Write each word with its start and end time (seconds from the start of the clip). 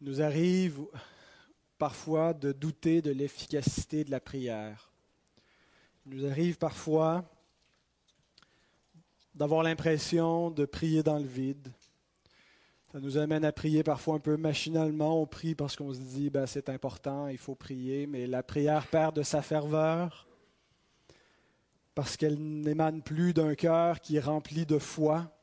Nous 0.00 0.22
arrive 0.22 0.86
parfois 1.76 2.32
de 2.32 2.52
douter 2.52 3.02
de 3.02 3.10
l'efficacité 3.10 4.04
de 4.04 4.10
la 4.10 4.20
prière. 4.20 4.92
Il 6.06 6.16
nous 6.16 6.26
arrive 6.26 6.56
parfois 6.56 7.24
d'avoir 9.34 9.62
l'impression 9.62 10.50
de 10.50 10.64
prier 10.64 11.02
dans 11.02 11.18
le 11.18 11.26
vide. 11.26 11.72
Ça 12.92 13.00
nous 13.00 13.18
amène 13.18 13.44
à 13.44 13.52
prier 13.52 13.82
parfois 13.82 14.14
un 14.14 14.20
peu 14.20 14.36
machinalement. 14.36 15.20
On 15.20 15.26
prie 15.26 15.54
parce 15.54 15.76
qu'on 15.76 15.92
se 15.92 16.00
dit, 16.00 16.30
ben, 16.30 16.46
c'est 16.46 16.68
important, 16.68 17.28
il 17.28 17.38
faut 17.38 17.54
prier, 17.54 18.06
mais 18.06 18.26
la 18.26 18.42
prière 18.42 18.86
perd 18.86 19.14
de 19.16 19.22
sa 19.22 19.42
ferveur 19.42 20.26
parce 21.94 22.16
qu'elle 22.16 22.38
n'émane 22.38 23.02
plus 23.02 23.34
d'un 23.34 23.56
cœur 23.56 24.00
qui 24.00 24.16
est 24.16 24.20
rempli 24.20 24.64
de 24.64 24.78
foi, 24.78 25.36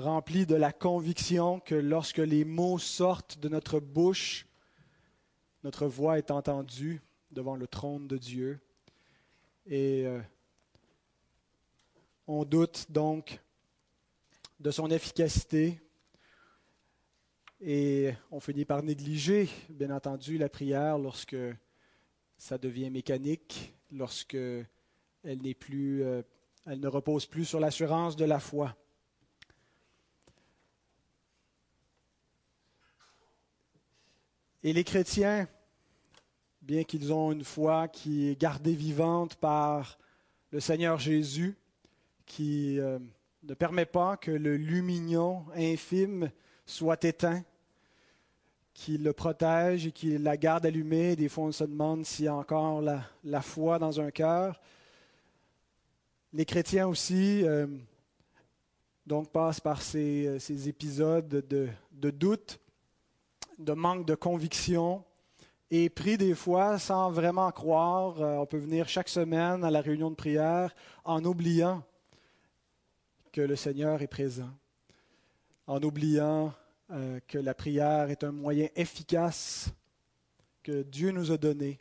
rempli 0.00 0.46
de 0.46 0.56
la 0.56 0.72
conviction 0.72 1.60
que 1.60 1.74
lorsque 1.74 2.18
les 2.18 2.44
mots 2.44 2.78
sortent 2.78 3.38
de 3.38 3.48
notre 3.48 3.80
bouche, 3.80 4.46
notre 5.62 5.86
voix 5.86 6.18
est 6.18 6.30
entendue 6.30 7.00
devant 7.30 7.56
le 7.56 7.66
trône 7.66 8.08
de 8.08 8.16
Dieu. 8.16 8.60
Et 9.66 10.06
euh, 10.06 10.20
on 12.26 12.44
doute 12.44 12.86
donc 12.90 13.40
de 14.58 14.70
son 14.70 14.90
efficacité 14.90 15.80
et 17.60 18.14
on 18.30 18.40
finit 18.40 18.64
par 18.64 18.82
négliger, 18.82 19.50
bien 19.68 19.90
entendu, 19.90 20.38
la 20.38 20.48
prière 20.48 20.96
lorsque 20.96 21.36
ça 22.38 22.56
devient 22.56 22.88
mécanique, 22.88 23.74
lorsque 23.92 24.34
elle 24.34 25.42
n'est 25.42 25.54
plus, 25.54 26.02
euh, 26.02 26.22
elle 26.64 26.80
ne 26.80 26.88
repose 26.88 27.26
plus 27.26 27.44
sur 27.44 27.60
l'assurance 27.60 28.16
de 28.16 28.24
la 28.24 28.40
foi. 28.40 28.74
Et 34.62 34.72
les 34.74 34.84
chrétiens, 34.84 35.48
bien 36.60 36.84
qu'ils 36.84 37.12
ont 37.12 37.32
une 37.32 37.44
foi 37.44 37.88
qui 37.88 38.28
est 38.28 38.38
gardée 38.38 38.74
vivante 38.74 39.36
par 39.36 39.98
le 40.50 40.60
Seigneur 40.60 40.98
Jésus, 40.98 41.56
qui 42.26 42.78
euh, 42.78 42.98
ne 43.42 43.54
permet 43.54 43.86
pas 43.86 44.18
que 44.18 44.30
le 44.30 44.56
lumignon 44.56 45.44
infime 45.56 46.30
soit 46.66 47.02
éteint, 47.04 47.42
qui 48.74 48.98
le 48.98 49.12
protège 49.14 49.86
et 49.86 49.92
qui 49.92 50.18
la 50.18 50.36
garde 50.36 50.66
allumée. 50.66 51.16
Des 51.16 51.28
fois, 51.28 51.44
on 51.44 51.52
se 51.52 51.64
demande 51.64 52.04
s'il 52.04 52.26
y 52.26 52.28
a 52.28 52.34
encore 52.34 52.82
la, 52.82 53.42
foi 53.42 53.78
dans 53.78 53.98
un 53.98 54.10
cœur. 54.10 54.60
Les 56.32 56.44
chrétiens 56.44 56.86
aussi 56.86 57.44
euh, 57.44 57.66
donc 59.06 59.30
passent 59.30 59.60
par 59.60 59.82
ces, 59.82 60.26
euh, 60.26 60.68
épisodes 60.68 61.28
de, 61.28 61.68
de, 61.92 62.10
doute, 62.10 62.60
de 63.60 63.72
manque 63.72 64.06
de 64.06 64.14
conviction, 64.14 65.04
et 65.70 65.88
prient 65.88 66.18
des 66.18 66.34
fois 66.34 66.78
sans 66.78 67.10
vraiment 67.10 67.50
croire. 67.52 68.18
on 68.18 68.46
peut 68.46 68.58
venir 68.58 68.88
chaque 68.88 69.08
semaine 69.08 69.62
à 69.62 69.70
la 69.70 69.80
réunion 69.80 70.10
de 70.10 70.16
prière 70.16 70.74
en 71.04 71.24
oubliant 71.24 71.84
que 73.32 73.40
le 73.40 73.54
Seigneur 73.54 74.02
est 74.02 74.08
présent, 74.08 74.50
en 75.66 75.80
oubliant 75.82 76.52
euh, 76.90 77.20
que 77.28 77.38
la 77.38 77.54
prière 77.54 78.10
est 78.10 78.24
un 78.24 78.32
moyen 78.32 78.68
efficace 78.74 79.70
que 80.64 80.82
Dieu 80.82 81.12
nous 81.12 81.30
a 81.30 81.38
donné 81.38 81.78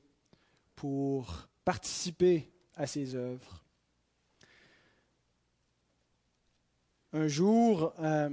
pour 0.75 1.47
participer 1.65 2.51
à 2.75 2.85
ses 2.85 3.15
œuvres. 3.15 3.63
Un 7.11 7.27
jour, 7.27 7.91
euh, 7.99 8.29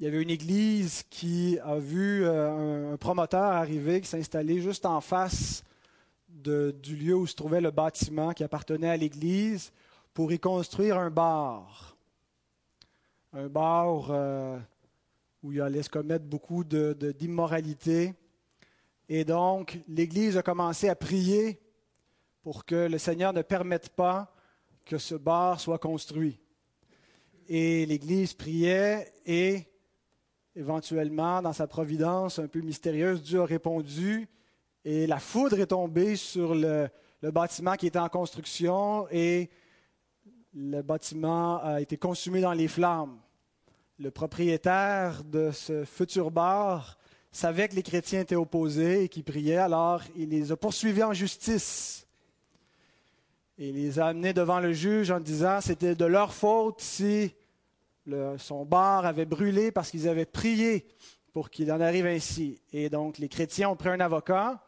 il 0.00 0.04
y 0.04 0.08
avait 0.08 0.22
une 0.22 0.30
église 0.30 1.04
qui 1.08 1.58
a 1.60 1.76
vu 1.76 2.24
euh, 2.24 2.94
un, 2.94 2.96
promoteur 2.96 3.42
arriver, 3.42 4.00
qui 4.00 4.08
s'est 4.08 4.18
installé 4.18 4.60
juste 4.60 4.86
en 4.86 5.00
face 5.00 5.62
du 6.28 6.96
lieu 6.96 7.14
où 7.14 7.26
se 7.26 7.34
trouvait 7.34 7.60
le 7.60 7.70
bâtiment 7.70 8.32
qui 8.32 8.42
appartenait 8.42 8.90
à 8.90 8.96
l'église 8.96 9.72
pour 10.12 10.32
y 10.32 10.38
construire 10.38 10.98
un 10.98 11.10
bar. 11.10 11.96
Un 13.32 13.46
bar 13.46 14.08
euh, 14.10 14.58
où 15.42 15.52
il 15.52 15.60
allait 15.60 15.82
se 15.82 15.88
commettre 15.88 16.24
beaucoup 16.24 16.64
d'immoralité. 16.64 18.08
De, 18.08 18.14
Et 19.08 19.24
donc, 19.24 19.78
l'Église 19.88 20.36
a 20.36 20.42
commencé 20.42 20.88
à 20.88 20.96
prier 20.96 21.60
pour 22.42 22.64
que 22.64 22.88
le 22.88 22.98
Seigneur 22.98 23.32
ne 23.32 23.42
permette 23.42 23.90
pas 23.90 24.34
que 24.84 24.98
ce 24.98 25.14
bar 25.14 25.60
soit 25.60 25.78
construit. 25.78 26.38
Et 27.48 27.86
l'Église 27.86 28.34
priait 28.34 29.12
et 29.24 29.66
éventuellement, 30.56 31.42
dans 31.42 31.52
sa 31.52 31.66
providence 31.66 32.38
un 32.38 32.46
peu 32.46 32.60
mystérieuse, 32.60 33.22
Dieu 33.22 33.40
a 33.40 33.46
répondu 33.46 34.28
et 34.84 35.06
la 35.06 35.18
foudre 35.18 35.58
est 35.58 35.68
tombée 35.68 36.16
sur 36.16 36.54
le, 36.54 36.88
bâtiment 37.22 37.74
qui 37.74 37.86
était 37.86 37.98
en 37.98 38.10
construction 38.10 39.08
et 39.10 39.48
le 40.52 40.82
bâtiment 40.82 41.58
a 41.62 41.80
été 41.80 41.96
consumé 41.96 42.42
dans 42.42 42.52
les 42.52 42.68
flammes. 42.68 43.18
Le 43.98 44.10
propriétaire 44.10 45.24
de 45.24 45.50
ce 45.50 45.84
futur 45.84 46.30
bar 46.30 46.98
savait 47.32 47.68
que 47.68 47.76
les 47.76 47.82
chrétiens 47.82 48.20
étaient 48.20 48.34
opposés 48.34 49.04
et 49.04 49.08
qu'ils 49.08 49.24
priaient, 49.24 49.56
alors 49.56 50.02
il 50.16 50.28
les 50.28 50.52
a 50.52 50.56
poursuivis 50.56 51.02
en 51.02 51.14
justice. 51.14 52.06
Il 53.56 53.74
les 53.76 53.98
a 53.98 54.08
amenés 54.08 54.34
devant 54.34 54.60
le 54.60 54.72
juge 54.72 55.10
en 55.10 55.20
disant 55.20 55.60
c'était 55.62 55.94
de 55.94 56.04
leur 56.04 56.34
faute 56.34 56.80
si 56.80 57.34
son 58.38 58.64
bar 58.64 59.06
avait 59.06 59.24
brûlé 59.24 59.72
parce 59.72 59.90
qu'ils 59.90 60.08
avaient 60.08 60.26
prié 60.26 60.86
pour 61.32 61.50
qu'il 61.50 61.70
en 61.72 61.80
arrive 61.80 62.06
ainsi. 62.06 62.60
Et 62.72 62.88
donc 62.88 63.18
les 63.18 63.28
chrétiens 63.28 63.70
ont 63.70 63.76
pris 63.76 63.88
un 63.88 64.00
avocat 64.00 64.62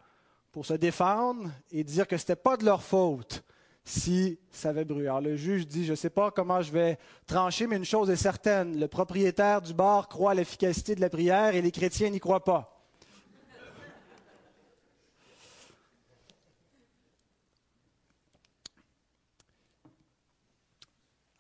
pour 0.53 0.67
se 0.67 0.75
défendre 0.75 1.51
et 1.71 1.85
dire 1.85 2.07
que 2.07 2.17
ce 2.17 2.23
n'était 2.23 2.37
pas 2.37 2.57
de 2.57 2.65
leur 2.65 2.83
faute 2.83 3.45
si 3.85 4.39
ça 4.51 4.71
avait 4.71 4.85
brûlé. 4.85 5.07
Alors 5.07 5.21
le 5.21 5.37
juge 5.37 5.67
dit, 5.67 5.85
je 5.85 5.93
ne 5.93 5.97
sais 5.97 6.11
pas 6.11 6.31
comment 6.33 6.61
je 6.61 6.73
vais 6.73 6.99
trancher, 7.27 7.67
mais 7.69 7.77
une 7.77 7.85
chose 7.85 8.11
est 8.11 8.17
certaine, 8.17 8.79
le 8.79 8.89
propriétaire 8.89 9.63
du 9.63 9.73
bar 9.75 10.09
croit 10.09 10.33
à 10.33 10.35
l'efficacité 10.35 10.97
de 10.97 11.01
la 11.01 11.09
prière 11.09 11.55
et 11.55 11.63
les 11.63 11.71
chrétiens 11.71 12.11
n'y 12.11 12.19
croient 12.19 12.45
pas. 12.45 12.76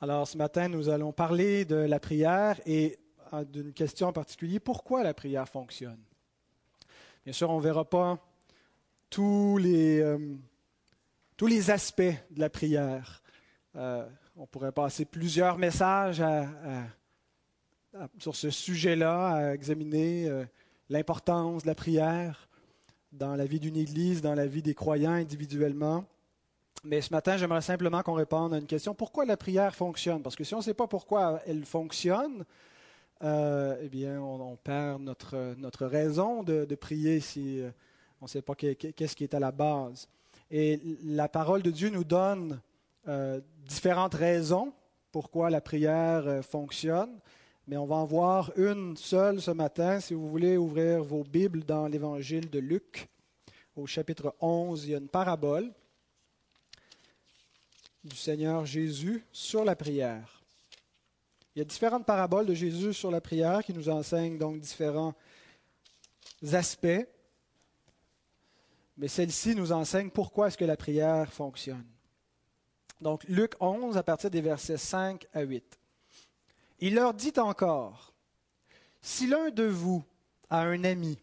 Alors 0.09 0.29
ce 0.29 0.39
matin, 0.39 0.69
nous 0.69 0.89
allons 0.89 1.11
parler 1.11 1.65
de 1.65 1.75
la 1.75 1.99
prière 1.99 2.61
et 2.65 2.97
euh, 3.33 3.43
d'une 3.43 3.73
question 3.73 4.07
en 4.07 4.13
particulier, 4.13 4.61
pourquoi 4.61 5.03
la 5.03 5.13
prière 5.13 5.49
fonctionne. 5.49 5.99
Bien 7.25 7.33
sûr, 7.33 7.51
on 7.51 7.57
ne 7.57 7.63
verra 7.65 7.85
pas 7.85 8.17
tous 9.11 9.59
les... 9.59 9.99
Euh, 9.99 10.37
tous 11.37 11.49
les 11.49 11.73
aspects 11.73 12.03
de 12.03 12.39
la 12.39 12.49
prière. 12.49 13.21
Euh, 13.75 14.09
on 14.37 14.47
pourrait 14.47 14.71
passer 14.71 15.07
plusieurs 15.07 15.59
messages 15.59 16.23
sur 18.21 18.37
ce 18.37 18.51
sujet-là, 18.51 19.31
à 19.31 19.55
examiner 19.55 20.31
l'importance 20.89 21.65
de 21.65 21.67
la 21.67 21.75
prière 21.75 22.49
dans 23.11 23.35
la 23.35 23.45
vie 23.45 23.59
d'une 23.59 23.77
Église, 23.77 24.23
dans 24.23 24.35
la 24.35 24.47
vie 24.47 24.63
des 24.63 24.75
croyants 24.75 25.15
individuellement. 25.15 26.05
Mais 26.85 27.01
ce 27.01 27.13
matin, 27.13 27.37
j'aimerais 27.37 27.63
simplement 27.63 28.03
qu'on 28.03 28.15
réponde 28.15 28.55
à 28.55 28.59
une 28.59 28.67
question. 28.67 28.95
Pourquoi 28.95 29.25
la 29.25 29.37
prière 29.37 29.75
fonctionne? 29.75 30.23
Parce 30.23 30.37
que 30.37 30.45
si 30.45 30.55
on 30.55 30.59
ne 30.59 30.63
sait 30.63 30.75
pas 30.75 30.87
pourquoi 30.87 31.41
elle 31.47 31.65
fonctionne, 31.65 32.45
euh, 33.25 33.77
eh 33.83 33.89
bien, 33.89 34.21
on, 34.21 34.57
perd 34.57 35.03
notre, 35.03 35.55
notre 35.59 35.87
raison 35.87 36.43
de, 36.43 36.75
prier 36.75 37.21
si 37.21 37.63
on 38.21 38.27
ne 38.27 38.29
sait 38.29 38.43
pas 38.43 38.55
qu'est-ce 38.55 39.17
qui 39.17 39.25
est 39.25 39.35
à 39.35 39.41
la 39.41 39.53
base. 39.53 40.09
Et 40.51 40.81
la 41.05 41.29
parole 41.29 41.63
de 41.63 41.71
Dieu 41.71 41.89
nous 41.89 42.05
donne 42.05 42.61
euh, 43.09 43.41
différentes 43.67 44.15
raisons 44.15 44.73
pourquoi 45.13 45.49
la 45.49 45.61
prière 45.61 46.27
euh, 46.27 46.43
fonctionne, 46.43 47.19
mais 47.67 47.77
on 47.77 47.87
va 47.87 47.97
en 47.97 48.05
voir 48.05 48.53
une 48.57 48.97
seule 48.97 49.41
ce 49.41 49.51
matin. 49.51 49.99
Si 49.99 50.13
vous 50.13 50.29
voulez 50.29 50.57
ouvrir 50.57 51.03
vos 51.03 51.25
Bibles 51.25 51.65
dans 51.65 51.87
l'évangile 51.87 52.51
de 52.51 52.59
Luc, 52.59 53.09
au 53.77 53.87
chapitre 53.87 54.35
11, 54.41 54.85
il 54.85 54.91
y 54.91 54.95
a 54.95 54.99
une 54.99 55.09
parabole 55.09 55.73
du 58.07 58.17
Seigneur 58.17 58.65
Jésus 58.65 59.25
sur 59.33 59.65
la 59.65 59.77
prière. 59.77 60.43
Il 61.55 61.61
y 61.61 61.63
a 61.63 61.65
différentes 61.65 62.07
paraboles 62.07 62.47
de 62.47 62.55
Jésus 62.55 62.95
sur 62.95 63.11
la 63.11 63.21
prière 63.21 63.65
qui 63.65 63.73
nous 63.73 63.89
enseignent 63.89 64.39
donc 64.39 64.61
différents 64.61 65.15
aspects 66.53 67.07
mais 68.97 69.09
celle-ci 69.09 69.55
nous 69.55 69.73
enseigne 69.73 70.11
pourquoi 70.11 70.49
est-ce 70.49 70.57
que 70.57 70.65
la 70.65 70.77
prière 70.77 71.33
fonctionne. 71.33 71.85
Donc 73.01 73.25
Luc 73.25 73.53
11 73.61 73.97
à 73.97 74.03
partir 74.03 74.31
des 74.31 74.41
versets 74.41 74.79
5 74.79 75.27
à 75.35 75.43
8. 75.43 75.79
Il 76.81 76.95
leur 76.95 77.13
dit 77.13 77.33
encore, 77.37 78.15
Si 79.03 79.27
l'un 79.27 79.51
de 79.51 79.65
vous 79.65 80.03
a 80.49 80.61
un 80.61 80.85
ami 80.85 81.19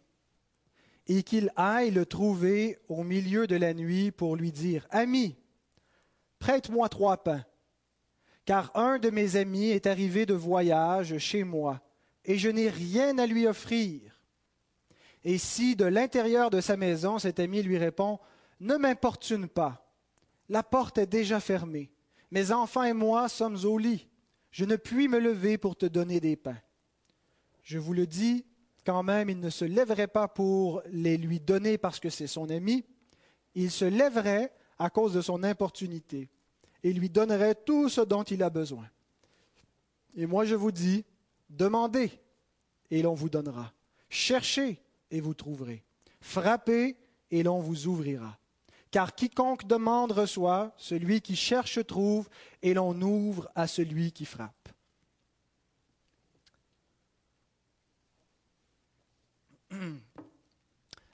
et 1.07 1.23
qu'il 1.23 1.51
aille 1.55 1.91
le 1.91 2.05
trouver 2.05 2.77
au 2.89 3.03
milieu 3.03 3.47
de 3.47 3.55
la 3.55 3.73
nuit 3.73 4.11
pour 4.11 4.35
lui 4.35 4.51
dire, 4.51 4.85
Ami, 4.91 5.35
prête-moi 6.43 6.89
trois 6.89 7.23
pains, 7.23 7.45
car 8.43 8.69
un 8.75 8.99
de 8.99 9.09
mes 9.09 9.37
amis 9.37 9.69
est 9.69 9.87
arrivé 9.87 10.25
de 10.25 10.33
voyage 10.33 11.17
chez 11.17 11.45
moi, 11.45 11.79
et 12.25 12.37
je 12.37 12.49
n'ai 12.49 12.67
rien 12.67 13.17
à 13.17 13.25
lui 13.25 13.47
offrir 13.47 14.19
Et 15.23 15.37
si 15.37 15.77
de 15.77 15.85
l'intérieur 15.85 16.49
de 16.49 16.59
sa 16.59 16.75
maison, 16.75 17.17
cet 17.17 17.39
ami 17.39 17.63
lui 17.63 17.77
répond 17.77 18.19
Ne 18.59 18.75
m'importune 18.75 19.47
pas, 19.47 19.89
la 20.49 20.63
porte 20.63 20.97
est 20.97 21.07
déjà 21.07 21.39
fermée, 21.39 21.93
mes 22.29 22.51
enfants 22.51 22.83
et 22.83 22.91
moi 22.91 23.29
sommes 23.29 23.63
au 23.63 23.77
lit, 23.77 24.09
je 24.51 24.65
ne 24.65 24.75
puis 24.75 25.07
me 25.07 25.19
lever 25.19 25.57
pour 25.57 25.77
te 25.77 25.85
donner 25.85 26.19
des 26.19 26.35
pains. 26.35 26.59
Je 27.61 27.77
vous 27.77 27.93
le 27.93 28.05
dis, 28.05 28.45
quand 28.85 29.01
même, 29.01 29.29
il 29.29 29.39
ne 29.39 29.49
se 29.49 29.63
lèverait 29.63 30.07
pas 30.07 30.27
pour 30.27 30.81
les 30.87 31.15
lui 31.15 31.39
donner 31.39 31.77
parce 31.77 32.01
que 32.01 32.09
c'est 32.09 32.27
son 32.27 32.49
ami, 32.49 32.83
il 33.55 33.71
se 33.71 33.85
lèverait 33.85 34.51
à 34.77 34.89
cause 34.89 35.13
de 35.13 35.21
son 35.21 35.43
importunité 35.43 36.29
et 36.83 36.93
lui 36.93 37.09
donnerait 37.09 37.55
tout 37.55 37.89
ce 37.89 38.01
dont 38.01 38.23
il 38.23 38.43
a 38.43 38.49
besoin. 38.49 38.87
Et 40.15 40.25
moi 40.25 40.45
je 40.45 40.55
vous 40.55 40.71
dis, 40.71 41.05
demandez 41.49 42.11
et 42.91 43.01
l'on 43.01 43.13
vous 43.13 43.29
donnera. 43.29 43.73
Cherchez 44.09 44.79
et 45.09 45.21
vous 45.21 45.33
trouverez. 45.33 45.83
Frappez 46.21 46.97
et 47.31 47.43
l'on 47.43 47.59
vous 47.59 47.87
ouvrira. 47.87 48.37
Car 48.91 49.15
quiconque 49.15 49.65
demande 49.65 50.11
reçoit, 50.11 50.71
celui 50.77 51.19
qui 51.21 51.35
cherche 51.35 51.83
trouve, 51.87 52.29
et 52.61 52.75
l'on 52.75 53.01
ouvre 53.01 53.49
à 53.55 53.65
celui 53.65 54.11
qui 54.11 54.25
frappe. 54.25 54.69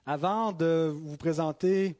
Avant 0.05 0.51
de 0.51 0.93
vous 0.93 1.15
présenter 1.15 1.95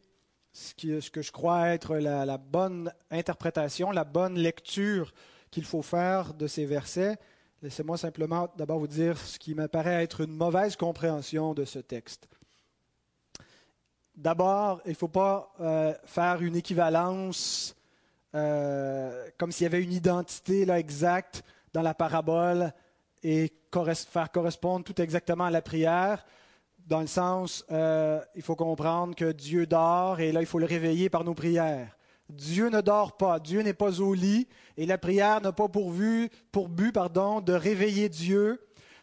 ce, 0.51 1.10
que 1.10 1.22
je 1.22 1.31
crois 1.31 1.69
être 1.69 1.98
la, 1.98 2.38
bonne 2.38 2.92
interprétation, 3.12 3.92
la 3.92 4.04
bonne 4.04 4.36
lecture 4.36 5.13
qu'il 5.51 5.66
faut 5.66 5.81
faire 5.81 6.34
de 6.34 6.48
ces 6.48 6.66
versets, 6.66 7.18
laissez-moi 7.62 7.98
simplement 7.98 8.50
d'abord 8.57 8.80
vous 8.80 8.88
dire 8.88 9.18
ce 9.18 9.40
qui 9.40 9.56
m'apparaît 9.56 10.04
être 10.04 10.22
une 10.22 10.36
mauvaise 10.36 10.75
compréhension 10.75 11.54
de 11.54 11.66
ce 11.66 11.80
texte. 11.80 12.28
D'abord, 14.16 14.81
il 14.86 14.92
ne 14.92 14.96
faut 14.96 15.07
pas 15.07 15.54
euh, 15.62 15.94
faire 16.06 16.42
une 16.42 16.56
équivalence 16.56 17.75
euh, 18.36 19.28
comme 19.38 19.52
s'il 19.52 19.63
y 19.63 19.66
avait 19.66 19.84
une 19.84 19.94
identité 19.94 20.66
là, 20.66 20.80
exacte 20.80 21.44
dans 21.74 21.81
la 21.81 21.94
parabole 21.94 22.74
et 23.24 23.52
faire 23.72 24.31
correspondre 24.31 24.86
tout 24.86 25.02
exactement 25.02 25.45
à 25.45 25.52
la 25.52 25.62
prière, 25.62 26.25
dans 26.90 27.02
le 27.02 27.08
sens, 27.08 27.64
euh, 27.72 28.20
il 28.36 28.42
faut 28.42 28.56
comprendre 28.56 29.16
que 29.16 29.32
Dieu 29.32 29.68
dort 29.68 30.20
et 30.20 30.32
là, 30.32 30.42
il 30.42 30.48
faut 30.48 30.58
le 30.58 30.66
réveiller 30.66 31.08
par 31.08 31.24
nos 31.24 31.36
prières. 31.36 31.96
Dieu 32.30 32.70
ne 32.70 32.82
dort 32.82 33.16
pas, 33.16 33.40
Dieu 33.40 33.62
n'est 33.62 33.74
pas 33.74 34.02
au 34.02 34.14
lit, 34.14 34.48
et 34.76 34.86
la 34.88 34.98
prière 34.98 35.40
n'a 35.42 35.52
pas 35.52 35.68
pour, 35.68 35.92
but 35.92 36.92
pardon, 36.92 37.42
de 37.42 37.54
réveiller 37.54 38.10
Dieu, 38.10 38.60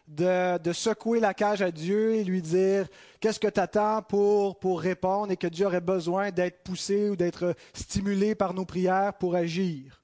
de, 0.07 0.71
secouer 0.73 1.21
la 1.21 1.33
cage 1.33 1.61
à 1.61 1.71
Dieu 1.71 2.15
et 2.15 2.23
lui 2.25 2.41
dire 2.41 2.87
qu'est-ce 3.19 3.39
que 3.39 3.47
tu 3.47 3.59
attends 3.59 4.01
pour, 4.01 4.59
pour 4.59 4.81
répondre 4.81 5.31
et 5.31 5.37
que 5.37 5.47
Dieu 5.47 5.65
aurait 5.65 5.81
besoin 5.81 6.31
d'être 6.31 6.63
poussé 6.63 7.09
ou 7.09 7.15
d'être 7.15 7.55
stimulé 7.73 8.35
par 8.35 8.53
nos 8.53 8.65
prières 8.65 9.13
pour 9.13 9.35
agir? 9.35 10.01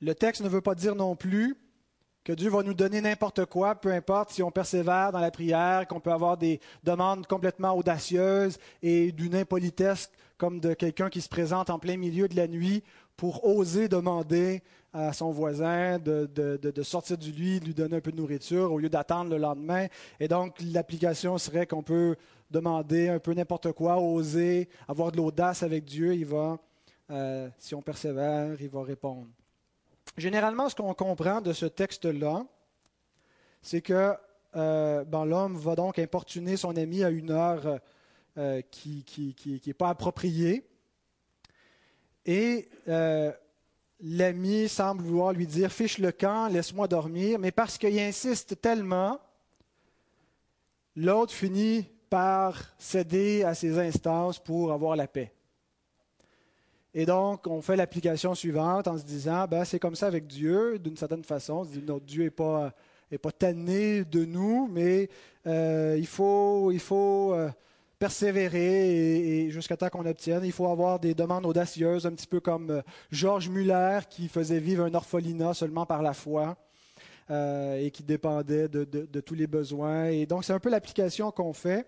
Le 0.00 0.14
texte 0.14 0.42
ne 0.42 0.48
veut 0.48 0.60
pas 0.60 0.76
dire 0.76 0.94
non 0.94 1.16
plus 1.16 1.56
que 2.24 2.32
Dieu 2.32 2.50
va 2.50 2.62
nous 2.62 2.74
donner 2.74 3.00
n'importe 3.00 3.46
quoi, 3.46 3.74
peu 3.74 3.92
importe 3.92 4.30
si 4.30 4.42
on 4.42 4.50
persévère 4.50 5.12
dans 5.12 5.20
la 5.20 5.30
prière, 5.30 5.86
qu'on 5.88 6.00
peut 6.00 6.12
avoir 6.12 6.36
des 6.36 6.60
demandes 6.84 7.26
complètement 7.26 7.76
audacieuses 7.76 8.58
et 8.82 9.12
d'une 9.12 9.34
impolitesse 9.34 10.10
comme 10.36 10.60
de 10.60 10.74
quelqu'un 10.74 11.10
qui 11.10 11.20
se 11.20 11.28
présente 11.28 11.70
en 11.70 11.78
plein 11.78 11.96
milieu 11.96 12.28
de 12.28 12.36
la 12.36 12.46
nuit 12.46 12.84
pour 13.16 13.44
oser 13.44 13.88
demander 13.88 14.62
à 14.92 15.12
son 15.12 15.30
voisin 15.30 15.98
de, 15.98 16.82
sortir 16.82 17.18
du 17.18 17.32
lit, 17.32 17.60
de 17.60 17.66
lui 17.66 17.74
donner 17.74 17.96
un 17.96 18.00
peu 18.00 18.12
de 18.12 18.16
nourriture 18.16 18.72
au 18.72 18.78
lieu 18.78 18.88
d'attendre 18.88 19.30
le 19.30 19.38
lendemain. 19.38 19.86
Et 20.20 20.28
donc, 20.28 20.54
l'application 20.60 21.36
serait 21.38 21.66
qu'on 21.66 21.82
peut 21.82 22.16
demander 22.50 23.08
un 23.08 23.18
peu 23.18 23.34
n'importe 23.34 23.72
quoi, 23.72 23.98
oser, 23.98 24.68
avoir 24.86 25.12
de 25.12 25.18
l'audace 25.18 25.62
avec 25.62 25.84
Dieu. 25.84 26.14
Il 26.14 26.26
va, 26.26 26.58
euh, 27.10 27.48
si 27.58 27.74
on 27.74 27.82
persévère, 27.82 28.60
il 28.60 28.68
va 28.68 28.82
répondre. 28.82 29.26
Généralement, 30.18 30.68
ce 30.68 30.74
qu'on 30.74 30.94
comprend 30.94 31.40
de 31.40 31.52
ce 31.52 31.64
texte-là, 31.64 32.44
c'est 33.62 33.80
que 33.80 34.14
euh, 34.56 35.04
ben, 35.04 35.24
l'homme 35.24 35.56
va 35.56 35.76
donc 35.76 35.98
importuner 36.00 36.56
son 36.56 36.76
ami 36.76 37.04
à 37.04 37.10
une 37.10 37.30
heure 37.30 37.78
euh, 38.36 38.60
qui 38.72 39.62
n'est 39.64 39.74
pas 39.74 39.90
appropriée. 39.90 40.68
Et 42.26 42.68
euh, 42.88 43.30
l'ami 44.00 44.68
semble 44.68 45.02
vouloir 45.02 45.32
lui 45.32 45.46
dire 45.46 45.70
Fiche 45.70 45.98
le 45.98 46.10
camp, 46.10 46.48
laisse-moi 46.48 46.88
dormir. 46.88 47.38
Mais 47.38 47.52
parce 47.52 47.78
qu'il 47.78 47.96
insiste 48.00 48.60
tellement, 48.60 49.20
l'autre 50.96 51.32
finit 51.32 51.86
par 52.10 52.60
céder 52.76 53.44
à 53.44 53.54
ses 53.54 53.78
instances 53.78 54.40
pour 54.40 54.72
avoir 54.72 54.96
la 54.96 55.06
paix. 55.06 55.32
Et 56.94 57.04
donc, 57.04 57.46
on 57.46 57.60
fait 57.60 57.76
l'application 57.76 58.34
suivante 58.34 58.88
en 58.88 58.96
se 58.96 59.04
disant, 59.04 59.46
ben, 59.46 59.64
c'est 59.64 59.78
comme 59.78 59.94
ça 59.94 60.06
avec 60.06 60.26
Dieu, 60.26 60.78
d'une 60.78 60.96
certaine 60.96 61.24
façon. 61.24 61.66
notre 61.86 62.06
Dieu 62.06 62.24
n'est 62.24 62.30
pas, 62.30 62.72
est 63.10 63.18
pas 63.18 63.32
tanné 63.32 64.04
de 64.04 64.24
nous, 64.24 64.68
mais 64.72 65.10
euh, 65.46 65.96
il 65.98 66.06
faut, 66.06 66.72
il 66.72 66.80
faut 66.80 67.34
euh, 67.34 67.50
persévérer 67.98 69.44
et, 69.44 69.50
jusqu'à 69.50 69.76
temps 69.76 69.90
qu'on 69.90 70.06
obtienne. 70.06 70.42
Il 70.44 70.52
faut 70.52 70.66
avoir 70.66 70.98
des 70.98 71.14
demandes 71.14 71.44
audacieuses, 71.44 72.06
un 72.06 72.12
petit 72.12 72.26
peu 72.26 72.40
comme 72.40 72.70
euh, 72.70 72.82
Georges 73.10 73.50
Muller 73.50 74.00
qui 74.08 74.28
faisait 74.28 74.58
vivre 74.58 74.84
un 74.84 74.94
orphelinat 74.94 75.52
seulement 75.54 75.84
par 75.84 76.02
la 76.02 76.14
foi. 76.14 76.56
et 77.30 77.90
qui 77.92 78.02
dépendait 78.02 78.68
de, 78.68 78.84
de, 78.84 79.20
tous 79.20 79.34
les 79.34 79.46
besoins. 79.46 80.06
Et 80.06 80.24
donc, 80.24 80.44
c'est 80.44 80.54
un 80.54 80.58
peu 80.58 80.70
l'application 80.70 81.30
qu'on 81.30 81.52
fait 81.52 81.86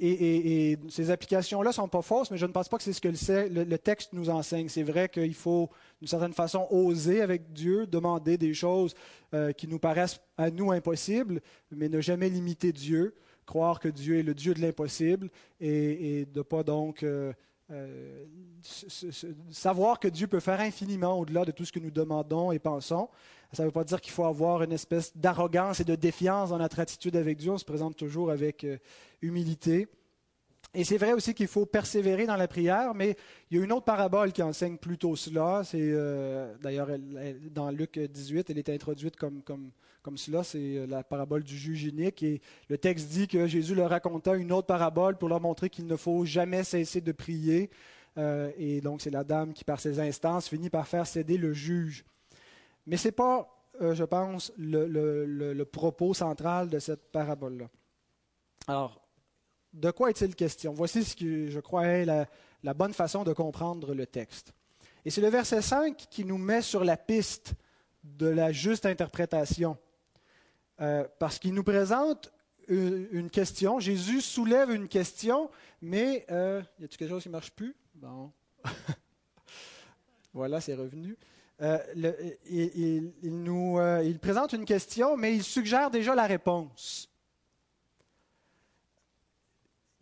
et, 0.00 0.78
ces 0.88 1.10
applications-là 1.10 1.70
ne 1.70 1.74
sont 1.74 1.88
pas 1.88 2.02
fausses, 2.02 2.30
mais 2.30 2.38
je 2.38 2.46
ne 2.46 2.52
pense 2.52 2.68
pas 2.68 2.78
que 2.78 2.82
c'est 2.82 2.92
ce 2.92 3.00
que 3.00 3.08
le, 3.08 3.78
texte 3.78 4.12
nous 4.12 4.30
enseigne. 4.30 4.68
C'est 4.68 4.82
vrai 4.82 5.08
qu'il 5.08 5.34
faut, 5.34 5.70
d'une 6.00 6.08
certaine 6.08 6.32
façon, 6.32 6.66
oser 6.70 7.20
avec 7.20 7.52
Dieu, 7.52 7.86
demander 7.86 8.38
des 8.38 8.54
choses 8.54 8.94
euh, 9.34 9.52
qui 9.52 9.68
nous 9.68 9.78
paraissent 9.78 10.20
à 10.36 10.50
nous 10.50 10.72
impossibles, 10.72 11.40
mais 11.70 11.88
ne 11.88 12.00
jamais 12.00 12.28
limiter 12.28 12.72
Dieu, 12.72 13.14
croire 13.46 13.80
que 13.80 13.88
Dieu 13.88 14.18
est 14.18 14.22
le 14.22 14.34
Dieu 14.34 14.54
de 14.54 14.60
l'impossible 14.60 15.30
et, 15.60 16.26
de 16.32 16.38
ne 16.38 16.42
pas 16.42 16.62
donc 16.62 17.02
euh, 17.02 17.32
euh, 17.72 18.24
savoir 19.50 19.98
que 19.98 20.08
Dieu 20.08 20.26
peut 20.26 20.40
faire 20.40 20.60
infiniment 20.60 21.18
au-delà 21.18 21.44
de 21.44 21.52
tout 21.52 21.64
ce 21.64 21.72
que 21.72 21.80
nous 21.80 21.90
demandons 21.90 22.52
et 22.52 22.58
pensons. 22.58 23.08
Ça 23.52 23.62
ne 23.62 23.68
veut 23.68 23.72
pas 23.72 23.84
dire 23.84 24.00
qu'il 24.00 24.12
faut 24.12 24.24
avoir 24.24 24.62
une 24.62 24.72
espèce 24.72 25.16
d'arrogance 25.16 25.80
et 25.80 25.84
de 25.84 25.94
défiance 25.94 26.50
dans 26.50 26.58
notre 26.58 26.80
attitude 26.80 27.16
avec 27.16 27.38
Dieu. 27.38 27.50
On 27.50 27.58
se 27.58 27.64
présente 27.64 27.96
toujours 27.96 28.30
avec 28.30 28.64
euh, 28.64 28.78
humilité. 29.20 29.88
Et 30.74 30.84
c'est 30.84 30.96
vrai 30.96 31.12
aussi 31.12 31.34
qu'il 31.34 31.48
faut 31.48 31.66
persévérer 31.66 32.26
dans 32.26 32.36
la 32.36 32.48
prière, 32.48 32.94
mais 32.94 33.14
il 33.50 33.58
y 33.58 33.60
a 33.60 33.64
une 33.64 33.72
autre 33.72 33.84
parabole 33.84 34.32
qui 34.32 34.42
enseigne 34.42 34.78
plutôt 34.78 35.16
cela. 35.16 35.62
C'est 35.64 35.78
euh, 35.80 36.54
d'ailleurs 36.62 36.88
dans 37.50 37.70
Luc 37.70 37.98
18, 37.98 38.48
elle 38.48 38.58
est 38.58 38.70
introduite 38.70 39.16
comme, 39.16 39.42
comme, 39.42 39.70
comme 40.02 40.16
cela. 40.16 40.42
C'est 40.42 40.78
euh, 40.78 40.86
la 40.86 41.04
parabole 41.04 41.42
du 41.42 41.58
juge 41.58 41.84
unique. 41.84 42.22
Et 42.22 42.40
le 42.68 42.78
texte 42.78 43.08
dit 43.08 43.28
que 43.28 43.46
Jésus 43.46 43.74
leur 43.74 43.90
raconta 43.90 44.34
une 44.34 44.50
autre 44.50 44.66
parabole 44.66 45.18
pour 45.18 45.28
leur 45.28 45.42
montrer 45.42 45.68
qu'il 45.68 45.86
ne 45.86 45.96
faut 45.96 46.24
jamais 46.24 46.64
cesser 46.64 47.02
de 47.02 47.12
prier. 47.12 47.68
et 48.16 48.80
donc 48.80 49.02
c'est 49.02 49.10
la 49.10 49.24
dame 49.24 49.52
qui, 49.52 49.64
par 49.64 49.78
ses 49.78 50.00
instances, 50.00 50.48
finit 50.48 50.70
par 50.70 50.86
faire 50.86 51.06
céder 51.06 51.36
le 51.36 51.52
juge. 51.52 52.04
Mais 52.86 52.96
ce 52.96 53.08
n'est 53.08 53.12
pas, 53.12 53.48
euh, 53.80 53.94
je 53.94 54.04
pense, 54.04 54.52
le, 54.56 55.62
propos 55.64 56.14
central 56.14 56.68
de 56.68 56.78
cette 56.78 57.10
parabole-là. 57.12 57.68
Alors, 58.66 59.01
de 59.72 59.90
quoi 59.90 60.10
est-il 60.10 60.34
question? 60.34 60.72
Voici 60.72 61.04
ce 61.04 61.16
que 61.16 61.48
je 61.50 61.60
crois 61.60 61.86
est 61.86 62.04
la, 62.04 62.74
bonne 62.74 62.92
façon 62.92 63.24
de 63.24 63.32
comprendre 63.32 63.94
le 63.94 64.06
texte. 64.06 64.52
Et 65.04 65.10
c'est 65.10 65.20
le 65.20 65.28
verset 65.28 65.62
5 65.62 65.96
qui 66.10 66.24
nous 66.24 66.38
met 66.38 66.62
sur 66.62 66.84
la 66.84 66.96
piste 66.96 67.54
de 68.04 68.26
la 68.26 68.52
juste 68.52 68.86
interprétation. 68.86 69.76
Euh, 70.80 71.06
parce 71.18 71.38
qu'il 71.38 71.54
nous 71.54 71.64
présente 71.64 72.32
une, 72.68 73.30
question. 73.30 73.80
Jésus 73.80 74.20
soulève 74.20 74.70
une 74.70 74.88
question, 74.88 75.50
mais 75.80 76.24
euh, 76.30 76.62
y 76.78 76.84
a-t-il 76.84 76.96
quelque 76.96 77.10
chose 77.10 77.22
qui 77.22 77.28
ne 77.28 77.32
marche 77.32 77.50
plus? 77.50 77.74
Bon. 77.94 78.30
voilà, 80.32 80.60
c'est 80.60 80.74
revenu. 80.74 81.16
Euh, 81.60 81.78
il, 82.46 83.12
nous, 83.22 83.78
il 84.04 84.18
présente 84.18 84.52
une 84.52 84.64
question, 84.64 85.16
mais 85.16 85.34
il 85.34 85.42
suggère 85.42 85.90
déjà 85.90 86.14
la 86.14 86.26
réponse. 86.26 87.11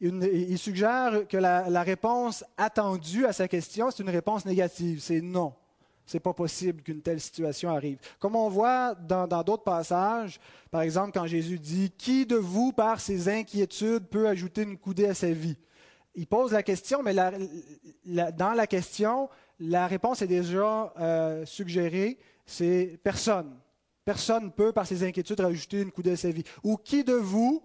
Il 0.00 0.58
suggère 0.58 1.26
que 1.28 1.36
la, 1.36 1.82
réponse 1.82 2.44
attendue 2.56 3.26
à 3.26 3.32
sa 3.32 3.48
question, 3.48 3.90
c'est 3.90 4.02
une 4.02 4.10
réponse 4.10 4.44
négative. 4.46 5.00
C'est 5.00 5.20
non. 5.20 5.52
Ce 6.06 6.16
n'est 6.16 6.20
pas 6.20 6.32
possible 6.32 6.82
qu'une 6.82 7.02
telle 7.02 7.20
situation 7.20 7.70
arrive. 7.70 7.98
Comme 8.18 8.34
on 8.34 8.48
voit 8.48 8.94
dans 8.94 9.26
d'autres 9.44 9.62
passages, 9.62 10.40
par 10.70 10.82
exemple 10.82 11.12
quand 11.12 11.26
Jésus 11.26 11.58
dit 11.58 11.90
Qui 11.96 12.26
de 12.26 12.36
vous, 12.36 12.72
par 12.72 12.98
ses 13.00 13.28
inquiétudes, 13.28 14.08
peut 14.08 14.26
ajouter 14.26 14.62
une 14.62 14.76
coudée 14.76 15.06
à 15.06 15.14
sa 15.14 15.30
vie 15.30 15.56
Il 16.14 16.26
pose 16.26 16.52
la 16.52 16.62
question, 16.62 17.02
mais 17.02 17.14
dans 17.14 18.54
la 18.56 18.66
question, 18.66 19.28
la 19.60 19.86
réponse 19.86 20.22
est 20.22 20.26
déjà 20.26 20.92
euh, 20.98 21.44
suggérée, 21.44 22.18
c'est 22.46 22.98
personne. 23.04 23.54
Personne 24.04 24.46
ne 24.46 24.50
peut, 24.50 24.72
par 24.72 24.86
ses 24.86 25.04
inquiétudes, 25.04 25.38
rajouter 25.38 25.82
une 25.82 25.92
coudée 25.92 26.12
à 26.12 26.16
sa 26.16 26.30
vie. 26.30 26.42
Ou 26.64 26.76
qui 26.76 27.04
de 27.04 27.12
vous 27.12 27.62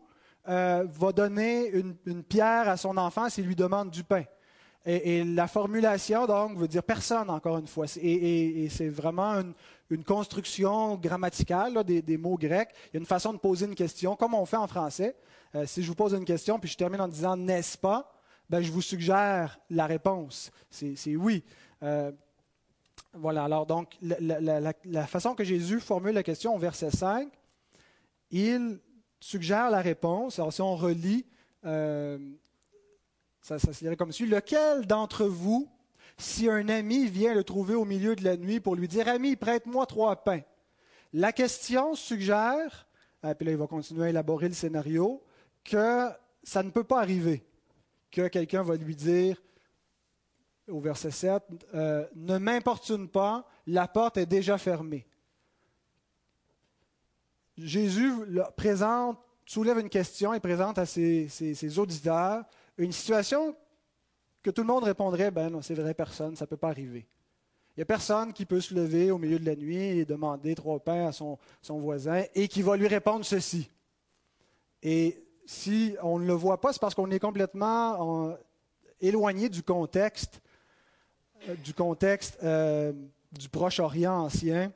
euh, 0.47 0.85
va 0.89 1.11
donner 1.11 1.69
une, 1.69 2.23
pierre 2.23 2.69
à 2.69 2.77
son 2.77 2.97
enfant 2.97 3.29
s'il 3.29 3.45
lui 3.45 3.55
demande 3.55 3.89
du 3.89 4.03
pain? 4.03 4.23
Et, 4.87 5.23
la 5.23 5.47
formulation, 5.47 6.27
donc, 6.27 6.57
veut 6.57 6.67
dire 6.67 6.83
personne, 6.83 7.29
encore 7.31 7.57
une 7.57 7.67
fois. 7.67 7.87
Et, 7.99 8.67
c'est 8.69 8.89
vraiment 8.89 9.41
une, 9.89 10.03
construction 10.03 10.95
grammaticale 10.95 11.83
des, 11.83 12.17
mots 12.17 12.37
grecs. 12.37 12.69
Il 12.87 12.93
y 12.93 12.97
a 12.97 12.99
une 12.99 13.05
façon 13.05 13.33
de 13.33 13.39
poser 13.39 13.65
une 13.65 13.75
question, 13.75 14.15
comme 14.15 14.35
on 14.35 14.45
fait 14.45 14.57
en 14.57 14.67
français. 14.67 15.15
Euh, 15.55 15.65
si 15.65 15.81
je 15.81 15.87
vous 15.87 15.95
pose 15.95 16.13
une 16.13 16.25
question, 16.25 16.59
puis 16.59 16.69
je 16.69 16.77
termine 16.77 17.01
en 17.01 17.07
disant 17.07 17.35
n'est-ce 17.35 17.77
pas, 17.77 18.11
ben, 18.49 18.61
je 18.61 18.71
vous 18.71 18.81
suggère 18.81 19.59
la 19.69 19.87
réponse. 19.87 20.51
C'est 20.69 21.15
oui. 21.15 21.43
Euh, 21.81 22.11
voilà, 23.13 23.45
alors 23.45 23.65
donc, 23.65 23.95
la, 24.01 25.07
façon 25.07 25.35
que 25.35 25.43
Jésus 25.43 25.79
formule 25.79 26.13
la 26.13 26.23
question 26.23 26.53
au 26.53 26.59
verset 26.59 26.91
5, 26.91 27.29
il 28.31 28.79
suggère 29.19 29.69
la 29.69 29.81
réponse. 29.81 30.39
Alors 30.39 30.53
si 30.53 30.61
on 30.61 30.75
relit, 30.75 31.25
euh, 31.65 32.17
ça, 33.41 33.59
se 33.59 33.71
dirait 33.71 33.95
comme 33.95 34.11
suit. 34.11 34.25
Lequel 34.25 34.87
d'entre 34.87 35.25
vous, 35.25 35.69
si 36.17 36.49
un 36.49 36.69
ami 36.69 37.07
vient 37.07 37.33
le 37.33 37.43
trouver 37.43 37.75
au 37.75 37.85
milieu 37.85 38.15
de 38.15 38.23
la 38.23 38.37
nuit 38.37 38.59
pour 38.59 38.75
lui 38.75 38.87
dire, 38.87 39.07
Ami, 39.07 39.35
prête-moi 39.35 39.85
trois 39.85 40.23
pains, 40.23 40.41
la 41.13 41.31
question 41.31 41.95
suggère, 41.95 42.87
et 43.23 43.27
euh, 43.27 43.33
puis 43.33 43.45
là 43.45 43.51
il 43.51 43.57
va 43.57 43.67
continuer 43.67 44.05
à 44.05 44.09
élaborer 44.09 44.47
le 44.47 44.53
scénario, 44.53 45.23
que 45.63 46.09
ça 46.43 46.63
ne 46.63 46.69
peut 46.69 46.83
pas 46.83 46.99
arriver, 46.99 47.45
que 48.11 48.27
quelqu'un 48.27 48.63
va 48.63 48.75
lui 48.75 48.95
dire, 48.95 49.41
au 50.67 50.79
verset 50.79 51.11
7, 51.11 51.43
euh, 51.73 52.05
Ne 52.15 52.37
m'importune 52.37 53.07
pas, 53.07 53.47
la 53.67 53.87
porte 53.87 54.17
est 54.17 54.25
déjà 54.25 54.57
fermée. 54.57 55.05
Jésus 57.57 58.11
présente, 58.55 59.17
soulève 59.45 59.79
une 59.79 59.89
question 59.89 60.33
et 60.33 60.39
présente 60.39 60.77
à 60.77 60.85
ses, 60.85 61.79
auditeurs 61.79 62.43
une 62.77 62.91
situation 62.91 63.55
que 64.43 64.49
tout 64.49 64.61
le 64.61 64.67
monde 64.67 64.83
répondrait, 64.83 65.31
ben 65.31 65.49
non, 65.49 65.61
c'est 65.61 65.73
vrai, 65.73 65.93
personne, 65.93 66.35
ça 66.35 66.45
ne 66.45 66.49
peut 66.49 66.57
pas 66.57 66.69
arriver. 66.69 67.07
Il 67.69 67.79
n'y 67.79 67.83
a 67.83 67.85
personne 67.85 68.33
qui 68.33 68.45
peut 68.45 68.61
se 68.61 68.73
lever 68.73 69.11
au 69.11 69.17
milieu 69.17 69.39
de 69.39 69.45
la 69.45 69.55
nuit 69.55 69.77
et 69.77 70.05
demander 70.05 70.55
trois 70.55 70.79
pains 70.79 71.07
à 71.07 71.11
son, 71.11 71.37
voisin 71.69 72.23
et 72.33 72.47
qui 72.47 72.61
va 72.61 72.75
lui 72.77 72.87
répondre 72.87 73.25
ceci. 73.25 73.69
Et 74.83 75.23
si 75.45 75.95
on 76.01 76.19
ne 76.19 76.25
le 76.25 76.33
voit 76.33 76.59
pas, 76.61 76.73
c'est 76.73 76.79
parce 76.79 76.95
qu'on 76.95 77.11
est 77.11 77.19
complètement 77.19 78.37
éloigné 78.99 79.49
du 79.49 79.63
contexte 79.63 80.41
euh, 81.49 81.55
du 81.55 81.73
contexte 81.73 82.39
euh, 82.43 82.93
du 83.31 83.49
Proche-Orient 83.49 84.13
ancien, 84.13 84.71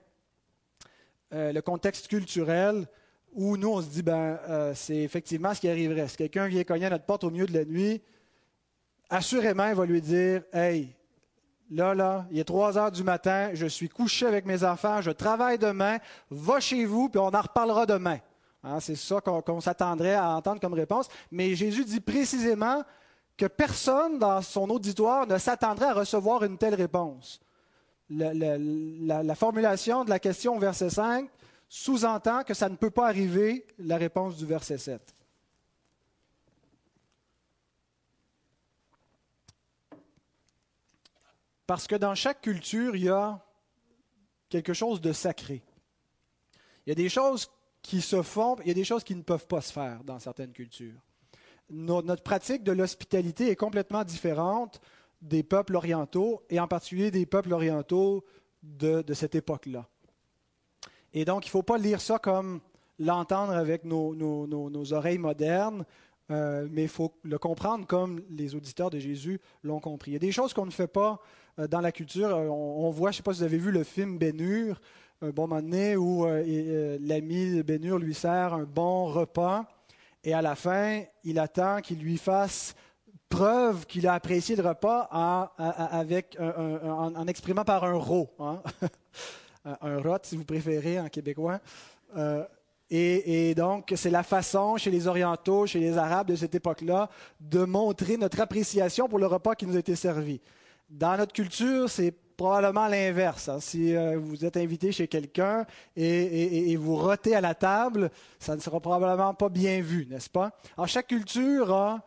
euh, 1.34 1.52
le 1.52 1.62
contexte 1.62 2.08
culturel, 2.08 2.88
où 3.34 3.58
nous, 3.58 3.70
on 3.70 3.82
se 3.82 3.88
dit, 3.88 4.02
ben, 4.02 4.40
c'est 4.74 4.98
effectivement 4.98 5.54
ce 5.54 5.62
qui 5.62 5.70
arriverait. 5.70 6.08
Si 6.08 6.18
quelqu'un 6.18 6.48
vient 6.48 6.64
cogner 6.64 6.88
à 6.88 6.90
notre 6.90 7.06
porte 7.06 7.24
au 7.24 7.30
milieu 7.30 7.46
de 7.46 7.54
la 7.54 7.64
nuit, 7.64 8.02
assurément, 9.08 9.68
il 9.68 9.76
va 9.76 9.86
lui 9.86 10.02
dire, 10.02 10.42
Hey, 10.52 10.96
là, 11.70 11.94
là, 11.94 12.26
il 12.32 12.40
est 12.40 12.44
3 12.44 12.80
heures 12.80 12.92
du 12.92 13.04
matin, 13.04 13.52
je 13.54 13.68
suis 13.68 13.88
couché 13.88 14.26
avec 14.26 14.48
mes 14.48 14.64
enfants, 14.64 15.02
je 15.02 15.12
travaille 15.12 15.60
demain, 15.60 16.00
va 16.32 16.60
chez 16.60 16.86
vous, 16.86 17.08
puis 17.08 17.20
on 17.20 17.28
en 17.28 17.42
reparlera 17.42 17.86
demain. 17.86 18.18
Hein, 18.64 18.80
c'est 18.80 18.96
ça 18.96 19.22
qu'on 19.22 19.62
s'attendrait 19.62 20.16
à 20.16 20.30
entendre 20.30 20.60
comme 20.60 20.74
réponse. 20.74 21.08
Mais 21.32 21.54
Jésus 21.54 21.86
dit 21.86 22.00
précisément, 22.00 22.84
que 23.40 23.46
personne 23.46 24.20
dans 24.20 24.42
son 24.42 24.70
auditoire 24.70 25.26
ne 25.26 25.38
s'attendrait 25.38 25.88
à 25.88 25.94
recevoir 25.94 26.44
une 26.44 26.58
telle 26.58 26.76
réponse. 26.76 27.40
La, 28.10 29.36
formulation 29.36 30.04
de 30.04 30.10
la 30.10 30.20
question 30.20 30.58
verset 30.58 30.90
5 30.90 31.30
sous-entend 31.68 32.44
que 32.44 32.54
ça 32.54 32.68
ne 32.68 32.76
peut 32.76 32.90
pas 32.90 33.08
arriver, 33.08 33.68
la 33.78 33.98
réponse 33.98 34.38
du 34.38 34.46
verset 34.46 34.80
7. 34.80 35.14
Parce 41.68 41.86
que 41.86 41.96
dans 41.96 42.16
chaque 42.16 42.42
culture, 42.42 42.96
il 42.96 43.04
y 43.04 43.10
a 43.10 43.40
quelque 44.50 44.74
chose 44.74 45.00
de 45.02 45.14
sacré. 45.14 45.62
Il 46.86 46.90
y 46.90 46.92
a 46.92 46.96
des 46.96 47.10
choses 47.10 47.52
qui 47.84 48.02
se 48.02 48.24
font, 48.24 48.56
il 48.62 48.70
y 48.70 48.72
a 48.72 48.74
des 48.74 48.84
choses 48.84 49.04
qui 49.04 49.16
ne 49.16 49.22
peuvent 49.22 49.46
pas 49.46 49.62
se 49.62 49.72
faire 49.72 50.04
dans 50.04 50.18
certaines 50.18 50.52
cultures 50.52 51.00
notre 51.70 52.24
pratique 52.24 52.64
de 52.64 52.72
l'hospitalité 52.72 53.50
est 53.50 53.56
complètement 53.56 54.04
différente 54.04 54.82
des 55.22 55.44
peuples 55.44 55.76
orientaux, 55.76 56.44
et 56.50 56.60
en 56.60 56.68
particulier 56.68 57.12
des 57.12 57.26
peuples 57.26 57.54
orientaux 57.54 58.24
de, 58.64 59.04
cette 59.14 59.36
époque-là. 59.36 59.88
Et 61.14 61.26
donc, 61.26 61.46
il 61.46 61.50
ne 61.50 61.52
faut 61.52 61.64
pas 61.64 61.78
lire 61.78 62.02
ça 62.02 62.20
comme 62.20 62.60
l'entendre 63.00 63.54
avec 63.54 63.84
nos, 63.86 64.94
oreilles 64.94 65.18
modernes, 65.18 65.86
euh, 66.32 66.68
mais 66.72 66.84
il 66.84 66.90
faut 66.90 67.14
le 67.24 67.40
comprendre 67.40 67.88
comme 67.88 68.22
les 68.30 68.54
auditeurs 68.54 68.90
de 68.92 69.00
Jésus 69.00 69.40
l'ont 69.64 69.80
compris. 69.80 70.12
Il 70.12 70.14
y 70.14 70.18
a 70.18 70.20
des 70.20 70.32
choses 70.32 70.54
qu'on 70.54 70.68
ne 70.68 70.72
fait 70.72 70.88
pas 70.88 71.20
euh, 71.58 71.68
dans 71.68 71.82
la 71.82 71.92
culture. 71.92 72.36
Euh, 72.36 72.48
on, 72.48 72.92
voit, 72.92 73.10
je 73.10 73.16
ne 73.16 73.18
sais 73.18 73.24
pas 73.24 73.34
si 73.34 73.40
vous 73.40 73.46
avez 73.46 73.58
vu 73.58 73.72
le 73.72 73.84
film 73.84 74.20
Bénur, 74.20 74.80
un 75.22 75.32
bon 75.32 75.48
moment 75.48 75.62
donné, 75.62 75.98
où 75.98 76.26
l'ami 76.26 77.64
Bénur 77.64 77.98
lui 77.98 78.14
sert 78.14 78.54
un 78.54 78.64
bon 78.64 79.08
repas 79.08 79.66
et 80.24 80.34
à 80.34 80.42
la 80.42 80.56
fin, 80.56 81.04
il 81.24 81.40
attend 81.40 81.82
qu'il 81.82 82.00
lui 82.00 82.18
fasse 82.18 82.76
preuve 83.30 83.86
qu'il 83.86 84.08
a 84.08 84.14
apprécié 84.14 84.56
le 84.56 84.68
repas 84.68 85.08
en, 85.12 85.48
avec 85.58 86.38
en, 86.40 87.28
exprimant 87.28 87.64
par 87.64 87.84
un 87.84 87.94
ro, 87.94 88.30
hein. 88.40 88.62
un 89.82 90.00
rot 90.00 90.18
si 90.24 90.36
vous 90.36 90.46
préférez 90.46 91.00
en 91.00 91.08
québécois. 91.08 91.60
Euh, 92.18 92.44
et, 92.92 93.54
donc, 93.54 93.94
c'est 93.96 94.10
la 94.10 94.24
façon 94.24 94.78
chez 94.78 94.90
les 94.90 95.08
Orientaux, 95.08 95.68
chez 95.68 95.80
les 95.80 95.98
Arabes 95.98 96.28
de 96.28 96.36
cette 96.36 96.56
époque-là, 96.56 97.08
de 97.40 97.64
montrer 97.64 98.18
notre 98.18 98.42
appréciation 98.42 99.08
pour 99.08 99.20
le 99.20 99.28
repas 99.28 99.54
qui 99.54 99.68
nous 99.68 99.76
a 99.76 99.80
été 99.80 99.96
servi. 99.96 100.42
Dans 100.90 101.16
notre 101.16 101.34
culture, 101.34 101.88
c'est 101.88 102.12
probablement 102.36 102.88
l'inverse. 102.88 103.48
Hein. 103.48 103.60
Si 103.60 103.96
euh, 103.96 104.18
vous 104.18 104.44
êtes 104.44 104.58
invité 104.58 104.92
chez 104.92 105.08
quelqu'un 105.08 105.68
et, 105.96 106.76
vous 106.78 106.96
rotez 106.96 107.36
à 107.36 107.42
la 107.42 107.54
table, 107.54 108.10
ça 108.40 108.56
ne 108.56 108.62
sera 108.62 108.80
probablement 108.80 109.36
pas 109.36 109.50
bien 109.50 109.82
vu, 109.82 110.08
n'est-ce 110.10 110.30
pas? 110.30 110.52
Alors, 110.76 110.88
chaque 110.88 111.08
culture 111.08 111.72
a 111.72 112.02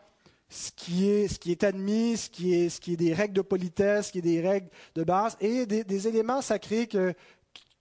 ce 0.52 0.70
qui 0.70 1.08
est, 1.08 1.28
ce 1.28 1.38
qui 1.38 1.50
est 1.50 1.64
admis, 1.64 2.16
ce 2.16 2.28
qui 2.28 2.54
est, 2.54 2.68
ce 2.68 2.80
qui 2.80 2.92
est 2.92 2.96
des 2.96 3.14
règles 3.14 3.34
de 3.34 3.40
politesse, 3.40 4.08
ce 4.08 4.12
qui 4.12 4.18
est 4.18 4.22
des 4.22 4.40
règles 4.40 4.68
de 4.94 5.02
base 5.02 5.36
et 5.40 5.64
des, 5.66 6.08
éléments 6.08 6.42
sacrés 6.42 6.86
que, 6.86 7.14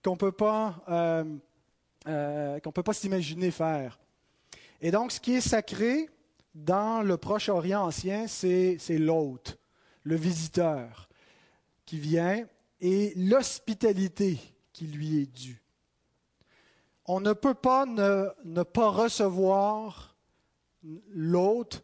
qu'on 0.02 0.16
peut 0.16 0.32
pas, 0.32 0.82
euh, 0.88 1.24
euh, 2.08 2.58
qu'on 2.60 2.72
peut 2.72 2.82
pas 2.82 2.94
s'imaginer 2.94 3.50
faire. 3.50 4.00
Et 4.80 4.90
donc, 4.90 5.12
ce 5.12 5.20
qui 5.20 5.34
est 5.34 5.40
sacré 5.42 6.08
dans 6.54 7.02
le 7.02 7.16
Proche-Orient 7.16 7.84
ancien, 7.84 8.26
c'est, 8.26 8.76
c'est 8.78 8.98
l'hôte, 8.98 9.58
le 10.02 10.16
visiteur 10.16 11.08
qui 11.84 11.98
vient 11.98 12.46
et 12.80 13.12
l'hospitalité 13.16 14.38
qui 14.72 14.86
lui 14.86 15.20
est 15.20 15.26
due. 15.26 15.62
On 17.04 17.20
ne 17.20 17.32
peut 17.32 17.54
pas 17.54 17.84
ne, 17.84 18.62
pas 18.62 18.88
recevoir 18.88 20.16
l'autre 21.10 21.82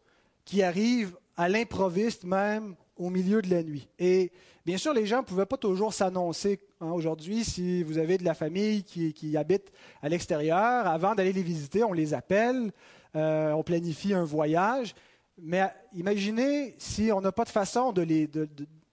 qui 0.49 0.62
arrive 0.62 1.14
à 1.37 1.47
l'improviste 1.47 2.25
même 2.25 2.75
au 2.97 3.11
milieu 3.11 3.43
de 3.43 3.50
la 3.50 3.62
nuit. 3.62 3.87
Et 3.99 4.33
bien 4.64 4.78
sûr, 4.78 4.95
les 4.95 5.05
gens 5.05 5.19
ne 5.19 5.26
pouvaient 5.26 5.45
pas 5.45 5.59
toujours 5.59 5.93
s'annoncer. 5.93 6.59
Hein, 6.81 6.90
aujourd'hui, 6.90 7.45
si 7.45 7.83
vous 7.83 7.99
avez 7.99 8.17
de 8.17 8.25
la 8.25 8.33
famille 8.33 8.83
qui, 8.83 9.37
habite 9.37 9.71
à 10.00 10.09
l'extérieur, 10.09 10.87
avant 10.87 11.14
d'aller 11.14 11.35
les 11.35 11.43
visiter, 11.43 11.85
on 11.85 11.93
les 11.93 12.14
appelle, 12.14 12.73
euh, 13.14 13.52
on 13.52 13.62
planifie 13.62 14.14
un 14.14 14.25
voyage. 14.25 14.95
Mais 15.37 15.71
imaginez 15.93 16.75
si 16.78 17.12
on 17.12 17.21
n'a 17.21 17.31
pas 17.31 17.45
de 17.45 17.50
façon 17.50 17.93
de 17.93 18.00
les, 18.00 18.26
de, 18.26 18.49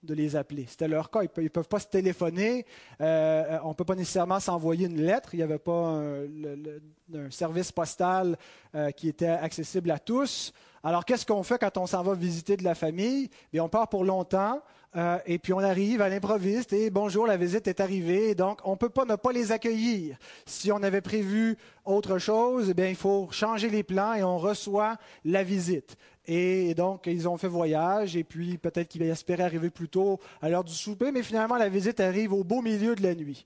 de 0.06 0.14
les 0.14 0.36
appeler. 0.36 0.64
C'était 0.68 0.88
leur 0.88 1.10
cas. 1.10 1.20
Ils 1.22 1.42
ne 1.42 1.48
peuvent, 1.48 1.68
pas 1.68 1.80
se 1.80 1.88
téléphoner. 1.88 2.64
Euh, 3.00 3.58
on 3.64 3.70
ne 3.70 3.74
peut 3.74 3.84
pas 3.84 3.94
nécessairement 3.94 4.40
s'envoyer 4.40 4.86
une 4.86 5.02
lettre. 5.02 5.34
Il 5.34 5.38
n'y 5.38 5.42
avait 5.42 5.58
pas 5.58 6.00
un, 7.12 7.30
service 7.30 7.72
postal 7.72 8.38
euh, 8.74 8.90
qui 8.92 9.08
était 9.08 9.26
accessible 9.26 9.90
à 9.90 9.98
tous. 9.98 10.52
Alors, 10.86 11.04
qu'est-ce 11.04 11.26
qu'on 11.26 11.42
fait 11.42 11.58
quand 11.58 11.78
on 11.78 11.86
s'en 11.86 12.04
va 12.04 12.14
visiter 12.14 12.56
de 12.56 12.62
la 12.62 12.76
famille? 12.76 13.28
On 13.58 13.68
part 13.68 13.88
pour 13.88 14.04
longtemps. 14.04 14.62
Euh, 14.94 15.18
et 15.26 15.40
puis 15.40 15.52
on 15.52 15.58
arrive 15.58 16.00
à 16.00 16.08
l'improviste 16.08 16.72
et 16.72 16.90
bonjour, 16.90 17.26
la 17.26 17.36
visite 17.36 17.66
est 17.66 17.80
arrivée. 17.80 18.36
Donc 18.36 18.60
on 18.62 18.70
ne 18.70 18.76
peut 18.76 18.88
pas 18.88 19.04
ne 19.04 19.16
pas 19.16 19.32
les 19.32 19.50
accueillir. 19.50 20.16
Si 20.46 20.70
on 20.70 20.80
avait 20.84 21.00
prévu 21.00 21.56
autre 21.84 22.18
chose, 22.18 22.72
bien, 22.72 22.86
il 22.86 22.94
faut 22.94 23.26
changer 23.32 23.68
les 23.68 23.82
plans 23.82 24.14
et 24.14 24.22
on 24.22 24.38
reçoit 24.38 24.96
la 25.24 25.42
visite. 25.42 25.96
Et 26.24 26.72
donc, 26.74 27.08
ils 27.08 27.28
ont 27.28 27.36
fait 27.36 27.48
voyage, 27.48 28.16
et 28.16 28.22
puis 28.22 28.56
peut-être 28.56 28.86
qu'ils 28.86 29.02
espéraient 29.02 29.42
arriver 29.42 29.70
plus 29.70 29.88
tôt 29.88 30.20
à 30.40 30.48
l'heure 30.48 30.62
du 30.62 30.72
souper, 30.72 31.10
mais 31.10 31.24
finalement, 31.24 31.56
la 31.56 31.68
visite 31.68 31.98
arrive 31.98 32.32
au 32.32 32.44
beau 32.44 32.62
milieu 32.62 32.94
de 32.94 33.02
la 33.02 33.16
nuit. 33.16 33.44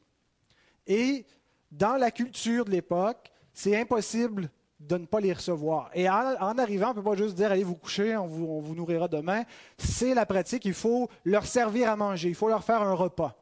Et 0.87 1.25
dans 1.73 1.97
la 1.97 2.11
culture 2.11 2.67
de 2.67 2.71
l'époque, 2.71 3.33
c'est 3.55 3.81
impossible 3.81 4.51
de 4.81 4.97
ne 4.97 5.05
pas 5.05 5.21
les 5.21 5.33
recevoir. 5.33 5.91
Et 5.95 6.09
en, 6.09 6.59
arrivant, 6.59 6.87
on 6.87 6.91
ne 6.91 6.95
peut 6.95 7.03
pas 7.03 7.15
juste 7.15 7.35
dire 7.35 7.53
allez 7.53 7.63
vous 7.65 7.77
coucher, 7.77 8.17
on 8.17 8.27
vous, 8.27 8.47
on 8.47 8.61
vous 8.61 8.75
nourrira 8.75 9.09
demain. 9.09 9.45
C'est 9.79 10.15
la 10.15 10.25
pratique, 10.25 10.65
il 10.65 10.75
faut 10.75 11.09
leur 11.25 11.47
servir 11.47 11.91
à 11.91 11.97
manger, 11.97 12.31
il 12.31 12.35
faut 12.35 12.49
leur 12.49 12.65
faire 12.65 12.83
un 12.83 12.95
repas. 12.95 13.37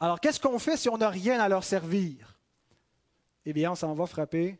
Alors, 0.00 0.20
qu'est-ce 0.20 0.38
qu'on 0.38 0.60
fait 0.60 0.76
si 0.76 0.88
on 0.88 0.98
n'a 0.98 1.10
rien 1.10 1.40
à 1.40 1.48
leur 1.48 1.64
servir? 1.64 2.38
Eh 3.44 3.52
bien, 3.52 3.72
on 3.72 3.74
s'en 3.74 3.92
va 3.94 4.06
frapper 4.06 4.58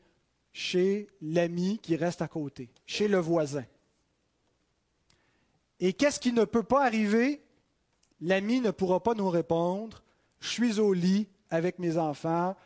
chez 0.52 1.08
l'ami 1.20 1.78
qui 1.78 1.94
reste 1.94 2.20
à 2.20 2.26
côté, 2.26 2.70
chez 2.84 3.06
le 3.06 3.18
voisin. 3.18 3.64
Et 5.78 5.92
qu'est-ce 5.92 6.18
qui 6.18 6.32
ne 6.32 6.44
peut 6.44 6.64
pas 6.64 6.84
arriver? 6.84 7.44
L'ami 8.20 8.60
ne 8.60 8.72
pourra 8.72 9.00
pas 9.00 9.14
nous 9.14 9.30
répondre, 9.30 10.02
je 10.40 10.48
suis 10.48 10.80
au 10.80 10.92
lit 10.92 11.28
avec 11.50 11.78
mes 11.78 11.96
enfants, 11.96 12.56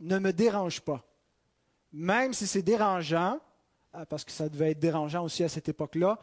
ne 0.00 0.18
me 0.18 0.34
dérange 0.34 0.82
pas. 0.82 1.07
Même 1.92 2.32
si 2.32 2.46
c'est 2.46 2.62
dérangeant, 2.62 3.40
ah, 3.92 4.06
parce 4.06 4.24
que 4.24 4.30
ça 4.30 4.48
devait 4.48 4.72
être 4.72 4.78
dérangeant 4.78 5.24
aussi 5.24 5.42
à 5.42 5.48
cette 5.48 5.68
époque-là, 5.68 6.18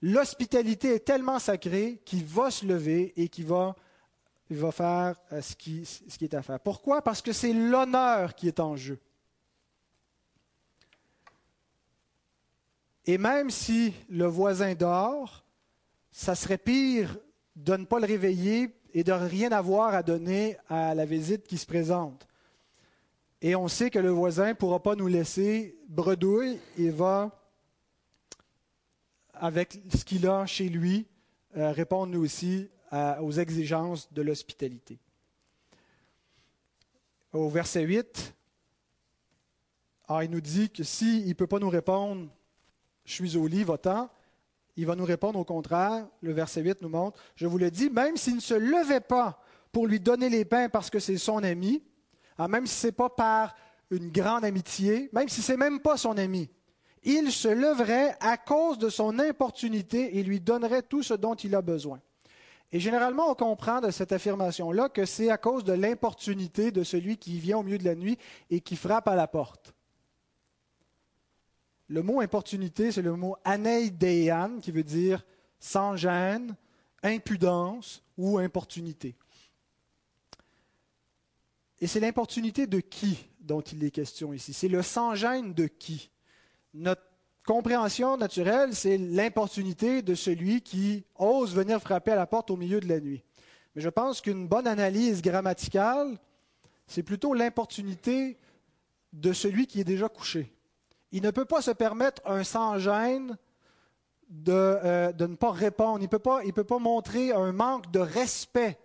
l'hospitalité 0.00 0.94
est 0.94 1.04
tellement 1.04 1.38
sacrée 1.38 2.00
qu'il 2.04 2.24
va 2.24 2.50
se 2.50 2.64
lever 2.64 3.12
et 3.16 3.28
qu'il 3.28 3.46
va, 3.46 3.74
va 4.50 4.72
faire 4.72 5.16
euh, 5.32 5.40
ce 5.40 5.54
qui, 5.54 5.84
ce 5.84 6.18
qui 6.18 6.24
est 6.24 6.34
à 6.34 6.42
faire. 6.42 6.60
Pourquoi? 6.60 7.02
Parce 7.02 7.20
que 7.20 7.32
c'est 7.32 7.52
l'honneur 7.52 8.34
qui 8.34 8.48
est 8.48 8.60
en 8.60 8.76
jeu. 8.76 8.98
Et 13.06 13.18
même 13.18 13.50
si 13.50 13.92
le 14.08 14.26
voisin 14.26 14.74
dort, 14.74 15.44
ça 16.10 16.34
serait 16.34 16.58
pire 16.58 17.18
de 17.54 17.76
ne 17.76 17.84
pas 17.84 18.00
le 18.00 18.06
réveiller 18.06 18.74
et 18.94 19.04
de 19.04 19.12
rien 19.12 19.52
avoir 19.52 19.94
à 19.94 20.02
donner 20.02 20.56
à 20.68 20.94
la 20.94 21.04
visite 21.04 21.46
qui 21.46 21.58
se 21.58 21.66
présente. 21.66 22.26
Et 23.46 23.54
on 23.54 23.68
sait 23.68 23.90
que 23.90 23.98
le 23.98 24.08
voisin 24.08 24.48
ne 24.48 24.52
pourra 24.54 24.82
pas 24.82 24.94
nous 24.94 25.06
laisser 25.06 25.78
bredouille 25.86 26.58
et 26.78 26.88
va, 26.88 27.30
avec 29.34 29.82
ce 29.94 30.02
qu'il 30.02 30.26
a 30.26 30.46
chez 30.46 30.70
lui, 30.70 31.06
euh, 31.54 31.70
répondre 31.70 32.06
nous 32.06 32.22
aussi 32.22 32.70
aux 33.20 33.32
exigences 33.32 34.10
de 34.14 34.22
l'hospitalité. 34.22 34.98
Au 37.34 37.50
verset 37.50 37.82
8, 37.82 38.34
alors 40.08 40.22
il 40.22 40.30
nous 40.30 40.40
dit 40.40 40.70
que 40.70 40.82
s'il 40.82 41.28
ne 41.28 41.34
peut 41.34 41.46
pas 41.46 41.58
nous 41.58 41.68
répondre, 41.68 42.30
je 43.04 43.12
suis 43.12 43.36
au 43.36 43.46
lit, 43.46 43.62
va-t'en, 43.62 44.08
il 44.78 44.86
va 44.86 44.96
nous 44.96 45.04
répondre 45.04 45.38
au 45.38 45.44
contraire. 45.44 46.06
Le 46.22 46.32
verset 46.32 46.62
8 46.62 46.80
nous 46.80 46.88
montre, 46.88 47.20
je 47.36 47.46
vous 47.46 47.58
le 47.58 47.70
dis, 47.70 47.90
même 47.90 48.16
s'il 48.16 48.36
ne 48.36 48.40
se 48.40 48.54
levait 48.54 49.00
pas 49.00 49.38
pour 49.70 49.86
lui 49.86 50.00
donner 50.00 50.30
les 50.30 50.46
pains 50.46 50.70
parce 50.70 50.88
que 50.88 50.98
c'est 50.98 51.18
son 51.18 51.42
ami, 51.42 51.82
hein, 52.38 52.48
même 52.48 52.66
si 52.66 52.74
ce 52.74 52.86
n'est 52.86 52.92
pas 52.92 53.10
par 53.10 53.54
une 53.90 54.10
grande 54.10 54.44
amitié, 54.44 55.08
même 55.12 55.28
si 55.28 55.42
ce 55.42 55.52
n'est 55.52 55.58
même 55.58 55.80
pas 55.80 55.96
son 55.96 56.16
ami, 56.16 56.50
il 57.02 57.30
se 57.30 57.48
leverait 57.48 58.16
à 58.20 58.36
cause 58.36 58.78
de 58.78 58.88
son 58.88 59.18
importunité 59.18 60.18
et 60.18 60.22
lui 60.22 60.40
donnerait 60.40 60.82
tout 60.82 61.02
ce 61.02 61.14
dont 61.14 61.34
il 61.34 61.54
a 61.54 61.62
besoin. 61.62 62.00
Et 62.72 62.80
généralement, 62.80 63.30
on 63.30 63.34
comprend 63.34 63.80
de 63.80 63.90
cette 63.90 64.10
affirmation-là 64.10 64.88
que 64.88 65.04
c'est 65.04 65.30
à 65.30 65.38
cause 65.38 65.62
de 65.64 65.74
l'importunité 65.74 66.72
de 66.72 66.82
celui 66.82 67.18
qui 67.18 67.38
vient 67.38 67.58
au 67.58 67.62
milieu 67.62 67.78
de 67.78 67.84
la 67.84 67.94
nuit 67.94 68.18
et 68.50 68.60
qui 68.60 68.74
frappe 68.74 69.06
à 69.06 69.14
la 69.14 69.28
porte. 69.28 69.74
Le 71.88 72.02
mot 72.02 72.20
importunité, 72.20 72.90
c'est 72.90 73.02
le 73.02 73.14
mot 73.14 73.36
aneidean, 73.44 74.58
qui 74.60 74.72
veut 74.72 74.82
dire 74.82 75.24
sans 75.60 75.96
gêne, 75.96 76.56
impudence 77.02 78.02
ou 78.16 78.38
importunité. 78.38 79.14
Et 81.84 81.86
c'est 81.86 82.00
l'importunité 82.00 82.66
de 82.66 82.80
qui 82.80 83.28
dont 83.40 83.60
il 83.60 83.84
est 83.84 83.90
question 83.90 84.32
ici 84.32 84.54
C'est 84.54 84.68
le 84.68 84.80
sans 84.80 85.14
gêne 85.14 85.52
de 85.52 85.66
qui 85.66 86.10
Notre 86.72 87.02
compréhension 87.46 88.16
naturelle, 88.16 88.74
c'est 88.74 88.96
l'importunité 88.96 90.00
de 90.00 90.14
celui 90.14 90.62
qui 90.62 91.04
ose 91.16 91.54
venir 91.54 91.82
frapper 91.82 92.12
à 92.12 92.16
la 92.16 92.26
porte 92.26 92.50
au 92.50 92.56
milieu 92.56 92.80
de 92.80 92.88
la 92.88 93.00
nuit. 93.00 93.22
Mais 93.76 93.82
je 93.82 93.90
pense 93.90 94.22
qu'une 94.22 94.48
bonne 94.48 94.66
analyse 94.66 95.20
grammaticale, 95.20 96.18
c'est 96.86 97.02
plutôt 97.02 97.34
l'importunité 97.34 98.38
de 99.12 99.34
celui 99.34 99.66
qui 99.66 99.78
est 99.78 99.84
déjà 99.84 100.08
couché 100.08 100.50
il 101.12 101.22
ne 101.22 101.30
peut 101.30 101.44
pas 101.44 101.60
se 101.60 101.70
permettre 101.70 102.22
un 102.24 102.44
sans-gêne 102.44 103.36
de, 104.30 104.52
euh, 104.52 105.12
de, 105.12 105.26
ne 105.26 105.36
pas 105.36 105.52
répondre. 105.52 105.98
Il 106.00 106.04
ne 106.04 106.08
peut, 106.08 106.18
peut 106.18 106.64
pas 106.64 106.78
montrer 106.78 107.30
un 107.30 107.52
manque 107.52 107.90
de 107.90 108.00
respect 108.00 108.80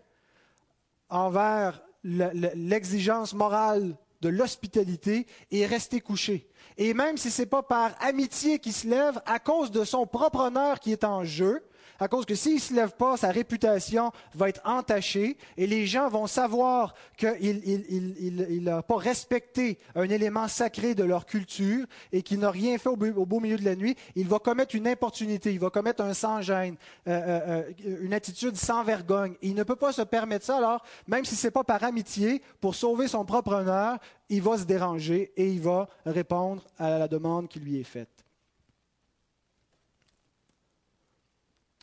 envers 1.07 1.81
l'exigence 2.55 3.33
morale 3.33 3.95
de 4.21 4.29
l'hospitalité 4.29 5.27
et 5.51 5.65
rester 5.65 6.01
couché. 6.01 6.47
Et 6.77 6.93
même 6.93 7.17
si 7.17 7.31
ce 7.31 7.41
n'est 7.41 7.45
pas 7.45 7.63
par 7.63 7.91
amitié 8.01 8.59
qu'il 8.59 8.73
se 8.73 8.87
lève, 8.87 9.21
à 9.25 9.39
cause 9.39 9.71
de 9.71 9.83
son 9.83 10.05
propre 10.05 10.39
honneur 10.39 10.79
qui 10.79 10.91
est 10.91 11.03
en 11.03 11.23
jeu, 11.23 11.63
à 11.99 12.07
cause 12.07 12.25
que 12.25 12.35
s'il 12.35 12.55
ne 12.55 12.59
se 12.59 12.73
lève 12.73 12.91
pas, 12.91 13.17
sa 13.17 13.29
réputation 13.29 14.11
va 14.33 14.49
être 14.49 14.61
entachée 14.63 15.37
et 15.57 15.67
les 15.67 15.85
gens 15.85 16.09
vont 16.09 16.27
savoir 16.27 16.93
qu'il 17.17 18.63
n'a 18.63 18.81
pas 18.81 18.97
respecté 18.97 19.77
un 19.95 20.09
élément 20.09 20.47
sacré 20.47 20.95
de 20.95 21.03
leur 21.03 21.25
culture 21.25 21.85
et 22.11 22.21
qu'il 22.21 22.39
n'a 22.39 22.51
rien 22.51 22.77
fait 22.77 22.89
au, 22.89 22.95
beau 22.95 23.39
milieu 23.39 23.57
de 23.57 23.65
la 23.65 23.75
nuit. 23.75 23.95
Il 24.15 24.27
va 24.27 24.39
commettre 24.39 24.75
une 24.75 24.87
importunité, 24.87 25.51
il 25.51 25.59
va 25.59 25.69
commettre 25.69 26.01
un 26.01 26.13
sans-gêne, 26.13 26.75
euh, 27.07 27.11
euh, 27.11 27.63
euh, 27.85 27.97
une 28.01 28.13
attitude 28.13 28.55
sans 28.55 28.83
vergogne. 28.83 29.35
Il 29.41 29.55
ne 29.55 29.63
peut 29.63 29.75
pas 29.75 29.91
se 29.91 30.01
permettre 30.01 30.45
ça, 30.45 30.57
alors, 30.57 30.83
même 31.07 31.25
si 31.25 31.35
ce 31.35 31.47
n'est 31.47 31.51
pas 31.51 31.63
par 31.63 31.83
amitié, 31.83 32.41
pour 32.61 32.75
sauver 32.75 33.07
son 33.07 33.25
propre 33.25 33.53
honneur, 33.53 33.97
il 34.29 34.41
va 34.41 34.57
se 34.57 34.63
déranger 34.63 35.31
et 35.35 35.49
il 35.49 35.61
va 35.61 35.87
répondre 36.05 36.63
à 36.77 36.99
la 36.99 37.07
demande 37.07 37.47
qui 37.47 37.59
lui 37.59 37.79
est 37.79 37.83
faite. 37.83 38.28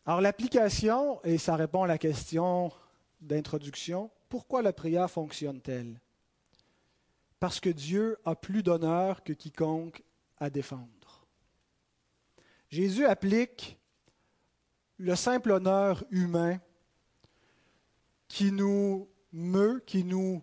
Alors 0.09 0.21
l'application, 0.21 1.21
et 1.25 1.37
ça 1.37 1.57
répond 1.57 1.83
à 1.83 1.89
la 1.89 1.99
question 1.99 2.71
d'introduction, 3.21 4.09
pourquoi 4.29 4.63
la 4.63 4.73
prière 4.73 5.11
fonctionne-t-elle? 5.11 6.01
Parce 7.41 7.59
que 7.59 7.71
Dieu 7.71 8.17
a 8.25 8.37
plus 8.37 8.63
d'honneur 8.63 9.25
que 9.25 9.33
quiconque 9.33 10.05
à 10.39 10.49
défendre. 10.49 11.27
Jésus 12.69 13.05
applique 13.05 13.79
le 14.97 15.17
simple 15.17 15.51
honneur 15.51 16.05
humain 16.11 16.61
qui 18.29 18.53
nous 18.53 19.09
meut, 19.33 19.83
qui 19.87 20.05
nous 20.05 20.41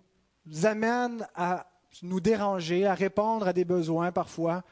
amène 0.63 1.25
à 1.35 1.67
nous 2.01 2.19
déranger, 2.19 2.85
à 2.85 2.95
répondre 2.95 3.47
à 3.47 3.53
des 3.53 3.65
besoins 3.65 4.11
parfois. 4.11 4.63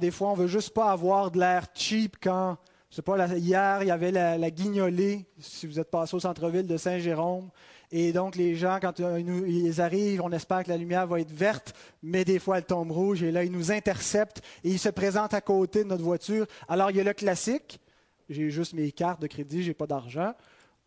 Des 0.00 0.10
fois, 0.10 0.30
on 0.30 0.34
veut 0.34 0.46
juste 0.46 0.72
pas 0.72 0.90
avoir 0.90 1.30
de 1.30 1.38
l'air 1.38 1.66
cheap 1.74 2.16
quand 2.22 2.56
sais 2.96 3.02
pas, 3.02 3.26
hier, 3.36 3.82
il 3.82 3.88
y 3.88 3.90
avait 3.90 4.10
la, 4.12 4.50
guignolée, 4.50 5.24
si 5.38 5.66
vous 5.66 5.80
êtes 5.80 5.90
passé 5.90 6.14
au 6.14 6.20
centre-ville 6.20 6.66
de 6.66 6.76
Saint-Jérôme. 6.76 7.48
Et 7.90 8.12
donc, 8.12 8.36
les 8.36 8.54
gens, 8.54 8.78
quand 8.80 9.00
euh, 9.00 9.20
ils 9.20 9.80
arrivent, 9.80 10.22
on 10.22 10.32
espère 10.32 10.64
que 10.64 10.70
la 10.70 10.76
lumière 10.76 11.06
va 11.06 11.20
être 11.20 11.30
verte, 11.30 11.74
mais 12.02 12.24
des 12.24 12.38
fois, 12.38 12.58
elle 12.58 12.64
tombe 12.64 12.90
rouge. 12.90 13.22
Et 13.22 13.30
là, 13.30 13.44
ils 13.44 13.52
nous 13.52 13.70
interceptent 13.70 14.42
et 14.64 14.70
ils 14.70 14.78
se 14.78 14.88
présentent 14.88 15.34
à 15.34 15.40
côté 15.40 15.84
de 15.84 15.88
notre 15.88 16.02
voiture. 16.02 16.46
Alors, 16.68 16.90
il 16.90 16.96
y 16.96 17.00
a 17.00 17.04
le 17.04 17.12
classique. 17.12 17.80
J'ai 18.28 18.50
juste 18.50 18.72
mes 18.72 18.92
cartes 18.92 19.20
de 19.20 19.26
crédit, 19.26 19.62
j'ai 19.62 19.74
pas 19.74 19.86
d'argent. 19.86 20.32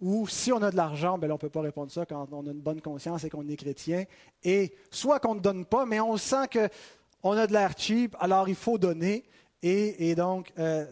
Ou 0.02 0.28
si 0.28 0.52
on 0.52 0.62
a 0.62 0.72
de 0.72 0.76
l'argent, 0.76 1.18
ben 1.18 1.32
on 1.32 1.36
ne 1.36 1.40
peut 1.40 1.50
pas 1.50 1.62
répondre 1.62 1.92
ça 1.92 2.06
quand 2.06 2.28
on 2.32 2.46
a 2.48 2.52
une 2.52 2.60
bonne 2.60 2.82
conscience 2.82 3.24
et 3.24 3.30
qu'on 3.30 3.48
est 3.48 3.56
chrétien. 3.56 4.04
Et 4.44 4.74
soit 4.92 5.20
qu'on 5.20 5.36
ne 5.36 5.40
donne 5.40 5.66
pas, 5.66 5.86
mais 5.86 6.00
on 6.00 6.18
sent 6.18 6.48
qu'on 6.52 7.32
a 7.32 7.48
de 7.48 7.54
l'air 7.54 7.74
cheap, 7.78 8.16
alors 8.20 8.50
il 8.50 8.56
faut 8.56 8.78
donner. 8.78 9.26
Et, 9.68 10.14
donc, 10.14 10.52
euh, 10.60 10.86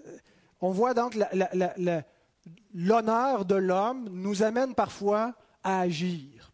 on 0.64 0.72
voit 0.72 0.94
donc 0.94 1.18
l'honneur 2.74 3.44
de 3.44 3.56
l'homme 3.56 4.08
nous 4.10 4.44
amène 4.44 4.74
parfois 4.74 5.36
à 5.62 5.82
agir. 5.82 6.54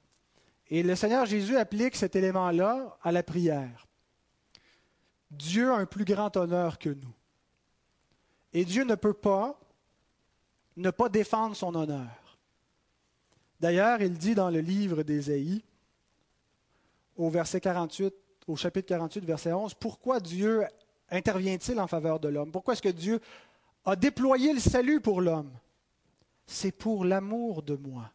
Et 0.68 0.82
le 0.82 0.96
Seigneur 0.96 1.28
Jésus 1.28 1.56
applique 1.58 1.96
cet 1.96 2.16
élément-là 2.16 2.98
à 3.04 3.12
la 3.12 3.22
prière. 3.22 3.88
Dieu 5.30 5.72
a 5.72 5.76
un 5.76 5.86
plus 5.86 6.06
grand 6.06 6.36
honneur 6.38 6.80
que 6.80 6.90
nous. 6.90 7.14
Et 8.52 8.66
Dieu 8.66 8.84
ne 8.84 8.96
peut 8.96 9.14
pas 9.14 9.60
ne 10.76 10.90
pas 10.90 11.10
défendre 11.10 11.56
son 11.56 11.76
honneur. 11.76 12.40
D'ailleurs, 13.60 14.02
il 14.02 14.18
dit 14.18 14.34
dans 14.34 14.50
le 14.50 14.60
livre 14.60 15.04
d'Ésaïe, 15.04 15.64
au 17.16 17.30
verset 17.30 17.62
48, 17.62 18.12
au 18.48 18.56
chapitre 18.56 18.88
48, 18.88 19.24
verset 19.24 19.54
11, 19.54 19.76
pourquoi 19.76 20.20
Dieu 20.20 20.64
intervient-il 21.12 21.80
en 21.80 21.88
faveur 21.88 22.20
de 22.20 22.28
l'homme? 22.28 22.52
Pourquoi 22.52 22.74
est-ce 22.74 22.82
que 22.82 22.90
Dieu 22.90 23.20
a 23.90 23.96
déployé 23.96 24.54
le 24.54 24.60
salut 24.60 25.02
pour 25.02 25.22
l'homme. 25.22 25.52
C'est 26.46 26.72
pour 26.72 27.06
l'amour 27.06 27.64
de 27.64 27.76
moi. 27.76 28.12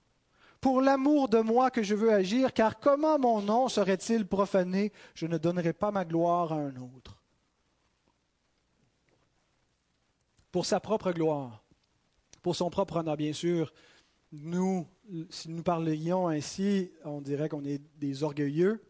Pour 0.60 0.80
l'amour 0.80 1.28
de 1.28 1.40
moi 1.40 1.70
que 1.70 1.82
je 1.82 1.94
veux 1.94 2.12
agir, 2.12 2.52
car 2.52 2.80
comment 2.80 3.18
mon 3.18 3.42
nom 3.42 3.68
serait-il 3.68 4.26
profané 4.26 4.92
Je 5.14 5.26
ne 5.26 5.36
donnerai 5.36 5.72
pas 5.72 5.90
ma 5.90 6.04
gloire 6.04 6.52
à 6.52 6.56
un 6.56 6.76
autre. 6.76 7.20
Pour 10.50 10.64
sa 10.64 10.80
propre 10.80 11.12
gloire, 11.12 11.64
pour 12.42 12.56
son 12.56 12.70
propre 12.70 12.96
honneur, 12.96 13.16
bien 13.16 13.32
sûr, 13.32 13.72
nous, 14.32 14.86
si 15.30 15.50
nous 15.50 15.62
parlions 15.62 16.28
ainsi, 16.28 16.90
on 17.04 17.20
dirait 17.20 17.48
qu'on 17.48 17.64
est 17.64 17.82
des 17.98 18.22
orgueilleux 18.22 18.82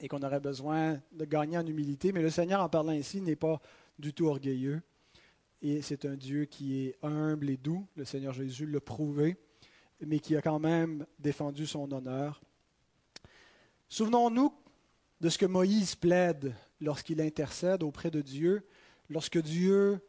et 0.00 0.08
qu'on 0.08 0.22
aurait 0.22 0.40
besoin 0.40 1.00
de 1.12 1.24
gagner 1.24 1.58
en 1.58 1.66
humilité, 1.66 2.12
mais 2.12 2.22
le 2.22 2.30
Seigneur, 2.30 2.62
en 2.62 2.68
parlant 2.68 2.92
ainsi, 2.92 3.20
n'est 3.20 3.36
pas 3.36 3.60
du 3.98 4.12
tout 4.12 4.26
orgueilleux 4.26 4.82
et 5.62 5.80
c'est 5.80 6.04
un 6.04 6.16
Dieu 6.16 6.44
qui 6.44 6.86
est 6.86 6.96
humble 7.02 7.48
et 7.48 7.56
doux, 7.56 7.86
le 7.96 8.04
Seigneur 8.04 8.34
Jésus 8.34 8.66
l'a 8.66 8.80
prouvé, 8.80 9.36
mais 10.04 10.18
qui 10.18 10.36
a 10.36 10.42
quand 10.42 10.58
même 10.58 11.06
défendu 11.20 11.66
son 11.66 11.90
honneur. 11.92 12.42
Souvenons-nous 13.88 14.52
de 15.20 15.28
ce 15.28 15.38
que 15.38 15.46
Moïse 15.46 15.94
plaide 15.94 16.52
lorsqu'il 16.80 17.20
intercède 17.20 17.84
auprès 17.84 18.10
de 18.10 18.20
Dieu, 18.20 18.66
lorsque 19.08 19.38
Dieu 19.38 20.00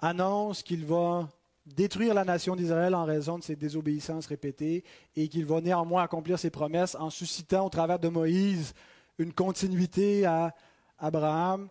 annonce 0.00 0.62
qu'il 0.62 0.84
va 0.84 1.30
détruire 1.64 2.12
la 2.12 2.24
nation 2.24 2.54
d'Israël 2.54 2.94
en 2.94 3.04
raison 3.04 3.38
de 3.38 3.44
ses 3.44 3.56
désobéissances 3.56 4.26
répétées 4.26 4.84
et 5.16 5.28
qu'il 5.28 5.46
va 5.46 5.62
néanmoins 5.62 6.02
accomplir 6.02 6.38
ses 6.38 6.50
promesses 6.50 6.94
en 6.94 7.08
suscitant 7.08 7.64
au 7.66 7.70
travers 7.70 7.98
de 7.98 8.08
Moïse 8.08 8.74
une 9.18 9.32
continuité 9.32 10.26
à 10.26 10.54
Abraham. 10.98 11.68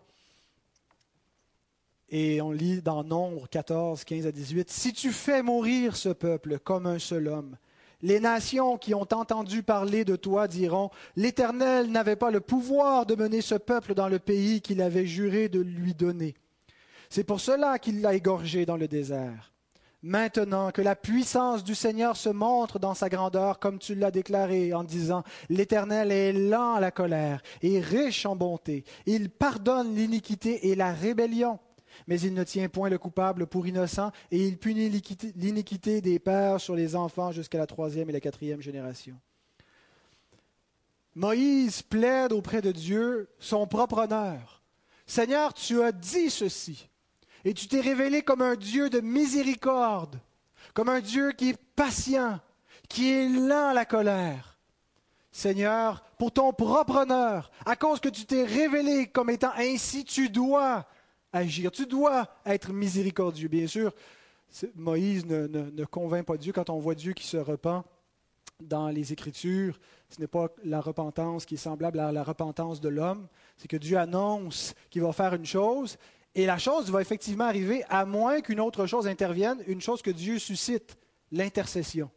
Et 2.09 2.41
on 2.41 2.51
lit 2.51 2.81
dans 2.81 3.03
Nombre 3.03 3.49
14, 3.49 4.05
15 4.05 4.27
à 4.27 4.31
18, 4.31 4.69
Si 4.69 4.93
tu 4.93 5.11
fais 5.11 5.43
mourir 5.43 5.97
ce 5.97 6.09
peuple 6.09 6.57
comme 6.59 6.85
un 6.85 6.99
seul 6.99 7.27
homme, 7.27 7.57
les 8.01 8.19
nations 8.19 8.77
qui 8.77 8.93
ont 8.93 9.07
entendu 9.11 9.61
parler 9.61 10.05
de 10.05 10.15
toi 10.15 10.47
diront, 10.47 10.89
L'Éternel 11.17 11.91
n'avait 11.91 12.15
pas 12.15 12.31
le 12.31 12.39
pouvoir 12.39 13.05
de 13.05 13.15
mener 13.15 13.41
ce 13.41 13.55
peuple 13.55 13.93
dans 13.93 14.07
le 14.07 14.19
pays 14.19 14.61
qu'il 14.61 14.81
avait 14.81 15.05
juré 15.05 15.49
de 15.49 15.59
lui 15.59 15.93
donner. 15.93 16.35
C'est 17.09 17.25
pour 17.25 17.41
cela 17.41 17.77
qu'il 17.77 18.01
l'a 18.01 18.13
égorgé 18.13 18.65
dans 18.65 18.77
le 18.77 18.87
désert. 18.87 19.51
Maintenant 20.03 20.71
que 20.71 20.81
la 20.81 20.95
puissance 20.95 21.63
du 21.63 21.75
Seigneur 21.75 22.15
se 22.15 22.29
montre 22.29 22.79
dans 22.79 22.93
sa 22.93 23.09
grandeur, 23.09 23.59
comme 23.59 23.79
tu 23.79 23.95
l'as 23.95 24.11
déclaré 24.11 24.73
en 24.73 24.83
disant, 24.85 25.23
L'Éternel 25.49 26.11
est 26.13 26.31
lent 26.31 26.75
à 26.75 26.79
la 26.79 26.91
colère 26.91 27.41
et 27.61 27.81
riche 27.81 28.25
en 28.25 28.37
bonté. 28.37 28.85
Il 29.07 29.29
pardonne 29.29 29.93
l'iniquité 29.93 30.69
et 30.69 30.75
la 30.75 30.93
rébellion 30.93 31.59
mais 32.05 32.19
il 32.19 32.33
ne 32.33 32.43
tient 32.43 32.69
point 32.69 32.89
le 32.89 32.97
coupable 32.97 33.47
pour 33.47 33.65
innocent, 33.65 34.11
et 34.31 34.45
il 34.45 34.57
punit 34.57 34.89
l'iniquité 35.35 36.01
des 36.01 36.19
pères 36.19 36.61
sur 36.61 36.75
les 36.75 36.95
enfants 36.95 37.31
jusqu'à 37.31 37.57
la 37.57 37.67
troisième 37.67 38.09
et 38.09 38.13
la 38.13 38.19
quatrième 38.19 38.61
génération. 38.61 39.15
Moïse 41.15 41.81
plaide 41.81 42.31
auprès 42.31 42.61
de 42.61 42.71
Dieu 42.71 43.27
son 43.39 43.65
propre 43.65 44.03
honneur. 44.03 44.61
Seigneur, 45.07 45.53
tu 45.53 45.81
as 45.81 45.91
dit 45.91 46.29
ceci, 46.29 46.89
et 47.43 47.53
tu 47.53 47.67
t'es 47.67 47.79
révélé 47.79 48.21
comme 48.21 48.41
un 48.41 48.55
Dieu 48.55 48.89
de 48.89 48.99
miséricorde, 48.99 50.19
comme 50.73 50.89
un 50.89 50.99
Dieu 50.99 51.31
qui 51.31 51.49
est 51.49 51.61
patient, 51.75 52.39
qui 52.89 53.11
est 53.11 53.29
lent 53.29 53.69
à 53.69 53.73
la 53.73 53.85
colère. 53.85 54.57
Seigneur, 55.31 56.03
pour 56.17 56.31
ton 56.31 56.51
propre 56.51 56.97
honneur, 56.97 57.51
à 57.65 57.75
cause 57.75 57.99
que 57.99 58.09
tu 58.09 58.25
t'es 58.25 58.43
révélé 58.43 59.07
comme 59.07 59.29
étant 59.29 59.51
ainsi, 59.57 60.03
tu 60.03 60.29
dois 60.29 60.85
agir. 61.37 61.71
Tu 61.71 61.85
dois 61.85 62.27
être 62.45 62.71
miséricordieux. 62.71 63.47
Bien 63.47 63.67
sûr, 63.67 63.93
Moïse 64.75 65.25
ne, 65.25 65.85
convainc 65.85 66.25
pas 66.25 66.37
Dieu 66.37 66.53
quand 66.53 66.69
on 66.69 66.79
voit 66.79 66.95
Dieu 66.95 67.13
qui 67.13 67.25
se 67.25 67.37
repent 67.37 67.83
dans 68.59 68.89
les 68.89 69.13
Écritures. 69.13 69.79
Ce 70.09 70.19
n'est 70.19 70.27
pas 70.27 70.47
la 70.63 70.81
repentance 70.81 71.45
qui 71.45 71.55
est 71.55 71.57
semblable 71.57 71.99
à 71.99 72.11
la 72.11 72.23
repentance 72.23 72.81
de 72.81 72.89
l'homme. 72.89 73.27
C'est 73.57 73.67
que 73.67 73.77
Dieu 73.77 73.97
annonce 73.97 74.73
qu'il 74.89 75.01
va 75.01 75.13
faire 75.13 75.33
une 75.33 75.45
chose 75.45 75.97
et 76.35 76.45
la 76.45 76.57
chose 76.57 76.91
va 76.91 77.01
effectivement 77.01 77.45
arriver 77.45 77.83
à 77.89 78.05
moins 78.05 78.41
qu'une 78.41 78.59
autre 78.59 78.85
chose 78.85 79.07
intervienne, 79.07 79.63
une 79.67 79.81
chose 79.81 80.01
que 80.01 80.11
Dieu 80.11 80.37
suscite, 80.37 80.97
l'intercession. 81.31 82.11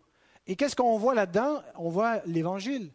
Et 0.46 0.56
qu'est-ce 0.56 0.76
qu'on 0.76 0.98
voit 0.98 1.14
là-dedans? 1.14 1.62
On 1.76 1.88
voit 1.88 2.20
l'Évangile. 2.26 2.90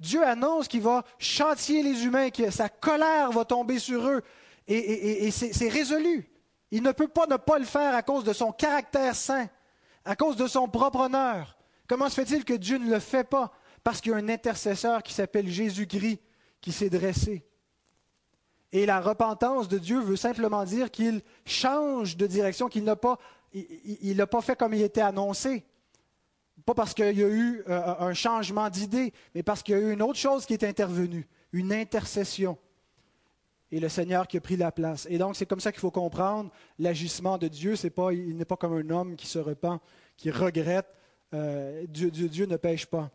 Dieu 0.00 0.24
annonce 0.24 0.66
qu'il 0.66 0.80
va 0.80 1.04
chantier 1.18 1.82
les 1.82 2.04
humains, 2.04 2.30
que 2.30 2.50
sa 2.50 2.68
colère 2.68 3.30
va 3.32 3.44
tomber 3.44 3.78
sur 3.78 4.08
eux, 4.08 4.22
et, 4.70 5.30
c'est 5.30 5.68
résolu. 5.68 6.28
Il 6.70 6.82
ne 6.82 6.92
peut 6.92 7.08
pas 7.08 7.26
ne 7.26 7.36
pas 7.36 7.58
le 7.58 7.64
faire 7.64 7.94
à 7.94 8.02
cause 8.02 8.24
de 8.24 8.32
son 8.32 8.52
caractère 8.52 9.16
saint, 9.16 9.48
à 10.04 10.14
cause 10.14 10.36
de 10.36 10.46
son 10.46 10.68
propre 10.68 11.00
honneur. 11.00 11.56
Comment 11.88 12.08
se 12.08 12.14
fait-il 12.14 12.44
que 12.44 12.54
Dieu 12.54 12.78
ne 12.78 12.88
le 12.88 13.00
fait 13.00 13.24
pas? 13.24 13.52
Parce 13.82 14.00
qu'il 14.00 14.12
y 14.12 14.14
a 14.14 14.18
un 14.18 14.28
intercesseur 14.28 15.02
qui 15.02 15.12
s'appelle 15.12 15.48
Jésus-Christ 15.48 16.20
qui 16.60 16.70
s'est 16.70 16.90
dressé. 16.90 17.44
Et 18.72 18.86
la 18.86 19.00
repentance 19.00 19.66
de 19.66 19.78
Dieu 19.78 19.98
veut 19.98 20.16
simplement 20.16 20.64
dire 20.64 20.90
qu'il 20.92 21.22
change 21.44 22.16
de 22.16 22.28
direction, 22.28 22.68
qu'il 22.68 22.84
n'a 22.84 22.94
pas, 22.94 23.18
il, 23.52 24.24
pas 24.30 24.40
fait 24.40 24.56
comme 24.56 24.74
il 24.74 24.82
était 24.82 25.00
annoncé. 25.00 25.64
Pas 26.64 26.74
parce 26.74 26.94
qu'il 26.94 27.18
y 27.18 27.24
a 27.24 27.28
eu 27.28 27.64
euh, 27.68 27.94
un 27.98 28.14
changement 28.14 28.70
d'idée, 28.70 29.12
mais 29.34 29.42
parce 29.42 29.64
qu'il 29.64 29.76
y 29.76 29.78
a 29.78 29.80
eu 29.80 29.92
une 29.92 30.02
autre 30.02 30.18
chose 30.18 30.46
qui 30.46 30.52
est 30.52 30.62
intervenue, 30.62 31.26
une 31.52 31.72
intercession 31.72 32.58
et 33.72 33.80
le 33.80 33.88
Seigneur 33.88 34.26
qui 34.26 34.36
a 34.36 34.40
pris 34.40 34.56
la 34.56 34.72
place. 34.72 35.06
Et 35.08 35.18
donc, 35.18 35.36
c'est 35.36 35.46
comme 35.46 35.60
ça 35.60 35.70
qu'il 35.70 35.80
faut 35.80 35.90
comprendre 35.90 36.50
l'agissement 36.78 37.38
de 37.38 37.48
Dieu. 37.48 37.74
Pas, 37.94 38.12
il 38.12 38.36
n'est 38.36 38.44
pas 38.44 38.56
comme 38.56 38.74
un 38.74 38.90
homme 38.90 39.16
qui 39.16 39.26
se 39.26 39.38
repent, 39.38 39.80
qui 40.16 40.30
regrette. 40.30 40.86
Euh, 41.34 41.86
Dieu, 41.88 42.10
Dieu, 42.10 42.28
Dieu 42.28 42.46
ne 42.46 42.56
pêche 42.56 42.86
pas. 42.86 43.10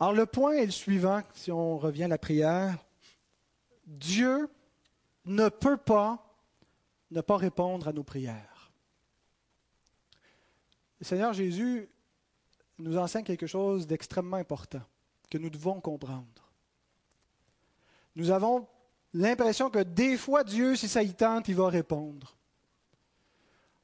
Alors, 0.00 0.12
le 0.12 0.26
point 0.26 0.54
est 0.54 0.66
le 0.66 0.72
suivant, 0.72 1.22
si 1.34 1.52
on 1.52 1.78
revient 1.78 2.04
à 2.04 2.08
la 2.08 2.18
prière. 2.18 2.76
Dieu 3.86 4.48
ne 5.24 5.48
peut 5.48 5.76
pas 5.76 6.20
ne 7.10 7.20
pas 7.20 7.36
répondre 7.36 7.86
à 7.86 7.92
nos 7.92 8.02
prières. 8.02 8.72
Le 10.98 11.04
Seigneur 11.04 11.32
Jésus 11.32 11.88
nous 12.78 12.96
enseigne 12.96 13.24
quelque 13.24 13.46
chose 13.46 13.86
d'extrêmement 13.86 14.36
important 14.36 14.82
que 15.30 15.38
nous 15.38 15.50
devons 15.50 15.80
comprendre 15.80 16.43
nous 18.16 18.30
avons 18.30 18.66
l'impression 19.12 19.70
que 19.70 19.80
des 19.80 20.16
fois, 20.16 20.44
Dieu, 20.44 20.76
si 20.76 20.88
ça 20.88 21.02
y 21.02 21.14
tente, 21.14 21.48
il 21.48 21.54
va 21.54 21.68
répondre. 21.68 22.36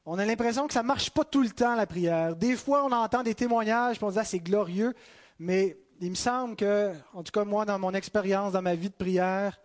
On 0.05 0.17
a 0.17 0.25
l'impression 0.25 0.67
que 0.67 0.73
ça 0.73 0.81
ne 0.81 0.87
marche 0.87 1.11
pas 1.11 1.23
tout 1.23 1.41
le 1.41 1.51
temps, 1.51 1.75
la 1.75 1.85
prière. 1.85 2.35
Des 2.35 2.55
fois, 2.55 2.83
on 2.83 2.91
entend 2.91 3.23
des 3.23 3.35
témoignages, 3.35 3.97
puis 3.97 4.05
on 4.05 4.09
se 4.09 4.13
dit, 4.13 4.19
ah, 4.19 4.25
c'est 4.25 4.39
glorieux, 4.39 4.93
mais 5.37 5.77
il 5.99 6.09
me 6.09 6.15
semble 6.15 6.55
que, 6.55 6.93
en 7.13 7.23
tout 7.23 7.31
cas, 7.31 7.45
moi, 7.45 7.65
dans 7.65 7.77
mon 7.77 7.93
expérience, 7.93 8.53
dans 8.53 8.61
ma 8.61 8.75
vie 8.75 8.89
de 8.89 8.95
prière, 8.95 9.59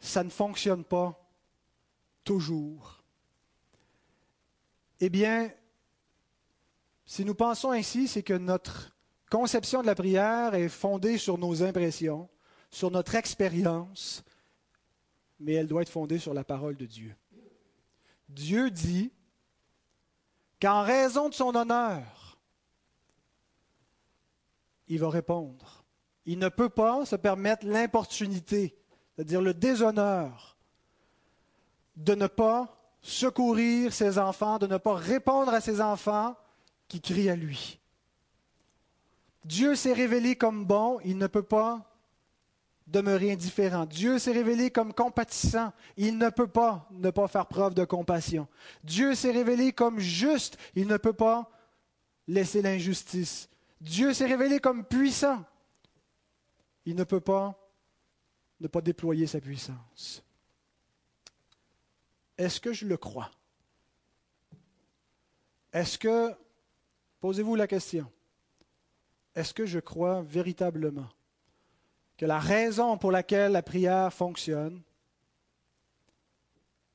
ça 0.00 0.24
ne 0.24 0.30
fonctionne 0.30 0.82
pas 0.82 1.16
toujours. 2.24 3.02
Eh 4.98 5.08
bien, 5.08 5.50
si 7.06 7.24
nous 7.24 7.34
pensons 7.34 7.70
ainsi, 7.70 8.08
c'est 8.08 8.22
que 8.22 8.34
notre 8.34 8.92
conception 9.30 9.80
de 9.80 9.86
la 9.86 9.94
prière 9.94 10.54
est 10.54 10.68
fondée 10.68 11.16
sur 11.16 11.38
nos 11.38 11.62
impressions, 11.62 12.28
sur 12.70 12.90
notre 12.90 13.14
expérience, 13.14 14.22
mais 15.38 15.54
elle 15.54 15.68
doit 15.68 15.82
être 15.82 15.88
fondée 15.88 16.18
sur 16.18 16.34
la 16.34 16.44
parole 16.44 16.76
de 16.76 16.86
Dieu. 16.86 17.16
Dieu 18.28 18.70
dit 18.70 19.12
qu'en 20.60 20.82
raison 20.82 21.28
de 21.28 21.34
son 21.34 21.54
honneur, 21.54 22.38
il 24.88 24.98
va 24.98 25.08
répondre. 25.08 25.84
Il 26.26 26.38
ne 26.38 26.48
peut 26.48 26.68
pas 26.68 27.06
se 27.06 27.16
permettre 27.16 27.66
l'importunité, 27.66 28.76
c'est-à-dire 29.14 29.40
le 29.40 29.54
déshonneur, 29.54 30.58
de 31.96 32.14
ne 32.14 32.26
pas 32.26 32.76
secourir 33.00 33.92
ses 33.92 34.18
enfants, 34.18 34.58
de 34.58 34.66
ne 34.66 34.76
pas 34.76 34.94
répondre 34.94 35.52
à 35.52 35.60
ses 35.60 35.80
enfants 35.80 36.36
qui 36.88 37.00
crient 37.00 37.30
à 37.30 37.36
lui. 37.36 37.79
Dieu 39.44 39.74
s'est 39.74 39.92
révélé 39.92 40.36
comme 40.36 40.64
bon, 40.64 41.00
il 41.04 41.16
ne 41.18 41.26
peut 41.26 41.42
pas 41.42 41.86
demeurer 42.86 43.32
indifférent. 43.32 43.86
Dieu 43.86 44.18
s'est 44.18 44.32
révélé 44.32 44.70
comme 44.70 44.92
compatissant, 44.92 45.72
il 45.96 46.18
ne 46.18 46.28
peut 46.28 46.48
pas 46.48 46.88
ne 46.90 47.10
pas 47.10 47.28
faire 47.28 47.46
preuve 47.46 47.74
de 47.74 47.84
compassion. 47.84 48.48
Dieu 48.84 49.14
s'est 49.14 49.30
révélé 49.30 49.72
comme 49.72 49.98
juste, 49.98 50.58
il 50.74 50.86
ne 50.86 50.96
peut 50.96 51.12
pas 51.12 51.50
laisser 52.26 52.62
l'injustice. 52.62 53.48
Dieu 53.80 54.12
s'est 54.12 54.26
révélé 54.26 54.60
comme 54.60 54.84
puissant, 54.84 55.44
il 56.84 56.96
ne 56.96 57.04
peut 57.04 57.20
pas 57.20 57.56
ne 58.60 58.68
pas 58.68 58.82
déployer 58.82 59.26
sa 59.26 59.40
puissance. 59.40 60.22
Est-ce 62.36 62.60
que 62.60 62.72
je 62.72 62.86
le 62.86 62.96
crois? 62.96 63.30
Est-ce 65.72 65.96
que, 65.98 66.34
posez-vous 67.20 67.54
la 67.54 67.66
question, 67.66 68.10
est-ce 69.34 69.54
que 69.54 69.66
je 69.66 69.78
crois 69.78 70.22
véritablement 70.22 71.08
que 72.16 72.26
la 72.26 72.38
raison 72.38 72.98
pour 72.98 73.12
laquelle 73.12 73.52
la 73.52 73.62
prière 73.62 74.12
fonctionne, 74.12 74.82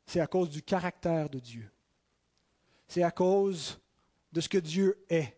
c'est 0.06 0.20
à 0.20 0.28
cause 0.28 0.50
du 0.50 0.62
caractère 0.62 1.30
de 1.30 1.40
Dieu. 1.40 1.70
C'est 2.88 3.02
à 3.02 3.10
cause 3.10 3.80
de 4.32 4.42
ce 4.42 4.50
que 4.50 4.60
Dieu 4.60 5.04
est, 5.10 5.36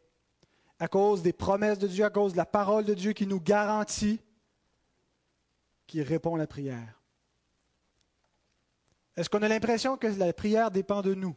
à 0.80 0.88
cause 0.88 1.22
des 1.22 1.32
promesses 1.32 1.80
de 1.80 1.88
Dieu, 1.88 2.04
à 2.04 2.10
cause 2.10 2.34
de 2.34 2.38
la 2.38 2.46
parole 2.46 2.84
de 2.84 2.94
Dieu 2.94 3.14
qui 3.14 3.26
nous 3.26 3.40
garantit 3.40 4.20
qu'il 5.86 6.02
répond 6.02 6.36
à 6.36 6.40
la 6.40 6.48
prière. 6.48 7.02
Est-ce 9.16 9.30
qu'on 9.30 9.42
a 9.42 9.48
l'impression 9.48 9.98
que 9.98 10.08
la 10.08 10.34
prière 10.34 10.70
dépend 10.70 11.02
de 11.02 11.14
nous? 11.14 11.36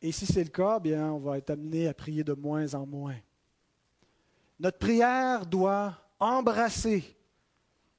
Et 0.00 0.12
si 0.12 0.26
c'est 0.26 0.44
le 0.44 0.50
cas, 0.50 0.78
bien, 0.78 1.12
on 1.12 1.18
va 1.18 1.38
être 1.38 1.50
amené 1.50 1.88
à 1.88 1.94
prier 1.94 2.22
de 2.22 2.32
moins 2.32 2.74
en 2.74 2.86
moins. 2.86 3.16
Notre 4.60 4.78
prière 4.78 5.46
doit 5.46 5.96
embrasser, 6.18 7.16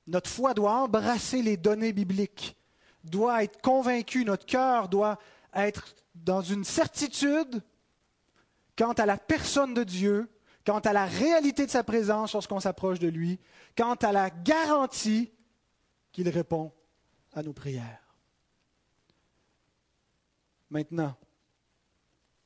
notre 0.08 0.30
foi 0.30 0.54
doit 0.54 0.74
embrasser 0.74 1.42
les 1.42 1.58
données 1.58 1.94
bibliques, 1.94 2.56
doit 3.04 3.44
être 3.44 3.62
convaincue, 3.62 4.26
notre 4.26 4.46
cœur 4.46 4.90
doit 4.90 5.18
être 5.54 5.96
dans 6.16 6.42
une 6.42 6.64
certitude 6.64 7.62
quant 8.78 8.94
à 8.94 9.06
la 9.06 9.18
personne 9.18 9.74
de 9.74 9.84
Dieu, 9.84 10.30
quant 10.66 10.80
à 10.80 10.94
la 10.94 11.06
réalité 11.06 11.66
de 11.66 11.72
sa 11.72 11.84
présence 11.84 12.34
lorsqu'on 12.34 12.60
s'approche 12.60 13.00
de 13.00 13.08
lui, 13.08 13.40
quant 13.78 13.96
à 13.96 14.12
la 14.12 14.30
garantie 14.30 15.32
qu'il 16.12 16.30
répond 16.30 16.72
à 17.34 17.44
nos 17.44 17.54
prières. 17.54 18.16
Maintenant, 20.70 21.16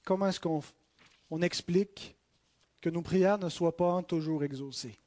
comment 0.03 0.27
est-ce 0.27 0.39
qu'on 0.39 0.61
on 1.29 1.41
explique 1.41 2.15
que 2.81 2.89
nos 2.89 3.01
prières 3.01 3.37
ne 3.37 3.49
soient 3.49 3.75
pas 3.75 4.01
toujours 4.03 4.43
exaucées? 4.43 4.97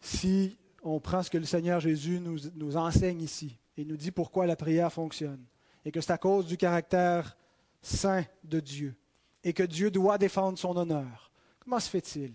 Si 0.00 0.56
on 0.82 0.98
prend 1.00 1.22
ce 1.22 1.30
que 1.30 1.38
le 1.38 1.44
Seigneur 1.44 1.80
Jésus 1.80 2.18
nous, 2.20 2.38
nous 2.54 2.76
enseigne 2.76 3.22
ici 3.22 3.56
et 3.76 3.84
nous 3.84 3.96
dit 3.96 4.10
pourquoi 4.10 4.46
la 4.46 4.56
prière 4.56 4.92
fonctionne, 4.92 5.44
et 5.84 5.92
que 5.92 6.00
c'est 6.00 6.12
à 6.12 6.18
cause 6.18 6.46
du 6.46 6.56
caractère 6.56 7.36
saint 7.80 8.24
de 8.44 8.60
Dieu, 8.60 8.94
et 9.42 9.52
que 9.52 9.62
Dieu 9.62 9.90
doit 9.90 10.18
défendre 10.18 10.58
son 10.58 10.76
honneur, 10.76 11.30
comment 11.58 11.80
se 11.80 11.88
fait-il 11.88 12.32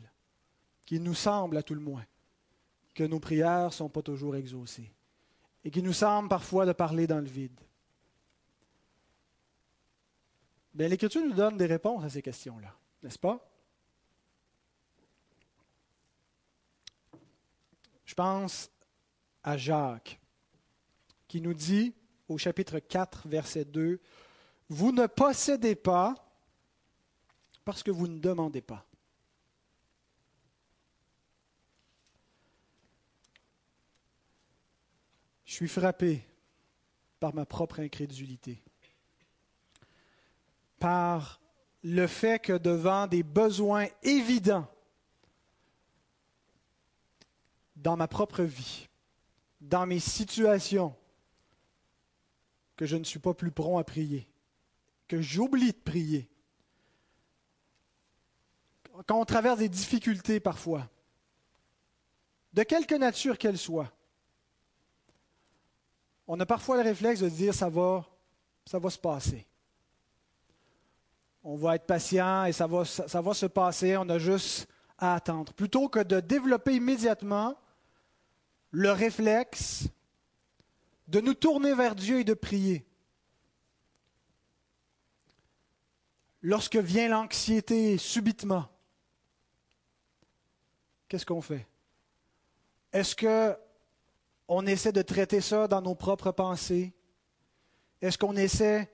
qu'il 0.85 1.03
nous 1.03 1.13
semble, 1.13 1.57
à 1.57 1.63
tout 1.63 1.75
le 1.75 1.81
moins, 1.81 2.05
que 2.95 3.03
nos 3.03 3.19
prières 3.19 3.65
ne 3.65 3.71
sont 3.71 3.89
pas 3.89 4.01
toujours 4.01 4.35
exaucées, 4.35 4.91
et 5.63 5.69
qu'il 5.69 5.83
nous 5.83 5.93
semble 5.93 6.29
parfois 6.29 6.65
de 6.65 6.71
parler 6.73 7.05
dans 7.05 7.19
le 7.19 7.27
vide? 7.27 7.59
Bien, 10.77 10.89
L'Écriture 10.89 11.23
nous 11.25 11.33
donne 11.33 11.57
des 11.57 11.65
réponses 11.65 12.03
à 12.03 12.09
ces 12.11 12.21
questions-là, 12.21 12.71
n'est-ce 13.01 13.17
pas? 13.17 13.43
Je 18.05 18.13
pense 18.13 18.69
à 19.41 19.57
Jacques, 19.57 20.19
qui 21.27 21.41
nous 21.41 21.55
dit 21.55 21.95
au 22.27 22.37
chapitre 22.37 22.77
4, 22.77 23.27
verset 23.27 23.65
2, 23.65 23.99
Vous 24.69 24.91
ne 24.91 25.07
possédez 25.07 25.73
pas 25.73 26.13
parce 27.65 27.81
que 27.81 27.89
vous 27.89 28.07
ne 28.07 28.19
demandez 28.19 28.61
pas. 28.61 28.85
Je 35.43 35.53
suis 35.53 35.67
frappé 35.67 36.23
par 37.19 37.33
ma 37.33 37.47
propre 37.47 37.79
incrédulité, 37.79 38.61
par 40.79 41.41
le 41.83 42.07
fait 42.07 42.39
que 42.39 42.53
devant 42.53 43.07
des 43.07 43.23
besoins 43.23 43.87
évidents 44.03 44.67
dans 47.75 47.95
ma 47.95 48.07
propre 48.07 48.43
vie, 48.43 48.87
dans 49.61 49.85
mes 49.85 49.99
situations, 49.99 50.95
que 52.75 52.85
je 52.85 52.95
ne 52.95 53.03
suis 53.03 53.19
pas 53.19 53.33
plus 53.33 53.51
prompt 53.51 53.79
à 53.79 53.83
prier, 53.83 54.27
que 55.07 55.21
j'oublie 55.21 55.71
de 55.71 55.77
prier. 55.77 56.29
Quand 59.05 59.19
on 59.19 59.25
traverse 59.25 59.59
des 59.59 59.69
difficultés 59.69 60.39
parfois, 60.39 60.89
de 62.53 62.63
quelque 62.63 62.95
nature 62.95 63.37
qu'elles 63.37 63.57
soient, 63.57 63.91
on 66.27 66.39
a 66.39 66.45
parfois 66.45 66.77
le 66.77 66.83
réflexe 66.83 67.21
de 67.21 67.29
dire 67.29 67.53
ça 67.53 67.69
va, 67.69 68.05
ça 68.65 68.79
va 68.79 68.89
se 68.89 68.97
passer. 68.97 69.46
On 71.49 71.55
va 71.55 71.75
être 71.75 71.85
patient 71.85 72.43
et 72.43 72.51
ça 72.51 72.67
va, 72.67 72.83
se 72.83 73.45
passer, 73.45 73.95
on 73.95 74.09
a 74.09 74.19
juste 74.19 74.67
à 74.97 75.15
attendre. 75.15 75.53
Plutôt 75.53 75.87
que 75.87 75.99
de 75.99 76.19
développer 76.19 76.75
immédiatement 76.75 77.55
le 78.71 78.91
réflexe 78.91 79.87
de 81.07 81.21
nous 81.21 81.35
tourner 81.35 81.73
vers 81.73 81.95
Dieu 81.95 82.19
et 82.19 82.25
de 82.25 82.33
prier. 82.33 82.85
Lorsque 86.41 86.75
vient 86.75 87.07
l'anxiété 87.07 87.97
subitement, 87.97 88.65
qu'est-ce 91.07 91.25
qu'on 91.25 91.41
fait? 91.41 91.65
Est-ce 92.91 93.15
que 93.15 93.57
on 94.49 94.65
essaie 94.65 94.91
de 94.91 95.01
traiter 95.01 95.39
ça 95.39 95.69
dans 95.69 95.81
nos 95.81 95.95
propres 95.95 96.33
pensées? 96.33 96.93
Est-ce 98.01 98.17
qu'on 98.17 98.35
essaie 98.35 98.91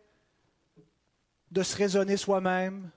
de 1.54 1.64
se 1.64 1.78
raisonner 1.78 2.18
soi-même? 2.18 2.90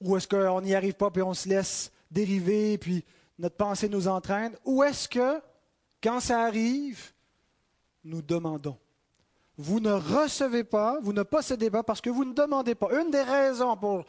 Ou 0.00 0.16
est-ce 0.16 0.28
qu'on 0.28 0.60
n'y 0.60 0.74
arrive 0.74 0.94
pas 0.94 1.10
et 1.16 1.22
on 1.22 1.34
se 1.34 1.48
laisse 1.48 1.90
dériver 2.10 2.78
puis 2.78 3.04
notre 3.38 3.56
pensée 3.56 3.88
nous 3.88 4.06
entraîne? 4.06 4.54
Ou 4.64 4.82
est-ce 4.82 5.08
que 5.08 5.40
quand 6.02 6.20
ça 6.20 6.42
arrive, 6.42 7.12
nous 8.04 8.22
demandons? 8.22 8.78
Vous 9.56 9.80
ne 9.80 9.90
recevez 9.90 10.62
pas, 10.62 11.00
vous 11.00 11.12
ne 11.12 11.24
possédez 11.24 11.70
pas 11.70 11.82
parce 11.82 12.00
que 12.00 12.10
vous 12.10 12.24
ne 12.24 12.32
demandez 12.32 12.76
pas. 12.76 12.88
Une 13.00 13.10
des 13.10 13.22
raisons 13.22 13.76
pour 13.76 14.04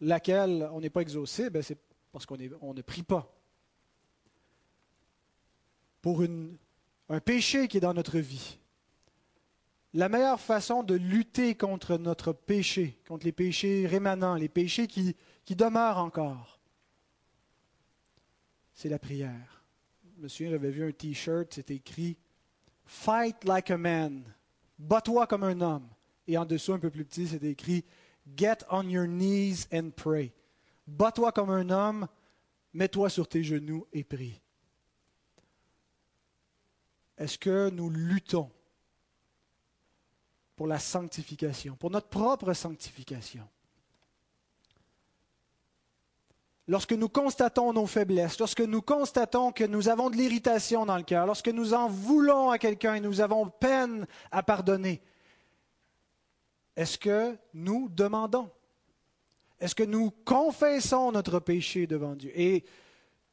laquelle 0.00 0.68
on 0.72 0.80
n'est 0.80 0.90
pas 0.90 1.00
exaucé, 1.00 1.48
ben, 1.48 1.62
c'est 1.62 1.78
parce 2.12 2.26
qu'on 2.26 2.36
ne 2.36 2.82
prie 2.82 3.02
pas. 3.02 3.32
Pour 6.02 6.22
un 6.22 7.20
péché 7.20 7.68
qui 7.68 7.78
est 7.78 7.80
dans 7.80 7.94
notre 7.94 8.18
vie. 8.18 8.58
La 9.92 10.08
meilleure 10.08 10.40
façon 10.40 10.82
de 10.82 10.94
lutter 10.94 11.56
contre 11.56 11.98
notre 11.98 12.32
péché, 12.32 13.00
contre 13.08 13.26
les 13.26 13.32
péchés 13.32 13.86
rémanents, 13.86 14.36
les 14.36 14.48
péchés 14.48 14.86
qui, 14.86 15.16
demeurent 15.56 15.98
encore, 15.98 16.60
c'est 18.72 18.88
la 18.88 19.00
prière 19.00 19.60
souviens, 20.28 20.50
j'avais 20.50 20.70
vu 20.70 20.84
un 20.84 20.92
T-shirt, 20.92 21.54
c'était 21.54 21.76
écrit 21.76 22.16
Fight 22.84 23.44
like 23.44 23.70
a 23.70 23.78
man. 23.78 24.24
Bats-toi 24.78 25.26
comme 25.26 25.44
un 25.44 25.60
homme. 25.60 25.88
Et 26.26 26.36
en 26.36 26.44
dessous, 26.44 26.72
un 26.72 26.78
peu 26.78 26.90
plus 26.90 27.04
petit, 27.04 27.28
c'était 27.28 27.50
écrit 27.50 27.84
Get 28.36 28.58
on 28.70 28.88
your 28.88 29.06
knees 29.06 29.66
and 29.72 29.90
pray. 29.96 30.32
Bats-toi 30.86 31.32
comme 31.32 31.50
un 31.50 31.70
homme, 31.70 32.08
mets-toi 32.72 33.08
sur 33.08 33.28
tes 33.28 33.42
genoux 33.42 33.86
et 33.92 34.04
prie. 34.04 34.40
Est-ce 37.16 37.38
que 37.38 37.70
nous 37.70 37.90
luttons 37.90 38.50
pour 40.60 40.66
la 40.66 40.78
sanctification, 40.78 41.74
pour 41.74 41.90
notre 41.90 42.08
propre 42.08 42.52
sanctification? 42.52 43.48
lorsque 46.66 46.92
nous 46.92 47.08
constatons 47.08 47.72
nos 47.72 47.86
faiblesses, 47.86 48.38
lorsque 48.38 48.60
nous 48.60 48.82
constatons 48.82 49.52
que 49.52 49.64
nous 49.64 49.88
avons 49.88 50.10
de 50.10 50.16
l'irritation 50.16 50.84
dans 50.84 50.98
le 50.98 51.02
cœur, 51.02 51.24
lorsque 51.24 51.48
nous 51.48 51.72
en 51.72 51.88
voulons 51.88 52.50
à 52.50 52.58
quelqu'un 52.58 52.96
et 52.96 53.00
nous 53.00 53.22
avons 53.22 53.48
peine 53.48 54.06
à 54.30 54.42
pardonner, 54.42 55.00
est-ce 56.76 56.98
que 56.98 57.38
nous 57.54 57.88
demandons? 57.88 58.50
Est-ce 59.60 59.74
que 59.74 59.82
nous 59.82 60.10
confessons 60.26 61.10
notre 61.10 61.40
péché 61.40 61.86
devant 61.86 62.14
Dieu? 62.14 62.38
Et 62.38 62.66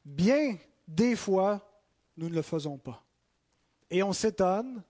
bien 0.06 0.58
des 0.88 1.18
fois, 1.18 1.70
nous 2.16 2.30
ne 2.30 2.36
le 2.36 2.42
faisons 2.42 2.78
pas. 2.78 3.04
Et 3.90 4.02
on 4.02 4.14
s'étonne 4.14 4.82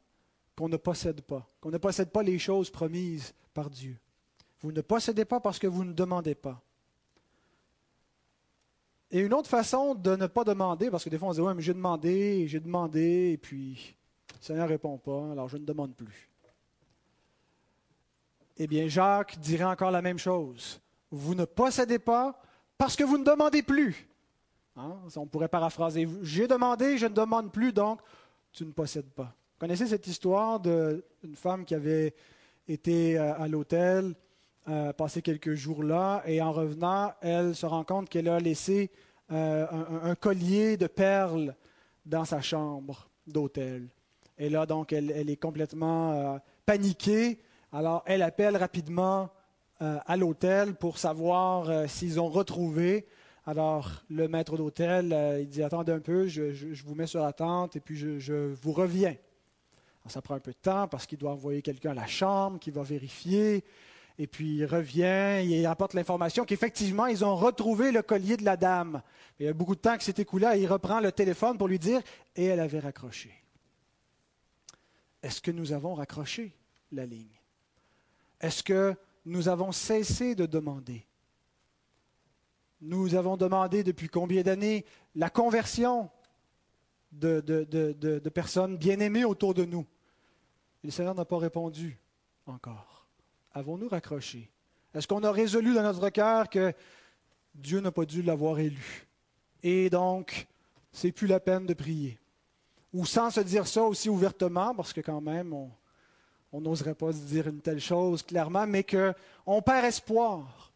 qu'on 0.57 0.67
ne 0.67 0.77
possède 0.77 1.21
pas, 1.21 1.47
qu'on 1.61 1.69
ne 1.69 1.77
possède 1.77 2.09
pas 2.09 2.23
les 2.23 2.39
choses 2.39 2.71
promises 2.71 3.33
par 3.53 3.69
Dieu. 3.69 3.97
Vous 4.59 4.71
ne 4.71 4.81
possédez 4.81 5.23
pas 5.23 5.39
parce 5.39 5.59
que 5.59 5.67
vous 5.67 5.83
ne 5.83 5.93
demandez 5.93 6.33
pas. 6.33 6.61
Et 9.11 9.19
une 9.19 9.33
autre 9.33 9.49
façon 9.49 9.93
de 9.93 10.15
ne 10.15 10.25
pas 10.25 10.43
demander, 10.43 10.89
parce 10.89 11.03
que 11.03 11.09
des 11.09 11.17
fois 11.17 11.29
on 11.29 11.31
se 11.31 11.37
dit, 11.37 11.41
ouais, 11.45 11.53
mais 11.53 11.61
j'ai 11.61 11.75
demandé, 11.75 12.47
j'ai 12.47 12.59
demandé, 12.59 13.31
et 13.33 13.37
puis 13.37 13.95
le 14.33 14.43
Seigneur 14.43 14.65
ne 14.65 14.71
répond 14.71 14.97
pas, 14.97 15.31
alors 15.31 15.47
je 15.47 15.57
ne 15.57 15.63
demande 15.63 15.95
plus. 15.95 16.29
Eh 18.57 18.65
bien, 18.65 18.87
Jacques 18.87 19.37
dirait 19.39 19.63
encore 19.63 19.91
la 19.91 20.01
même 20.01 20.17
chose. 20.17 20.81
Vous 21.11 21.35
ne 21.35 21.45
possédez 21.45 21.99
pas 21.99 22.41
parce 22.79 22.95
que 22.95 23.03
vous 23.03 23.19
ne 23.19 23.23
demandez 23.23 23.61
plus. 23.61 24.09
Hein? 24.75 24.97
On 25.15 25.27
pourrait 25.27 25.47
paraphraser. 25.47 26.07
J'ai 26.23 26.47
demandé, 26.47 26.97
je 26.97 27.05
ne 27.05 27.13
demande 27.13 27.51
plus, 27.51 27.71
donc 27.71 28.01
tu 28.51 28.65
ne 28.65 28.71
possèdes 28.71 29.11
pas. 29.11 29.35
Vous 29.57 29.61
connaissez 29.61 29.87
cette 29.87 30.05
histoire 30.05 30.59
d'une 30.59 31.01
femme 31.35 31.65
qui 31.65 31.73
avait 31.73 32.13
été 32.67 33.17
euh, 33.17 33.33
à 33.39 33.47
l'hôtel 33.47 34.13
euh, 34.69 34.93
passer 34.93 35.23
quelques 35.23 35.55
jours 35.55 35.81
là, 35.81 36.21
et 36.27 36.43
en 36.43 36.51
revenant, 36.51 37.11
elle 37.21 37.55
se 37.55 37.65
rend 37.65 37.83
compte 37.83 38.07
qu'elle 38.07 38.29
a 38.29 38.39
laissé 38.39 38.91
euh, 39.31 39.65
un, 40.03 40.13
collier 40.13 40.77
de 40.77 40.85
perles 40.85 41.55
dans 42.05 42.23
sa 42.23 42.39
chambre 42.39 43.09
d'hôtel. 43.25 43.87
Et 44.37 44.51
là, 44.51 44.67
donc, 44.67 44.93
elle, 44.93 45.09
est 45.27 45.41
complètement 45.41 46.39
paniquée. 46.67 47.39
Alors, 47.71 48.03
elle 48.05 48.21
appelle 48.21 48.57
rapidement 48.57 49.31
à 49.79 50.15
l'hôtel 50.17 50.75
pour 50.75 50.99
savoir 50.99 51.89
s'ils 51.89 52.19
ont 52.19 52.29
retrouvé. 52.29 53.07
Alors, 53.47 54.03
le 54.11 54.27
maître 54.27 54.55
d'hôtel, 54.55 55.39
il 55.41 55.49
dit 55.49 55.63
Attendez 55.63 55.93
un 55.93 55.99
peu, 55.99 56.27
je, 56.27 56.83
vous 56.85 56.93
mets 56.93 57.07
sur 57.07 57.23
attente 57.23 57.75
et 57.75 57.79
puis 57.79 57.97
je 57.97 58.53
vous 58.53 58.71
reviens. 58.71 59.15
Ça 60.07 60.21
prend 60.21 60.35
un 60.35 60.39
peu 60.39 60.51
de 60.51 60.57
temps 60.57 60.87
parce 60.87 61.05
qu'il 61.05 61.17
doit 61.17 61.31
envoyer 61.31 61.61
quelqu'un 61.61 61.91
à 61.91 61.95
la 61.95 62.07
chambre 62.07 62.59
qui 62.59 62.71
va 62.71 62.83
vérifier 62.83 63.63
et 64.19 64.25
puis 64.25 64.57
il 64.57 64.65
revient, 64.65 65.45
il 65.45 65.65
apporte 65.65 65.93
l'information 65.93 66.43
qu'effectivement, 66.43 67.05
ils 67.05 67.23
ont 67.23 67.35
retrouvé 67.35 67.91
le 67.91 68.01
collier 68.01 68.35
de 68.35 68.43
la 68.43 68.57
dame. 68.57 69.01
Il 69.39 69.45
y 69.45 69.49
a 69.49 69.53
beaucoup 69.53 69.75
de 69.75 69.79
temps 69.79 69.95
que 69.95 70.03
s'est 70.03 70.15
écoulé, 70.17 70.47
il 70.59 70.65
reprend 70.65 70.99
le 70.99 71.11
téléphone 71.11 71.57
pour 71.57 71.67
lui 71.67 71.77
dire, 71.77 72.01
et 72.35 72.45
elle 72.45 72.59
avait 72.59 72.79
raccroché. 72.79 73.31
Est-ce 75.21 75.39
que 75.39 75.51
nous 75.51 75.71
avons 75.71 75.93
raccroché 75.93 76.55
la 76.91 77.05
ligne? 77.05 77.39
Est-ce 78.41 78.63
que 78.63 78.95
nous 79.25 79.49
avons 79.49 79.71
cessé 79.71 80.33
de 80.33 80.47
demander? 80.47 81.05
Nous 82.81 83.13
avons 83.13 83.37
demandé 83.37 83.83
depuis 83.83 84.09
combien 84.09 84.41
d'années 84.41 84.85
la 85.15 85.29
conversion 85.29 86.09
de, 87.11 87.39
de 87.41 88.29
personnes 88.29 88.77
bien-aimées 88.77 89.25
autour 89.25 89.53
de 89.53 89.65
nous? 89.65 89.85
Et 90.83 90.87
le 90.87 90.91
Seigneur 90.91 91.15
n'a 91.15 91.25
pas 91.25 91.37
répondu 91.37 91.97
encore. 92.45 93.05
Avons-nous 93.53 93.89
raccroché? 93.89 94.49
Est-ce 94.93 95.07
qu'on 95.07 95.23
a 95.23 95.31
résolu 95.31 95.73
dans 95.73 95.83
notre 95.83 96.09
cœur 96.09 96.49
que 96.49 96.73
Dieu 97.55 97.79
n'a 97.79 97.91
pas 97.91 98.05
dû 98.05 98.21
l'avoir 98.21 98.59
élu? 98.59 99.07
Et 99.63 99.89
donc, 99.89 100.47
c'est 100.91 101.11
plus 101.11 101.27
la 101.27 101.39
peine 101.39 101.65
de 101.65 101.73
prier. 101.73 102.19
Ou 102.93 103.05
sans 103.05 103.29
se 103.31 103.41
dire 103.41 103.67
ça 103.67 103.83
aussi 103.83 104.09
ouvertement, 104.09 104.73
parce 104.73 104.93
que 104.93 105.01
quand 105.01 105.21
même, 105.21 105.53
on 106.51 106.61
n'oserait 106.61 106.95
pas 106.95 107.11
se 107.11 107.19
dire 107.19 107.47
une 107.47 107.59
telle 107.59 107.81
chose 107.81 108.23
clairement, 108.23 108.65
mais 108.65 108.83
qu'on 108.83 109.61
perd 109.61 109.85
espoir 109.85 110.71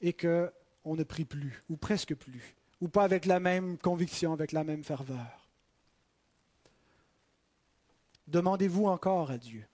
et 0.00 0.12
qu'on 0.12 0.96
ne 0.96 1.02
prie 1.02 1.24
plus, 1.24 1.64
ou 1.70 1.76
presque 1.76 2.14
plus, 2.14 2.54
ou 2.80 2.88
pas 2.88 3.04
avec 3.04 3.24
la 3.24 3.40
même 3.40 3.78
conviction, 3.78 4.32
avec 4.32 4.52
la 4.52 4.64
même 4.64 4.84
ferveur. 4.84 5.45
Demandez-vous 8.26 8.86
encore 8.86 9.30
à 9.30 9.38
Dieu, 9.38 9.66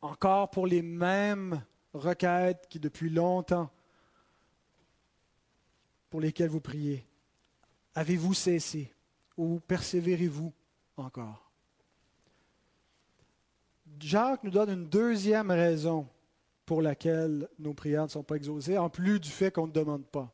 encore 0.00 0.50
pour 0.50 0.66
les 0.66 0.82
mêmes 0.82 1.64
requêtes 1.92 2.66
qui 2.68 2.78
depuis 2.78 3.10
longtemps, 3.10 3.70
pour 6.10 6.20
lesquelles 6.20 6.50
vous 6.50 6.60
priez. 6.60 7.04
Avez-vous 7.96 8.34
cessé 8.34 8.92
ou 9.36 9.58
persévérez-vous 9.60 10.52
encore? 10.96 11.50
Jacques 14.00 14.44
nous 14.44 14.50
donne 14.50 14.70
une 14.70 14.88
deuxième 14.88 15.50
raison 15.50 16.08
pour 16.66 16.82
laquelle 16.82 17.48
nos 17.58 17.74
prières 17.74 18.04
ne 18.04 18.08
sont 18.08 18.22
pas 18.22 18.36
exaucées, 18.36 18.78
en 18.78 18.90
plus 18.90 19.20
du 19.20 19.30
fait 19.30 19.50
qu'on 19.50 19.66
ne 19.66 19.72
demande 19.72 20.06
pas. 20.06 20.32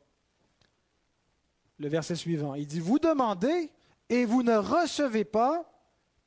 Le 1.79 1.87
verset 1.87 2.15
suivant, 2.15 2.53
il 2.53 2.67
dit, 2.67 2.79
vous 2.79 2.99
demandez 2.99 3.71
et 4.09 4.25
vous 4.25 4.43
ne 4.43 4.55
recevez 4.55 5.25
pas 5.25 5.70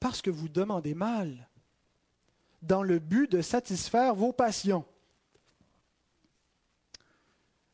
parce 0.04 0.20
que 0.20 0.30
vous 0.30 0.50
demandez 0.50 0.94
mal, 0.94 1.48
dans 2.60 2.82
le 2.82 2.98
but 2.98 3.32
de 3.32 3.40
satisfaire 3.40 4.14
vos 4.14 4.34
passions. 4.34 4.84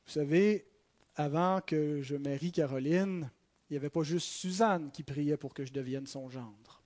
Vous 0.07 0.13
savez, 0.13 0.65
avant 1.17 1.61
que 1.61 2.03
je 2.03 2.15
marie 2.15 2.53
Caroline, 2.53 3.29
il 3.69 3.73
n'y 3.73 3.79
avait 3.79 3.91
pas 3.91 4.05
juste 4.05 4.29
Suzanne 4.29 4.93
qui 4.93 5.03
priait 5.03 5.37
pour 5.37 5.53
que 5.53 5.65
je 5.65 5.73
devienne 5.73 6.07
son 6.07 6.31
gendre. 6.31 6.81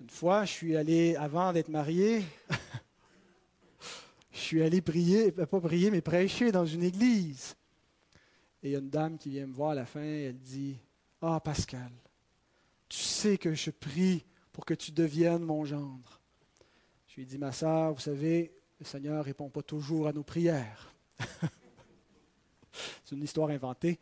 Une 0.00 0.08
fois, 0.08 0.46
je 0.46 0.52
suis 0.52 0.74
allé, 0.74 1.14
avant 1.16 1.52
d'être 1.52 1.68
marié, 1.68 2.24
je 4.32 4.38
suis 4.38 4.62
allé 4.62 4.80
prier, 4.80 5.32
pas 5.32 5.60
prier, 5.60 5.90
mais 5.90 6.00
prêcher 6.00 6.50
dans 6.50 6.64
une 6.64 6.82
église. 6.82 7.54
Et 8.62 8.68
il 8.68 8.72
y 8.72 8.74
a 8.74 8.78
une 8.78 8.88
dame 8.88 9.18
qui 9.18 9.28
vient 9.28 9.46
me 9.46 9.52
voir 9.52 9.72
à 9.72 9.74
la 9.74 9.84
fin, 9.84 10.00
elle 10.00 10.38
dit 10.38 10.78
Ah, 11.20 11.38
Pascal, 11.44 11.92
tu 12.92 12.98
sais 12.98 13.38
que 13.38 13.54
je 13.54 13.70
prie 13.70 14.22
pour 14.52 14.66
que 14.66 14.74
tu 14.74 14.92
deviennes 14.92 15.44
mon 15.44 15.64
gendre. 15.64 16.20
Je 17.08 17.14
lui 17.14 17.22
ai 17.22 17.24
dit 17.24 17.38
Ma 17.38 17.50
sœur, 17.50 17.94
vous 17.94 18.00
savez, 18.00 18.52
le 18.80 18.84
Seigneur 18.84 19.16
ne 19.16 19.22
répond 19.22 19.48
pas 19.48 19.62
toujours 19.62 20.08
à 20.08 20.12
nos 20.12 20.22
prières. 20.22 20.92
C'est 23.04 23.16
une 23.16 23.22
histoire 23.22 23.48
inventée. 23.48 23.98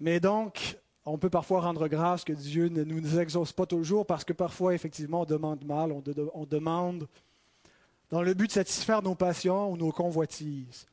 Mais 0.00 0.18
donc, 0.18 0.78
on 1.04 1.18
peut 1.18 1.28
parfois 1.28 1.60
rendre 1.60 1.86
grâce 1.86 2.24
que 2.24 2.32
Dieu 2.32 2.68
ne 2.68 2.84
nous 2.84 3.18
exauce 3.18 3.52
pas 3.52 3.66
toujours 3.66 4.06
parce 4.06 4.24
que 4.24 4.32
parfois, 4.32 4.74
effectivement, 4.74 5.22
on 5.22 5.26
demande 5.26 5.62
mal, 5.66 5.92
on, 5.92 6.46
demande 6.46 7.06
dans 8.08 8.22
le 8.22 8.32
but 8.32 8.46
de 8.46 8.52
satisfaire 8.52 9.02
nos 9.02 9.14
passions 9.14 9.70
ou 9.70 9.76
nos 9.76 9.92
convoitises. 9.92 10.86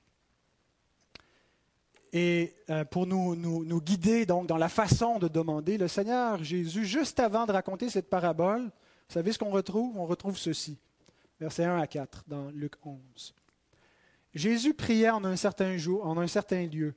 Et 2.13 2.53
euh, 2.69 2.83
pour 2.83 3.07
nous, 3.07 3.35
nous, 3.35 3.81
guider 3.81 4.25
donc 4.25 4.47
dans 4.47 4.57
la 4.57 4.67
façon 4.69 5.17
de 5.17 5.27
demander, 5.27 5.77
le 5.77 5.87
Seigneur 5.87 6.43
Jésus, 6.43 6.85
juste 6.85 7.19
avant 7.19 7.45
de 7.45 7.53
raconter 7.53 7.89
cette 7.89 8.09
parabole, 8.09 8.63
vous 8.63 9.13
savez 9.13 9.31
ce 9.31 9.39
qu'on 9.39 9.51
retrouve? 9.51 9.97
On 9.97 10.05
retrouve 10.05 10.37
ceci, 10.37 10.77
versets 11.39 11.63
1 11.63 11.77
à 11.77 11.87
4 11.87 12.25
dans 12.27 12.49
Luc 12.49 12.73
11. 12.83 13.33
Jésus 14.33 14.73
priait 14.73 15.09
en 15.09 15.23
un 15.23 15.35
certain 15.35 15.77
jour, 15.77 16.05
en 16.05 16.17
un 16.17 16.27
certain 16.27 16.65
lieu. 16.65 16.93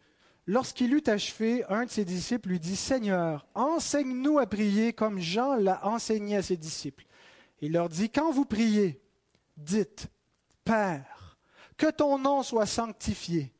Lorsqu'il 0.46 0.92
eut 0.92 1.02
achevé, 1.06 1.64
un 1.68 1.86
de 1.86 1.90
ses 1.90 2.04
disciples 2.04 2.50
lui 2.50 2.60
dit, 2.60 2.76
Seigneur, 2.76 3.46
enseigne-nous 3.54 4.38
à 4.38 4.46
prier 4.46 4.92
comme 4.92 5.18
Jean 5.18 5.54
l'a 5.54 5.86
enseigné 5.86 6.36
à 6.36 6.42
ses 6.42 6.56
disciples. 6.56 7.06
Il 7.60 7.72
leur 7.72 7.88
dit, 7.88 8.10
quand 8.10 8.30
vous 8.30 8.44
priez, 8.44 9.00
dites, 9.56 10.08
Père, 10.64 11.38
que 11.76 11.90
ton 11.90 12.18
nom 12.18 12.42
soit 12.42 12.66
sanctifié, 12.66 13.53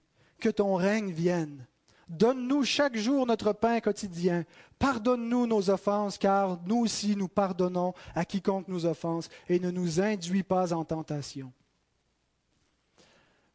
que 0.45 0.51
ton 0.51 0.75
règne 0.75 1.11
vienne. 1.11 1.67
Donne-nous 2.07 2.65
chaque 2.65 2.99
jour 2.99 3.27
notre 3.27 3.55
pain 3.55 3.81
quotidien. 3.81 4.45
Pardonne-nous 4.79 5.47
nos 5.47 5.71
offenses, 5.71 6.19
car 6.19 6.61
nous 6.67 6.81
aussi 6.81 7.17
nous 7.17 7.29
pardonnons 7.29 7.95
à 8.15 8.27
quiconque 8.27 8.69
nous 8.69 8.85
offense, 8.85 9.31
et 9.49 9.59
ne 9.59 9.71
nous 9.71 10.03
induis 10.03 10.43
pas 10.43 10.75
en 10.75 10.85
tentation. 10.85 11.51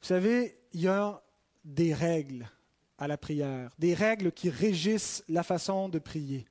Vous 0.01 0.07
savez, 0.07 0.57
il 0.73 0.81
y 0.81 0.87
a 0.87 1.21
des 1.63 1.93
règles 1.93 2.49
à 2.97 3.07
la 3.07 3.17
prière, 3.17 3.69
des 3.77 3.93
règles 3.93 4.31
qui 4.31 4.49
régissent 4.49 5.23
la 5.29 5.43
façon 5.43 5.89
de 5.89 5.99
prier. 5.99 6.47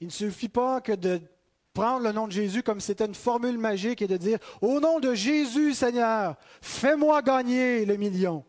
Il 0.00 0.06
ne 0.06 0.12
suffit 0.12 0.48
pas 0.48 0.80
que 0.80 0.92
de 0.92 1.20
prendre 1.72 2.04
le 2.04 2.12
nom 2.12 2.28
de 2.28 2.32
Jésus 2.32 2.62
comme 2.62 2.78
si 2.78 2.86
c'était 2.86 3.06
une 3.06 3.14
formule 3.16 3.58
magique 3.58 4.02
et 4.02 4.06
de 4.06 4.18
dire 4.18 4.38
Au 4.60 4.78
nom 4.78 5.00
de 5.00 5.14
Jésus, 5.14 5.74
Seigneur, 5.74 6.36
fais-moi 6.60 7.22
gagner 7.22 7.84
le 7.84 7.96
million. 7.96 8.44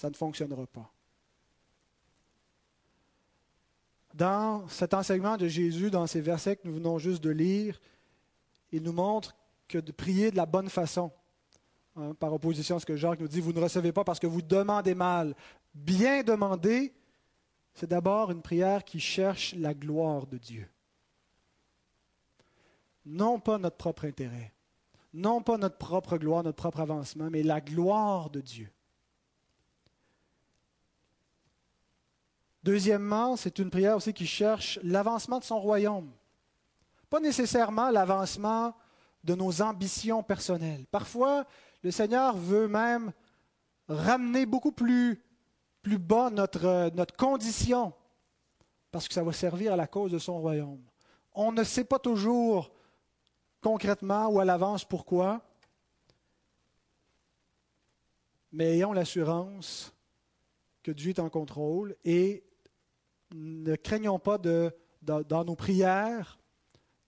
Ça 0.00 0.08
ne 0.08 0.14
fonctionnera 0.14 0.66
pas. 0.66 0.90
Dans 4.14 4.66
cet 4.68 4.94
enseignement 4.94 5.36
de 5.36 5.46
Jésus, 5.46 5.90
dans 5.90 6.06
ces 6.06 6.22
versets 6.22 6.56
que 6.56 6.66
nous 6.66 6.72
venons 6.72 6.96
juste 6.96 7.22
de 7.22 7.28
lire, 7.28 7.78
il 8.72 8.82
nous 8.82 8.94
montre 8.94 9.36
que 9.68 9.76
de 9.76 9.92
prier 9.92 10.30
de 10.30 10.38
la 10.38 10.46
bonne 10.46 10.70
façon, 10.70 11.12
hein, 11.96 12.14
par 12.14 12.32
opposition 12.32 12.76
à 12.76 12.80
ce 12.80 12.86
que 12.86 12.96
Jacques 12.96 13.20
nous 13.20 13.28
dit, 13.28 13.42
vous 13.42 13.52
ne 13.52 13.60
recevez 13.60 13.92
pas 13.92 14.02
parce 14.02 14.18
que 14.18 14.26
vous 14.26 14.40
demandez 14.40 14.94
mal 14.94 15.34
bien 15.74 16.22
demander, 16.22 16.94
c'est 17.74 17.90
d'abord 17.90 18.30
une 18.30 18.40
prière 18.40 18.84
qui 18.84 19.00
cherche 19.00 19.54
la 19.54 19.74
gloire 19.74 20.26
de 20.26 20.38
Dieu. 20.38 20.66
Non 23.04 23.38
pas 23.38 23.58
notre 23.58 23.76
propre 23.76 24.06
intérêt, 24.06 24.54
non 25.12 25.42
pas 25.42 25.58
notre 25.58 25.76
propre 25.76 26.16
gloire, 26.16 26.42
notre 26.42 26.56
propre 26.56 26.80
avancement, 26.80 27.28
mais 27.28 27.42
la 27.42 27.60
gloire 27.60 28.30
de 28.30 28.40
Dieu. 28.40 28.70
Deuxièmement, 32.62 33.36
c'est 33.36 33.58
une 33.58 33.70
prière 33.70 33.96
aussi 33.96 34.12
qui 34.12 34.26
cherche 34.26 34.78
l'avancement 34.82 35.38
de 35.38 35.44
son 35.44 35.58
royaume. 35.58 36.10
Pas 37.08 37.20
nécessairement 37.20 37.90
l'avancement 37.90 38.74
de 39.24 39.34
nos 39.34 39.62
ambitions 39.62 40.22
personnelles. 40.22 40.86
Parfois, 40.90 41.46
le 41.82 41.90
Seigneur 41.90 42.36
veut 42.36 42.68
même 42.68 43.12
ramener 43.88 44.46
beaucoup 44.46 44.72
plus 44.72 45.18
bas 45.84 46.30
notre, 46.30 46.90
notre 46.94 47.16
condition, 47.16 47.92
parce 48.90 49.08
que 49.08 49.14
ça 49.14 49.22
va 49.22 49.32
servir 49.32 49.72
à 49.72 49.76
la 49.76 49.86
cause 49.86 50.12
de 50.12 50.18
son 50.18 50.38
royaume. 50.38 50.82
On 51.32 51.52
ne 51.52 51.64
sait 51.64 51.84
pas 51.84 51.98
toujours 51.98 52.70
concrètement 53.60 54.28
ou 54.28 54.40
à 54.40 54.44
l'avance 54.44 54.84
pourquoi, 54.84 55.42
mais 58.52 58.74
ayons 58.76 58.92
l'assurance 58.92 59.94
que 60.82 60.90
Dieu 60.90 61.10
est 61.10 61.20
en 61.20 61.28
contrôle 61.28 61.96
et 62.04 62.44
ne 63.34 63.76
craignons 63.76 64.18
pas 64.18 64.38
de, 64.38 64.74
dans 65.02 65.44
nos 65.44 65.56
prières 65.56 66.38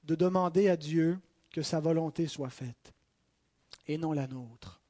de 0.04 0.14
demander 0.14 0.68
à 0.68 0.76
Dieu 0.76 1.18
que 1.50 1.62
sa 1.62 1.80
volonté 1.80 2.26
soit 2.26 2.50
faite 2.50 2.92
et 3.86 3.98
non 3.98 4.12
la 4.12 4.26
nôtre 4.26 4.82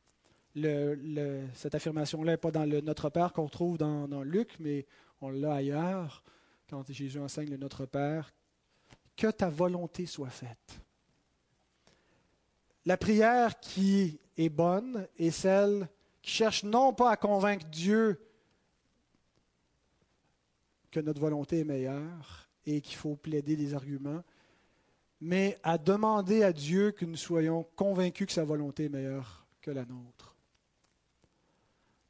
cette 1.54 1.74
affirmation-là 1.74 2.32
n'est 2.32 2.38
pas 2.38 2.50
dans 2.50 2.64
le 2.64 2.80
Notre 2.80 3.08
Père 3.08 3.32
qu'on 3.32 3.48
trouve 3.48 3.78
dans, 3.78 4.22
Luc, 4.22 4.56
mais 4.58 4.86
on 5.20 5.30
l'a 5.30 5.54
ailleurs, 5.54 6.22
quand 6.68 6.84
Jésus 6.90 7.18
enseigne 7.18 7.50
le 7.50 7.56
Notre 7.56 7.86
Père. 7.86 8.32
Que 9.16 9.30
ta 9.30 9.50
volonté 9.50 10.06
soit 10.06 10.30
faite. 10.30 10.80
La 12.84 12.96
prière 12.96 13.60
qui 13.60 14.18
est 14.36 14.48
bonne 14.48 15.06
est 15.18 15.30
celle 15.30 15.88
qui 16.22 16.30
cherche 16.30 16.64
non 16.64 16.92
pas 16.92 17.10
à 17.10 17.16
convaincre 17.16 17.66
Dieu 17.66 18.20
que 20.92 21.00
notre 21.00 21.20
volonté 21.20 21.60
est 21.60 21.64
meilleure 21.64 22.48
et 22.66 22.80
qu'il 22.80 22.96
faut 22.96 23.16
plaider 23.16 23.56
des 23.56 23.74
arguments, 23.74 24.22
mais 25.20 25.58
à 25.64 25.78
demander 25.78 26.44
à 26.44 26.52
Dieu 26.52 26.92
que 26.92 27.04
nous 27.04 27.16
soyons 27.16 27.66
convaincus 27.74 28.28
que 28.28 28.32
sa 28.32 28.44
volonté 28.44 28.84
est 28.84 28.88
meilleure 28.88 29.46
que 29.60 29.70
la 29.70 29.84
nôtre. 29.84 30.36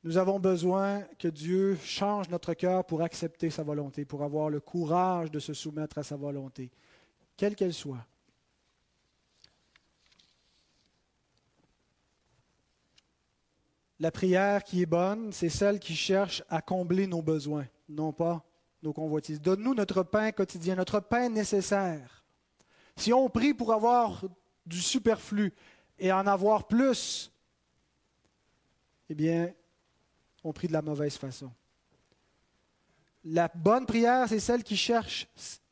Nous 0.05 0.17
avons 0.17 0.41
besoin 0.41 1.03
que 1.19 1.29
Dieu 1.29 1.77
change 1.77 2.29
notre 2.29 2.55
cœur 2.55 2.85
pour 2.85 3.03
accepter 3.03 3.51
sa 3.51 3.63
volonté, 3.63 4.05
pour 4.05 4.25
avoir 4.25 4.51
le 4.51 4.61
courage 4.61 5.31
de 5.31 5.39
se 5.39 5.55
soumettre 5.55 5.99
à 5.99 6.03
sa 6.03 6.17
volonté, 6.17 6.71
quelle 7.37 7.55
qu'elle 7.55 7.73
soit. 7.73 8.05
La 14.01 14.11
prière 14.11 14.65
qui 14.65 14.83
est 14.83 14.87
bonne, 14.87 15.31
c'est 15.33 15.49
celle 15.49 15.79
qui 15.79 15.95
cherche 15.95 16.43
à 16.49 16.61
combler 16.61 17.07
nos 17.07 17.23
besoins, 17.23 17.69
non 17.89 18.13
pas 18.13 18.45
nos 18.83 18.93
convoitises. 18.93 19.41
Donne-nous 19.41 19.75
notre 19.75 20.03
pain 20.03 20.33
quotidien, 20.33 20.75
notre 20.75 21.01
pain 21.01 21.29
nécessaire. 21.29 22.25
Si 22.97 23.13
on 23.13 23.29
prie 23.29 23.55
pour 23.55 23.73
avoir 23.73 24.23
du 24.67 24.81
superflu 24.81 25.53
et 25.99 26.13
en 26.13 26.27
avoir 26.27 26.67
plus, 26.67 27.33
eh 29.09 29.15
bien, 29.15 29.53
on 30.45 30.53
prie 30.53 30.69
de 30.69 30.73
la 30.73 30.83
mauvaise 30.83 31.17
façon. 31.17 31.51
La 33.25 33.49
bonne 33.55 33.87
prière, 33.87 34.29
c'est 34.29 34.41
celle 34.41 34.65
qui 34.65 34.77
cherche 34.77 35.29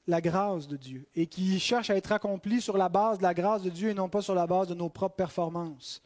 la 0.07 0.21
grâce 0.21 0.69
de 0.69 0.77
Dieu 0.77 1.07
et 1.15 1.27
qui 1.27 1.59
cherche 1.59 1.91
à 1.91 1.97
être 1.97 2.13
accomplie 2.13 2.61
sur 2.61 2.77
la 2.77 2.89
base 2.89 3.19
de 3.19 3.23
la 3.23 3.35
grâce 3.35 3.63
de 3.63 3.71
Dieu 3.71 3.91
et 3.91 3.95
non 3.95 4.09
pas 4.09 4.23
sur 4.23 4.35
la 4.35 4.47
base 4.47 4.69
de 4.69 4.75
nos 4.75 4.89
propres 4.89 5.17
performances. 5.17 6.03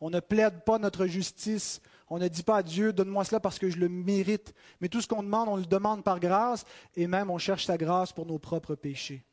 On 0.00 0.10
ne 0.10 0.20
plaide 0.20 0.64
pas 0.64 0.78
notre 0.78 1.06
justice. 1.06 1.80
On 2.10 2.18
ne 2.18 2.28
dit 2.28 2.42
pas 2.42 2.58
à 2.58 2.62
Dieu, 2.62 2.92
donne-moi 2.92 3.24
cela 3.24 3.40
parce 3.40 3.58
que 3.58 3.68
je 3.68 3.78
le 3.78 3.88
mérite. 3.88 4.54
Mais 4.80 4.88
tout 4.88 5.00
ce 5.00 5.08
qu'on 5.08 5.22
demande, 5.22 5.48
on 5.48 5.56
le 5.56 5.66
demande 5.66 6.02
par 6.02 6.20
grâce 6.20 6.64
et 6.96 7.06
même 7.06 7.30
on 7.30 7.38
cherche 7.38 7.66
sa 7.66 7.76
grâce 7.76 8.12
pour 8.12 8.26
nos 8.26 8.38
propres 8.38 8.74
péchés. 8.74 9.24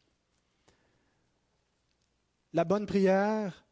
La 2.54 2.64
bonne 2.64 2.86
prière, 2.86 3.66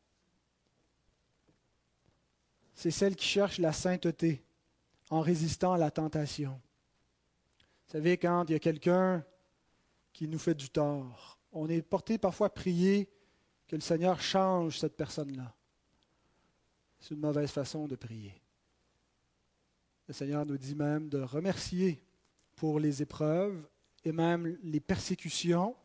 c'est 2.75 2.91
celle 2.91 3.15
qui 3.15 3.25
cherche 3.25 3.57
la 3.59 3.73
sainteté 3.73 4.43
en 5.09 5.21
résistant 5.21 5.73
à 5.73 5.77
la 5.77 5.91
tentation. 5.91 6.59
Vous 7.87 7.91
savez, 7.93 8.17
quand 8.17 8.45
il 8.47 8.53
y 8.53 8.55
a 8.55 8.59
quelqu'un 8.59 9.23
qui 10.11 10.27
nous 10.27 10.39
fait 10.39 10.55
du 10.55 10.69
tort, 10.69 11.39
on 11.51 11.69
est 11.69 11.81
porté 11.81 12.17
parfois 12.17 12.47
à 12.47 12.49
prier 12.49 13.09
que 13.67 13.75
le 13.75 13.81
Seigneur 13.81 14.19
change 14.19 14.79
cette 14.79 14.97
personne-là. 14.97 15.53
C'est 16.99 17.13
une 17.13 17.21
mauvaise 17.21 17.51
façon 17.51 17.87
de 17.87 17.95
prier. 17.95 18.42
Le 20.07 20.13
Seigneur 20.13 20.45
nous 20.45 20.57
dit 20.57 20.75
même 20.75 21.07
de 21.09 21.19
remercier 21.19 22.03
pour 22.55 22.79
les 22.79 23.01
épreuves 23.01 23.65
et 24.03 24.11
même 24.11 24.57
les 24.63 24.79
persécutions. 24.79 25.75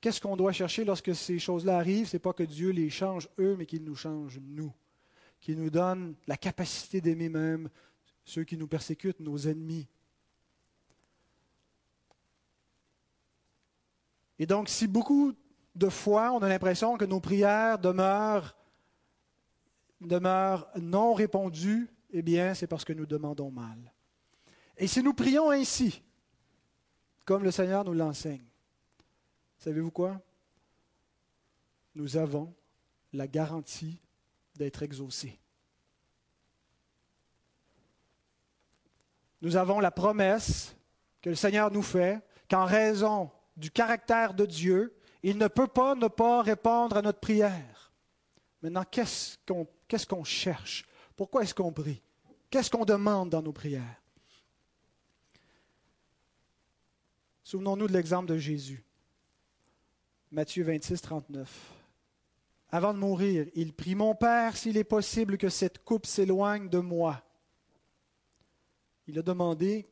Qu'est-ce 0.00 0.20
qu'on 0.20 0.36
doit 0.36 0.52
chercher 0.52 0.84
lorsque 0.84 1.14
ces 1.14 1.38
choses-là 1.38 1.76
arrivent? 1.76 2.08
Ce 2.08 2.16
n'est 2.16 2.20
pas 2.20 2.32
que 2.32 2.42
Dieu 2.42 2.70
les 2.70 2.90
change 2.90 3.28
eux, 3.38 3.56
mais 3.56 3.66
qu'il 3.66 3.84
nous 3.84 3.96
change 3.96 4.38
nous, 4.40 4.72
qu'il 5.40 5.58
nous 5.58 5.70
donne 5.70 6.14
la 6.26 6.36
capacité 6.36 7.00
d'aimer 7.00 7.28
même 7.28 7.68
ceux 8.24 8.44
qui 8.44 8.56
nous 8.56 8.66
persécutent, 8.66 9.20
nos 9.20 9.36
ennemis. 9.36 9.86
Et 14.38 14.46
donc, 14.46 14.68
si 14.68 14.86
beaucoup 14.86 15.34
de 15.74 15.88
fois 15.88 16.32
on 16.32 16.42
a 16.42 16.48
l'impression 16.48 16.96
que 16.96 17.04
nos 17.04 17.20
prières 17.20 17.78
demeurent 17.78 18.56
demeure 20.00 20.68
non 20.76 21.14
répondue, 21.14 21.88
eh 22.16 22.22
bien, 22.22 22.54
c'est 22.54 22.68
parce 22.68 22.84
que 22.84 22.92
nous 22.92 23.06
demandons 23.06 23.50
mal. 23.50 23.92
Et 24.76 24.86
si 24.86 25.02
nous 25.02 25.14
prions 25.14 25.50
ainsi, 25.50 26.00
comme 27.24 27.42
le 27.42 27.50
Seigneur 27.50 27.84
nous 27.84 27.92
l'enseigne, 27.92 28.46
savez-vous 29.58 29.90
quoi? 29.90 30.20
Nous 31.96 32.16
avons 32.16 32.54
la 33.12 33.26
garantie 33.26 34.00
d'être 34.54 34.84
exaucés. 34.84 35.40
Nous 39.42 39.56
avons 39.56 39.80
la 39.80 39.90
promesse 39.90 40.76
que 41.20 41.30
le 41.30 41.36
Seigneur 41.36 41.72
nous 41.72 41.82
fait 41.82 42.22
qu'en 42.48 42.64
raison 42.64 43.28
du 43.56 43.72
caractère 43.72 44.34
de 44.34 44.46
Dieu, 44.46 44.96
il 45.24 45.36
ne 45.36 45.48
peut 45.48 45.66
pas 45.66 45.96
ne 45.96 46.06
pas 46.06 46.42
répondre 46.42 46.96
à 46.96 47.02
notre 47.02 47.18
prière. 47.18 47.92
Maintenant, 48.62 48.84
qu'est-ce 48.88 49.36
qu'on 49.48 49.66
Qu'est-ce 49.88 50.06
qu'on 50.06 50.24
cherche 50.24 50.86
Pourquoi 51.16 51.42
est-ce 51.42 51.54
qu'on 51.54 51.72
prie? 51.72 52.02
Qu'est-ce 52.50 52.70
qu'on 52.70 52.84
demande 52.84 53.30
dans 53.30 53.42
nos 53.42 53.52
prières? 53.52 54.00
Souvenons-nous 57.42 57.88
de 57.88 57.92
l'exemple 57.92 58.28
de 58.28 58.38
Jésus. 58.38 58.82
Matthieu 60.30 60.64
26, 60.64 61.00
39. 61.00 61.72
Avant 62.70 62.92
de 62.92 62.98
mourir, 62.98 63.46
il 63.54 63.72
prie 63.72 63.94
Mon 63.94 64.14
Père, 64.14 64.56
s'il 64.56 64.76
est 64.76 64.84
possible 64.84 65.38
que 65.38 65.48
cette 65.48 65.84
coupe 65.84 66.06
s'éloigne 66.06 66.68
de 66.68 66.78
moi. 66.78 67.22
Il 69.06 69.18
a 69.18 69.22
demandé, 69.22 69.86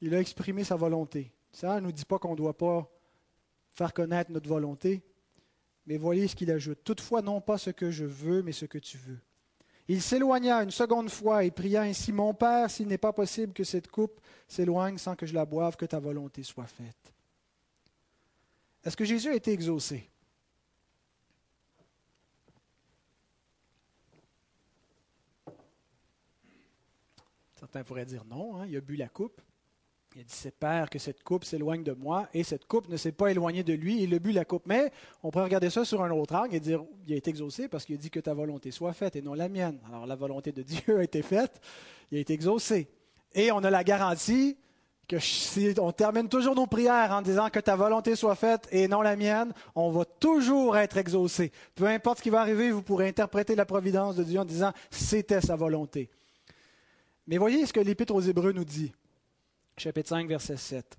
il 0.00 0.14
a 0.14 0.20
exprimé 0.20 0.64
sa 0.64 0.76
volonté. 0.76 1.32
Ça 1.52 1.76
ne 1.76 1.86
nous 1.86 1.92
dit 1.92 2.04
pas 2.04 2.18
qu'on 2.18 2.32
ne 2.32 2.36
doit 2.36 2.56
pas 2.56 2.90
faire 3.72 3.94
connaître 3.94 4.30
notre 4.30 4.48
volonté, 4.48 5.02
mais 5.86 5.96
voyez 5.96 6.28
ce 6.28 6.36
qu'il 6.36 6.50
ajoute. 6.50 6.78
Toutefois, 6.84 7.22
non 7.22 7.40
pas 7.40 7.58
ce 7.58 7.70
que 7.70 7.90
je 7.90 8.04
veux, 8.04 8.42
mais 8.42 8.52
ce 8.52 8.66
que 8.66 8.78
tu 8.78 8.98
veux. 8.98 9.18
Il 9.88 10.02
s'éloigna 10.02 10.62
une 10.62 10.72
seconde 10.72 11.10
fois 11.10 11.44
et 11.44 11.52
pria 11.52 11.82
ainsi, 11.82 12.12
Mon 12.12 12.34
Père, 12.34 12.70
s'il 12.70 12.88
n'est 12.88 12.98
pas 12.98 13.12
possible 13.12 13.52
que 13.52 13.62
cette 13.62 13.88
coupe 13.88 14.20
s'éloigne 14.48 14.98
sans 14.98 15.14
que 15.14 15.26
je 15.26 15.34
la 15.34 15.44
boive, 15.44 15.76
que 15.76 15.86
ta 15.86 16.00
volonté 16.00 16.42
soit 16.42 16.66
faite. 16.66 17.14
Est-ce 18.84 18.96
que 18.96 19.04
Jésus 19.04 19.30
a 19.30 19.34
été 19.34 19.52
exaucé? 19.52 20.08
Certains 27.54 27.84
pourraient 27.84 28.06
dire 28.06 28.24
non, 28.24 28.56
hein, 28.56 28.66
il 28.66 28.76
a 28.76 28.80
bu 28.80 28.96
la 28.96 29.08
coupe. 29.08 29.40
Il 30.16 30.20
a 30.20 30.22
dit, 30.22 30.32
c'est 30.32 30.58
Père, 30.58 30.88
que 30.88 30.98
cette 30.98 31.22
coupe 31.22 31.44
s'éloigne 31.44 31.82
de 31.82 31.92
moi, 31.92 32.26
et 32.32 32.42
cette 32.42 32.64
coupe 32.64 32.88
ne 32.88 32.96
s'est 32.96 33.12
pas 33.12 33.30
éloignée 33.30 33.62
de 33.62 33.74
lui, 33.74 34.02
il 34.02 34.14
a 34.14 34.18
bu 34.18 34.32
la 34.32 34.46
coupe. 34.46 34.62
Mais 34.64 34.90
on 35.22 35.30
pourrait 35.30 35.44
regarder 35.44 35.68
ça 35.68 35.84
sur 35.84 36.02
un 36.02 36.10
autre 36.10 36.34
angle 36.34 36.54
et 36.54 36.60
dire, 36.60 36.82
il 37.06 37.12
a 37.12 37.16
été 37.16 37.28
exaucé 37.28 37.68
parce 37.68 37.84
qu'il 37.84 37.96
a 37.96 37.98
dit 37.98 38.08
que 38.08 38.20
ta 38.20 38.32
volonté 38.32 38.70
soit 38.70 38.94
faite 38.94 39.14
et 39.16 39.20
non 39.20 39.34
la 39.34 39.50
mienne. 39.50 39.78
Alors 39.86 40.06
la 40.06 40.16
volonté 40.16 40.52
de 40.52 40.62
Dieu 40.62 41.00
a 41.00 41.02
été 41.02 41.20
faite, 41.20 41.60
il 42.10 42.16
a 42.16 42.20
été 42.22 42.32
exaucé. 42.32 42.88
Et 43.34 43.52
on 43.52 43.58
a 43.58 43.68
la 43.68 43.84
garantie 43.84 44.56
que 45.06 45.18
si 45.18 45.74
on 45.78 45.92
termine 45.92 46.30
toujours 46.30 46.54
nos 46.54 46.66
prières 46.66 47.12
en 47.12 47.20
disant 47.20 47.50
que 47.50 47.60
ta 47.60 47.76
volonté 47.76 48.16
soit 48.16 48.36
faite 48.36 48.68
et 48.70 48.88
non 48.88 49.02
la 49.02 49.16
mienne, 49.16 49.52
on 49.74 49.90
va 49.90 50.06
toujours 50.06 50.78
être 50.78 50.96
exaucé. 50.96 51.52
Peu 51.74 51.84
importe 51.88 52.18
ce 52.18 52.22
qui 52.22 52.30
va 52.30 52.40
arriver, 52.40 52.70
vous 52.70 52.82
pourrez 52.82 53.08
interpréter 53.08 53.54
la 53.54 53.66
providence 53.66 54.16
de 54.16 54.24
Dieu 54.24 54.40
en 54.40 54.46
disant 54.46 54.72
c'était 54.90 55.42
sa 55.42 55.56
volonté. 55.56 56.08
Mais 57.26 57.36
voyez 57.36 57.66
ce 57.66 57.74
que 57.74 57.80
l'Épître 57.80 58.14
aux 58.14 58.22
Hébreux 58.22 58.52
nous 58.52 58.64
dit 58.64 58.94
chapitre 59.76 60.08
5, 60.08 60.28
verset 60.28 60.56
7. 60.56 60.98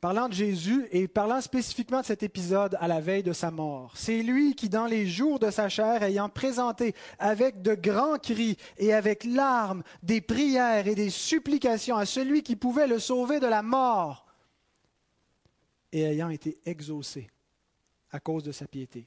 Parlant 0.00 0.28
de 0.28 0.34
Jésus 0.34 0.88
et 0.90 1.06
parlant 1.06 1.40
spécifiquement 1.40 2.00
de 2.00 2.06
cet 2.06 2.24
épisode 2.24 2.76
à 2.80 2.88
la 2.88 3.00
veille 3.00 3.22
de 3.22 3.32
sa 3.32 3.52
mort, 3.52 3.92
c'est 3.96 4.22
lui 4.22 4.56
qui, 4.56 4.68
dans 4.68 4.86
les 4.86 5.06
jours 5.06 5.38
de 5.38 5.50
sa 5.50 5.68
chair, 5.68 6.02
ayant 6.02 6.28
présenté 6.28 6.94
avec 7.20 7.62
de 7.62 7.74
grands 7.74 8.18
cris 8.18 8.56
et 8.78 8.92
avec 8.92 9.22
larmes 9.22 9.84
des 10.02 10.20
prières 10.20 10.88
et 10.88 10.96
des 10.96 11.10
supplications 11.10 11.96
à 11.96 12.04
celui 12.04 12.42
qui 12.42 12.56
pouvait 12.56 12.88
le 12.88 12.98
sauver 12.98 13.38
de 13.38 13.46
la 13.46 13.62
mort, 13.62 14.26
et 15.92 16.02
ayant 16.02 16.30
été 16.30 16.58
exaucé 16.64 17.30
à 18.10 18.18
cause 18.18 18.42
de 18.42 18.50
sa 18.50 18.66
piété. 18.66 19.06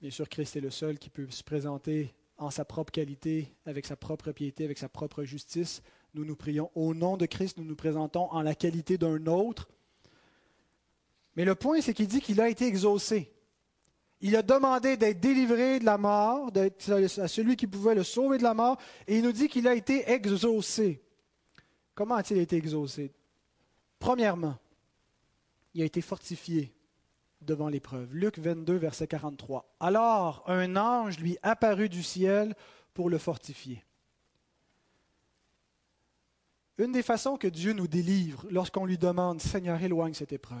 Bien 0.00 0.10
sûr, 0.10 0.28
Christ 0.28 0.56
est 0.56 0.60
le 0.60 0.70
seul 0.70 0.98
qui 0.98 1.10
peut 1.10 1.28
se 1.28 1.42
présenter 1.42 2.14
en 2.38 2.50
sa 2.50 2.64
propre 2.64 2.92
qualité, 2.92 3.52
avec 3.66 3.84
sa 3.84 3.96
propre 3.96 4.32
piété, 4.32 4.64
avec 4.64 4.78
sa 4.78 4.88
propre 4.88 5.24
justice, 5.24 5.82
nous 6.18 6.24
nous 6.24 6.36
prions. 6.36 6.70
Au 6.74 6.94
nom 6.94 7.16
de 7.16 7.26
Christ, 7.26 7.58
nous 7.58 7.64
nous 7.64 7.76
présentons 7.76 8.30
en 8.32 8.42
la 8.42 8.54
qualité 8.54 8.98
d'un 8.98 9.26
autre. 9.26 9.68
Mais 11.36 11.44
le 11.44 11.54
point, 11.54 11.80
c'est 11.80 11.94
qu'il 11.94 12.08
dit 12.08 12.20
qu'il 12.20 12.40
a 12.40 12.48
été 12.48 12.66
exaucé. 12.66 13.32
Il 14.20 14.34
a 14.34 14.42
demandé 14.42 14.96
d'être 14.96 15.20
délivré 15.20 15.78
de 15.78 15.84
la 15.84 15.96
mort, 15.96 16.50
d'être 16.50 16.90
à 17.20 17.28
celui 17.28 17.54
qui 17.54 17.68
pouvait 17.68 17.94
le 17.94 18.02
sauver 18.02 18.38
de 18.38 18.42
la 18.42 18.54
mort, 18.54 18.78
et 19.06 19.16
il 19.16 19.22
nous 19.22 19.30
dit 19.30 19.46
qu'il 19.46 19.68
a 19.68 19.74
été 19.74 20.10
exaucé. 20.10 21.00
Comment 21.94 22.16
a-t-il 22.16 22.40
été 22.40 22.56
exaucé? 22.56 23.12
Premièrement, 24.00 24.56
il 25.74 25.82
a 25.82 25.84
été 25.84 26.00
fortifié 26.00 26.74
devant 27.40 27.68
l'épreuve. 27.68 28.12
Luc 28.12 28.40
22, 28.40 28.74
verset 28.74 29.06
43. 29.06 29.72
Alors 29.78 30.42
un 30.48 30.76
ange 30.76 31.20
lui 31.20 31.38
apparut 31.42 31.88
du 31.88 32.02
ciel 32.02 32.56
pour 32.94 33.08
le 33.08 33.18
fortifier. 33.18 33.84
Une 36.78 36.92
des 36.92 37.02
façons 37.02 37.36
que 37.36 37.48
Dieu 37.48 37.72
nous 37.72 37.88
délivre 37.88 38.46
lorsqu'on 38.50 38.86
lui 38.86 38.98
demande, 38.98 39.40
Seigneur, 39.40 39.82
éloigne 39.82 40.14
cette 40.14 40.32
épreuve. 40.32 40.58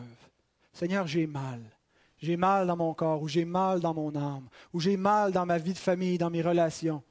Seigneur, 0.72 1.06
j'ai 1.06 1.26
mal. 1.26 1.62
J'ai 2.18 2.36
mal 2.36 2.66
dans 2.66 2.76
mon 2.76 2.92
corps, 2.94 3.22
ou 3.22 3.28
j'ai 3.28 3.44
mal 3.44 3.78
dans 3.78 3.94
mon 3.94 4.14
âme, 4.16 4.48
ou 4.72 4.80
j'ai 4.80 4.96
mal 4.96 5.30
dans 5.30 5.46
ma 5.46 5.58
vie 5.58 5.72
de 5.72 5.78
famille, 5.78 6.18
dans 6.18 6.30
mes 6.30 6.42
relations. 6.42 7.02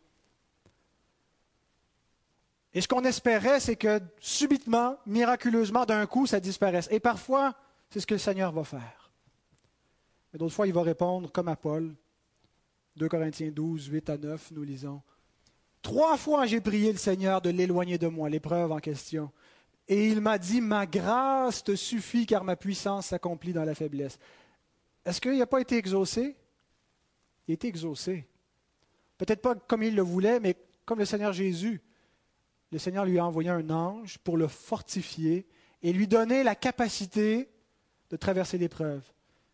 Et 2.74 2.82
ce 2.82 2.88
qu'on 2.90 3.06
espérait, 3.06 3.62
c'est 3.62 3.78
que 3.78 4.02
subitement, 4.20 4.98
miraculeusement, 5.06 5.86
d'un 5.86 6.06
coup, 6.06 6.28
ça 6.28 6.42
disparaisse. 6.42 6.90
Et 6.92 7.00
parfois, 7.00 7.56
c'est 7.90 8.02
ce 8.02 8.08
que 8.08 8.16
le 8.16 8.20
Seigneur 8.20 8.52
va 8.52 8.66
faire. 8.66 9.12
Mais 10.32 10.40
d'autres 10.40 10.54
fois, 10.54 10.68
il 10.68 10.74
va 10.74 10.84
répondre 10.84 11.32
comme 11.32 11.48
à 11.48 11.56
Paul. 11.56 11.96
2 12.98 13.08
Corinthiens 13.08 13.52
12, 13.52 13.88
8 13.88 14.10
à 14.10 14.18
9, 14.18 14.52
nous 14.52 14.64
lisons. 14.64 15.02
Trois 15.88 16.18
fois 16.18 16.46
j'ai 16.46 16.60
prié 16.60 16.92
le 16.92 16.98
Seigneur 16.98 17.42
de 17.42 17.50
l'éloigner 17.50 17.98
de 17.98 18.08
moi, 18.08 18.28
l'épreuve 18.28 18.74
en 18.74 18.80
question. 18.80 19.32
Et 19.88 20.10
il 20.10 20.20
m'a 20.20 20.38
dit, 20.38 20.60
ma 20.60 20.86
grâce 20.86 21.64
te 21.64 21.78
suffit 21.78 22.26
car 22.26 22.44
ma 22.44 22.58
puissance 22.58 23.06
s'accomplit 23.06 23.54
dans 23.54 23.64
la 23.64 23.74
faiblesse. 23.74 24.20
Est-ce 25.06 25.22
qu'il 25.22 25.38
n'a 25.38 25.48
pas 25.48 25.62
été 25.62 25.78
exaucé? 25.78 26.36
Il 27.48 27.52
a 27.52 27.54
été 27.54 27.70
exaucé. 27.70 28.28
Peut-être 29.18 29.42
pas 29.42 29.56
comme 29.56 29.82
il 29.82 29.96
le 29.96 30.02
voulait, 30.02 30.42
mais 30.42 30.58
comme 30.84 31.00
le 31.00 31.06
Seigneur 31.06 31.32
Jésus. 31.32 31.82
Le 32.74 32.80
Seigneur 32.80 33.06
lui 33.06 33.18
a 33.18 33.26
envoyé 33.26 33.50
un 33.50 33.70
ange 33.70 34.18
pour 34.18 34.36
le 34.36 34.50
fortifier 34.50 35.48
et 35.82 35.94
lui 35.94 36.06
donner 36.10 36.44
la 36.44 36.56
capacité 36.56 37.50
de 38.10 38.18
traverser 38.18 38.58
l'épreuve. 38.58 39.04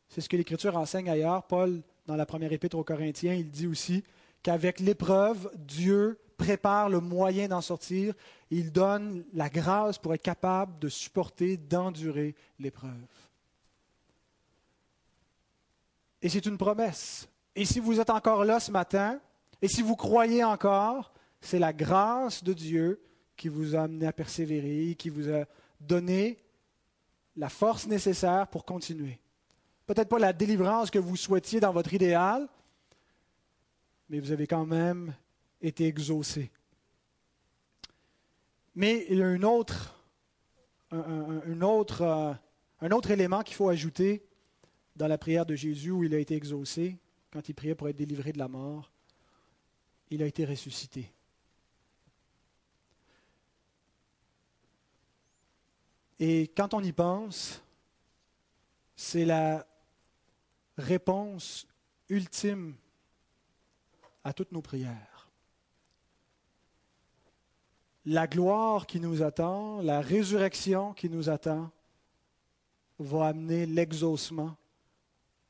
C'est 0.10 0.22
ce 0.22 0.30
que 0.30 0.38
l'Écriture 0.38 0.78
enseigne 0.78 1.12
ailleurs. 1.12 1.44
Paul, 1.44 1.84
dans 2.08 2.16
la 2.16 2.26
première 2.26 2.52
épître 2.52 2.76
aux 2.76 2.84
Corinthiens, 2.84 3.36
il 3.36 3.52
dit 3.52 3.68
aussi 3.68 4.04
qu'avec 4.42 4.80
l'épreuve, 4.80 5.52
Dieu 5.56 6.18
prépare 6.38 6.90
le 6.90 7.00
moyen 7.00 7.48
d'en 7.48 7.62
sortir. 7.62 8.14
Il 8.50 8.72
donne 8.72 9.24
la 9.34 9.50
grâce 9.50 9.98
pour 9.98 10.14
être 10.14 10.22
capable 10.22 10.80
de 10.80 10.90
supporter, 10.90 11.58
d'endurer 11.58 12.36
l'épreuve. 12.60 12.92
Et 16.22 16.30
c'est 16.30 16.46
une 16.46 16.58
promesse. 16.58 17.28
Et 17.56 17.66
si 17.66 17.80
vous 17.80 18.00
êtes 18.00 18.10
encore 18.10 18.46
là 18.46 18.60
ce 18.60 18.72
matin, 18.72 19.20
et 19.62 19.68
si 19.68 19.82
vous 19.82 19.96
croyez 19.96 20.44
encore, 20.44 21.14
c'est 21.42 21.60
la 21.60 21.74
grâce 21.74 22.44
de 22.44 22.54
Dieu 22.54 23.02
qui 23.36 23.50
vous 23.50 23.76
a 23.76 23.82
amené 23.82 24.08
à 24.08 24.14
persévérer, 24.14 24.96
qui 24.96 25.10
vous 25.10 25.30
a 25.30 25.46
donné 25.80 26.38
la 27.36 27.50
force 27.50 27.88
nécessaire 27.88 28.48
pour 28.48 28.66
continuer. 28.66 29.20
Peut-être 29.86 30.10
pas 30.10 30.20
la 30.20 30.34
délivrance 30.34 30.90
que 30.90 31.00
vous 31.00 31.16
souhaitiez 31.18 31.60
dans 31.60 31.74
votre 31.74 31.94
idéal, 31.94 32.48
mais 34.10 34.20
vous 34.20 34.32
avez 34.32 34.48
quand 34.48 34.66
même 34.66 35.14
été 35.64 35.88
exaucé. 35.88 36.52
Mais 38.76 39.06
il 39.10 39.18
y 39.18 39.24
a 39.24 39.28
un 39.28 39.42
autre, 39.44 39.96
euh, 40.92 41.40
un 42.82 42.92
autre 42.92 43.12
élément 43.12 43.42
qu'il 43.42 43.56
faut 43.56 43.70
ajouter 43.70 44.26
dans 44.96 45.08
la 45.08 45.18
prière 45.18 45.46
de 45.46 45.56
Jésus 45.56 45.92
où 45.92 46.04
il 46.04 46.14
a 46.14 46.20
été 46.20 46.36
exaucé, 46.36 46.98
quand 47.32 47.48
il 47.50 47.56
priait 47.56 47.76
pour 47.76 47.90
être 47.90 47.96
délivré 47.96 48.32
de 48.32 48.38
la 48.38 48.48
mort. 48.48 48.92
Il 50.10 50.22
a 50.22 50.28
été 50.28 50.46
ressuscité. 50.46 51.12
Et 56.20 56.52
quand 56.56 56.74
on 56.74 56.82
y 56.82 56.92
pense, 56.92 57.64
c'est 58.96 59.26
la 59.26 59.66
réponse 60.78 61.68
ultime 62.10 62.76
à 64.24 64.34
toutes 64.34 64.52
nos 64.52 64.62
prières. 64.62 65.13
La 68.06 68.28
gloire 68.28 68.86
qui 68.86 69.00
nous 69.00 69.24
attend, 69.24 69.82
la 69.82 70.02
résurrection 70.02 70.94
qui 70.94 71.10
nous 71.10 71.30
attend, 71.30 71.72
va 73.00 73.28
amener 73.28 73.66
l'exaucement 73.66 74.56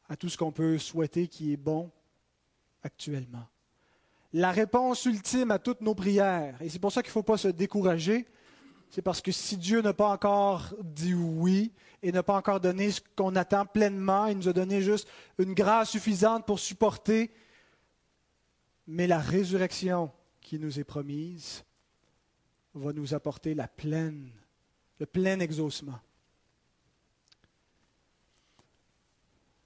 à 0.08 0.16
tout 0.16 0.30
ce 0.30 0.38
qu'on 0.38 0.52
peut 0.52 0.78
souhaiter 0.78 1.28
qui 1.28 1.54
est 1.54 1.58
bon 1.58 1.90
actuellement. 2.84 3.48
La 4.34 4.52
réponse 4.52 5.06
ultime 5.06 5.52
à 5.52 5.60
toutes 5.60 5.82
nos 5.82 5.96
prières, 5.96 6.62
et 6.62 6.70
c'est 6.70 6.80
pour 6.80 6.92
ça 6.92 7.02
qu'il 7.02 7.10
ne 7.10 7.14
faut 7.14 7.24
pas 7.24 7.38
se 7.38 7.48
décourager, 7.48 8.28
c'est 8.90 9.02
parce 9.02 9.22
que 9.22 9.32
si 9.32 9.58
Dieu 9.58 9.82
n'a 9.82 9.94
pas 9.94 10.10
encore 10.10 10.76
dit 10.84 11.16
oui 11.16 11.72
et 12.04 12.12
n'a 12.12 12.22
pas 12.22 12.36
encore 12.36 12.60
donné 12.60 12.92
ce 12.92 13.02
qu'on 13.16 13.36
attend 13.36 13.66
pleinement, 13.66 14.28
il 14.28 14.38
nous 14.38 14.50
a 14.50 14.54
donné 14.54 14.82
juste 14.82 15.08
une 15.40 15.56
grâce 15.56 15.90
suffisante 15.90 16.46
pour 16.46 16.60
supporter, 16.60 17.32
mais 18.86 19.08
la 19.08 19.18
résurrection 19.18 20.12
qui 20.42 20.60
nous 20.60 20.80
est 20.80 20.84
promise 20.84 21.64
va 22.74 22.94
nous 22.94 23.14
apporter 23.14 23.54
la 23.54 23.68
pleine, 23.68 24.32
le 25.00 25.06
plein 25.06 25.40
exaucement. 25.40 26.00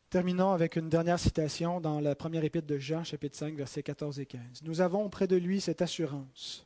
Terminons 0.10 0.53
avec 0.53 0.78
une 0.78 0.89
dernière 0.89 1.20
citation 1.20 1.82
dans 1.82 1.99
la 1.99 2.16
première 2.16 2.43
épître 2.43 2.68
de 2.68 2.78
Jean, 2.78 3.03
chapitre 3.03 3.38
5, 3.38 3.55
versets 3.55 3.84
14 3.84 4.20
et 4.20 4.26
15. 4.26 4.41
Nous 4.64 4.80
avons 4.80 5.03
auprès 5.05 5.28
de 5.28 5.36
lui 5.36 5.60
cette 5.60 5.82
assurance 5.82 6.66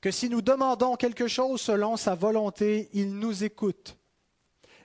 que 0.00 0.10
si 0.10 0.28
nous 0.28 0.42
demandons 0.42 0.96
quelque 0.96 1.28
chose 1.28 1.60
selon 1.60 1.96
sa 1.96 2.14
volonté, 2.14 2.90
il 2.92 3.18
nous 3.18 3.44
écoute. 3.44 3.96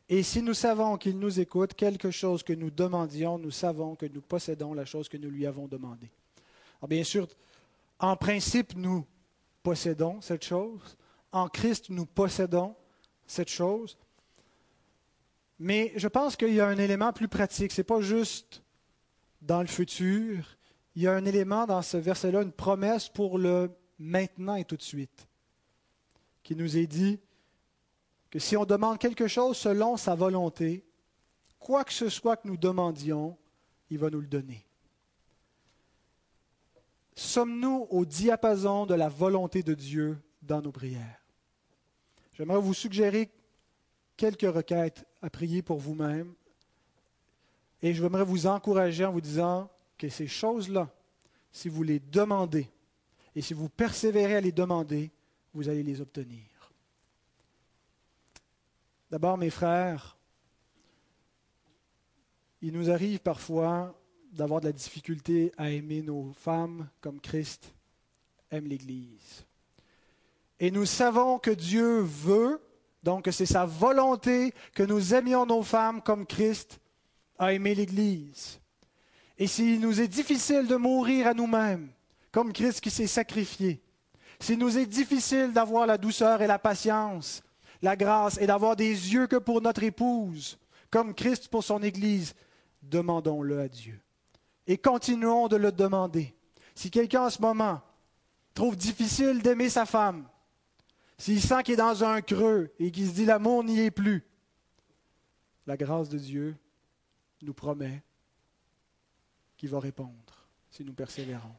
Et 0.07 0.23
si 0.23 0.41
nous 0.41 0.53
savons 0.53 0.97
qu'il 0.97 1.19
nous 1.19 1.39
écoute, 1.39 1.73
quelque 1.73 2.09
chose 2.09 2.41
que 2.41 2.53
nous 2.53 2.71
demandions, 2.71 3.37
nous 3.37 3.51
savons 3.51 3.95
que 3.95 4.05
nous 4.05 4.21
possédons 4.21 4.73
la 4.73 4.85
chose 4.85 5.09
que 5.09 5.17
nous 5.17 5.29
lui 5.29 5.45
avons 5.45 5.67
demandée. 5.67 6.09
Alors 6.79 6.87
bien 6.87 7.03
sûr, 7.03 7.27
en 7.99 8.15
principe, 8.15 8.75
nous 8.75 9.05
possédons 9.63 10.21
cette 10.21 10.43
chose. 10.43 10.97
En 11.31 11.47
Christ, 11.47 11.89
nous 11.89 12.05
possédons 12.05 12.75
cette 13.27 13.49
chose. 13.49 13.97
Mais 15.59 15.91
je 15.95 16.07
pense 16.07 16.35
qu'il 16.35 16.53
y 16.53 16.59
a 16.59 16.67
un 16.67 16.77
élément 16.77 17.13
plus 17.13 17.27
pratique. 17.27 17.71
Ce 17.71 17.81
n'est 17.81 17.85
pas 17.85 18.01
juste 18.01 18.63
dans 19.41 19.61
le 19.61 19.67
futur. 19.67 20.57
Il 20.95 21.03
y 21.03 21.07
a 21.07 21.13
un 21.13 21.25
élément 21.25 21.65
dans 21.65 21.81
ce 21.81 21.97
verset-là, 21.97 22.41
une 22.41 22.51
promesse 22.51 23.09
pour 23.09 23.37
le 23.37 23.71
maintenant 23.99 24.55
et 24.55 24.65
tout 24.65 24.77
de 24.77 24.81
suite, 24.81 25.27
qui 26.41 26.55
nous 26.55 26.77
est 26.77 26.87
dit 26.87 27.19
que 28.29 28.39
si 28.39 28.55
on 28.55 28.65
demande 28.65 28.97
quelque 28.97 29.27
chose 29.27 29.57
selon 29.57 29.97
sa 29.97 30.15
volonté, 30.15 30.85
quoi 31.59 31.83
que 31.83 31.93
ce 31.93 32.09
soit 32.09 32.37
que 32.37 32.47
nous 32.47 32.57
demandions, 32.57 33.37
il 33.89 33.99
va 33.99 34.09
nous 34.09 34.21
le 34.21 34.27
donner. 34.27 34.65
Sommes-nous 37.19 37.85
au 37.89 38.05
diapason 38.05 38.85
de 38.85 38.93
la 38.93 39.09
volonté 39.09 39.61
de 39.61 39.73
Dieu 39.73 40.17
dans 40.41 40.61
nos 40.61 40.71
prières? 40.71 41.21
J'aimerais 42.31 42.61
vous 42.61 42.73
suggérer 42.73 43.29
quelques 44.15 44.49
requêtes 44.49 45.05
à 45.21 45.29
prier 45.29 45.61
pour 45.61 45.79
vous-même. 45.79 46.33
Et 47.81 47.93
je 47.93 48.01
voudrais 48.01 48.23
vous 48.23 48.47
encourager 48.47 49.03
en 49.03 49.11
vous 49.11 49.19
disant 49.19 49.69
que 49.97 50.07
ces 50.07 50.27
choses-là, 50.27 50.89
si 51.51 51.67
vous 51.67 51.83
les 51.83 51.99
demandez, 51.99 52.69
et 53.35 53.41
si 53.41 53.53
vous 53.53 53.67
persévérez 53.67 54.37
à 54.37 54.41
les 54.41 54.53
demander, 54.53 55.11
vous 55.53 55.67
allez 55.67 55.83
les 55.83 55.99
obtenir. 55.99 56.71
D'abord, 59.11 59.37
mes 59.37 59.49
frères, 59.49 60.17
il 62.61 62.71
nous 62.71 62.89
arrive 62.89 63.19
parfois 63.19 63.98
d'avoir 64.31 64.61
de 64.61 64.67
la 64.67 64.71
difficulté 64.71 65.51
à 65.57 65.69
aimer 65.69 66.01
nos 66.01 66.33
femmes 66.33 66.87
comme 67.01 67.19
Christ 67.19 67.73
aime 68.51 68.67
l'Église. 68.67 69.45
Et 70.59 70.71
nous 70.71 70.85
savons 70.85 71.39
que 71.39 71.51
Dieu 71.51 72.01
veut, 72.01 72.61
donc 73.03 73.25
que 73.25 73.31
c'est 73.31 73.45
sa 73.45 73.65
volonté 73.65 74.53
que 74.73 74.83
nous 74.83 75.13
aimions 75.13 75.45
nos 75.45 75.63
femmes 75.63 76.01
comme 76.01 76.25
Christ 76.25 76.79
a 77.37 77.53
aimé 77.53 77.73
l'Église. 77.75 78.59
Et 79.37 79.47
s'il 79.47 79.79
nous 79.79 80.01
est 80.01 80.07
difficile 80.07 80.67
de 80.67 80.75
mourir 80.75 81.27
à 81.27 81.33
nous-mêmes, 81.33 81.89
comme 82.31 82.53
Christ 82.53 82.81
qui 82.81 82.89
s'est 82.89 83.07
sacrifié. 83.07 83.81
S'il 84.39 84.59
nous 84.59 84.77
est 84.77 84.85
difficile 84.85 85.51
d'avoir 85.51 85.85
la 85.85 85.97
douceur 85.97 86.41
et 86.41 86.47
la 86.47 86.59
patience, 86.59 87.41
la 87.81 87.95
grâce 87.95 88.37
et 88.39 88.47
d'avoir 88.47 88.75
des 88.75 89.13
yeux 89.13 89.27
que 89.27 89.37
pour 89.37 89.61
notre 89.61 89.83
épouse, 89.83 90.57
comme 90.89 91.13
Christ 91.13 91.47
pour 91.47 91.63
son 91.63 91.81
Église, 91.81 92.35
demandons-le 92.81 93.59
à 93.59 93.67
Dieu. 93.67 93.99
Et 94.69 94.77
continuons 94.77 95.47
de 95.47 95.55
le 95.55 95.71
demander. 95.71 96.35
Si 96.75 96.91
quelqu'un 96.91 97.25
en 97.25 97.29
ce 97.31 97.41
moment 97.41 97.81
trouve 98.53 98.77
difficile 98.77 99.41
d'aimer 99.41 99.67
sa 99.67 99.87
femme, 99.87 100.29
s'il 101.17 101.41
sent 101.41 101.63
qu'il 101.63 101.73
est 101.73 101.77
dans 101.77 102.03
un 102.03 102.21
creux 102.21 102.71
et 102.77 102.91
qu'il 102.91 103.07
se 103.07 103.13
dit 103.13 103.25
l'amour 103.25 103.63
n'y 103.63 103.79
est 103.79 103.91
plus, 103.91 104.23
la 105.65 105.75
grâce 105.75 106.07
de 106.07 106.19
Dieu 106.19 106.55
nous 107.41 107.53
promet 107.53 108.03
qu'il 109.57 109.69
va 109.69 109.79
répondre 109.79 110.47
si 110.69 110.85
nous 110.85 110.93
persévérons. 110.93 111.55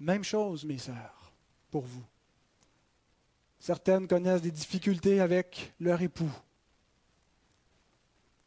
Même 0.00 0.24
chose, 0.24 0.64
mes 0.64 0.78
sœurs, 0.78 1.32
pour 1.70 1.82
vous. 1.82 2.04
Certaines 3.60 4.08
connaissent 4.08 4.42
des 4.42 4.50
difficultés 4.50 5.20
avec 5.20 5.72
leur 5.78 6.02
époux. 6.02 6.32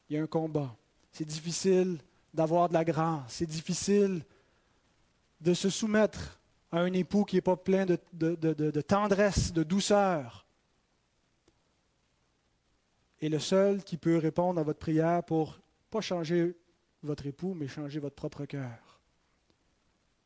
Il 0.09 0.17
y 0.17 0.19
a 0.19 0.21
un 0.23 0.27
combat. 0.27 0.75
C'est 1.13 1.23
difficile 1.23 1.97
d'avoir 2.37 2.69
de 2.69 2.73
la 2.73 2.85
grâce. 2.85 3.23
C'est 3.27 3.45
difficile 3.45 4.23
de 5.41 5.53
se 5.53 5.69
soumettre 5.69 6.39
à 6.71 6.79
un 6.79 6.93
époux 6.93 7.25
qui 7.25 7.35
n'est 7.35 7.41
pas 7.41 7.57
plein 7.57 7.85
de, 7.85 8.81
tendresse, 8.81 9.51
de 9.51 9.63
douceur. 9.63 10.45
Et 13.19 13.29
le 13.29 13.39
seul 13.39 13.83
qui 13.83 13.97
peut 13.97 14.17
répondre 14.17 14.59
à 14.61 14.63
votre 14.63 14.79
prière 14.79 15.23
pour 15.23 15.59
pas 15.89 16.01
changer 16.01 16.55
votre 17.03 17.25
époux, 17.25 17.53
mais 17.53 17.67
changer 17.67 17.99
votre 17.99 18.15
propre 18.15 18.45
cœur 18.45 18.87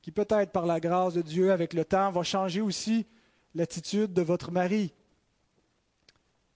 qui 0.01 0.11
peut-être 0.11 0.51
par 0.51 0.65
la 0.65 0.79
grâce 0.79 1.13
de 1.13 1.21
Dieu, 1.21 1.51
avec 1.51 1.73
le 1.73 1.85
temps, 1.85 2.11
va 2.11 2.23
changer 2.23 2.61
aussi 2.61 3.05
l'attitude 3.53 4.13
de 4.13 4.21
votre 4.21 4.51
mari. 4.51 4.93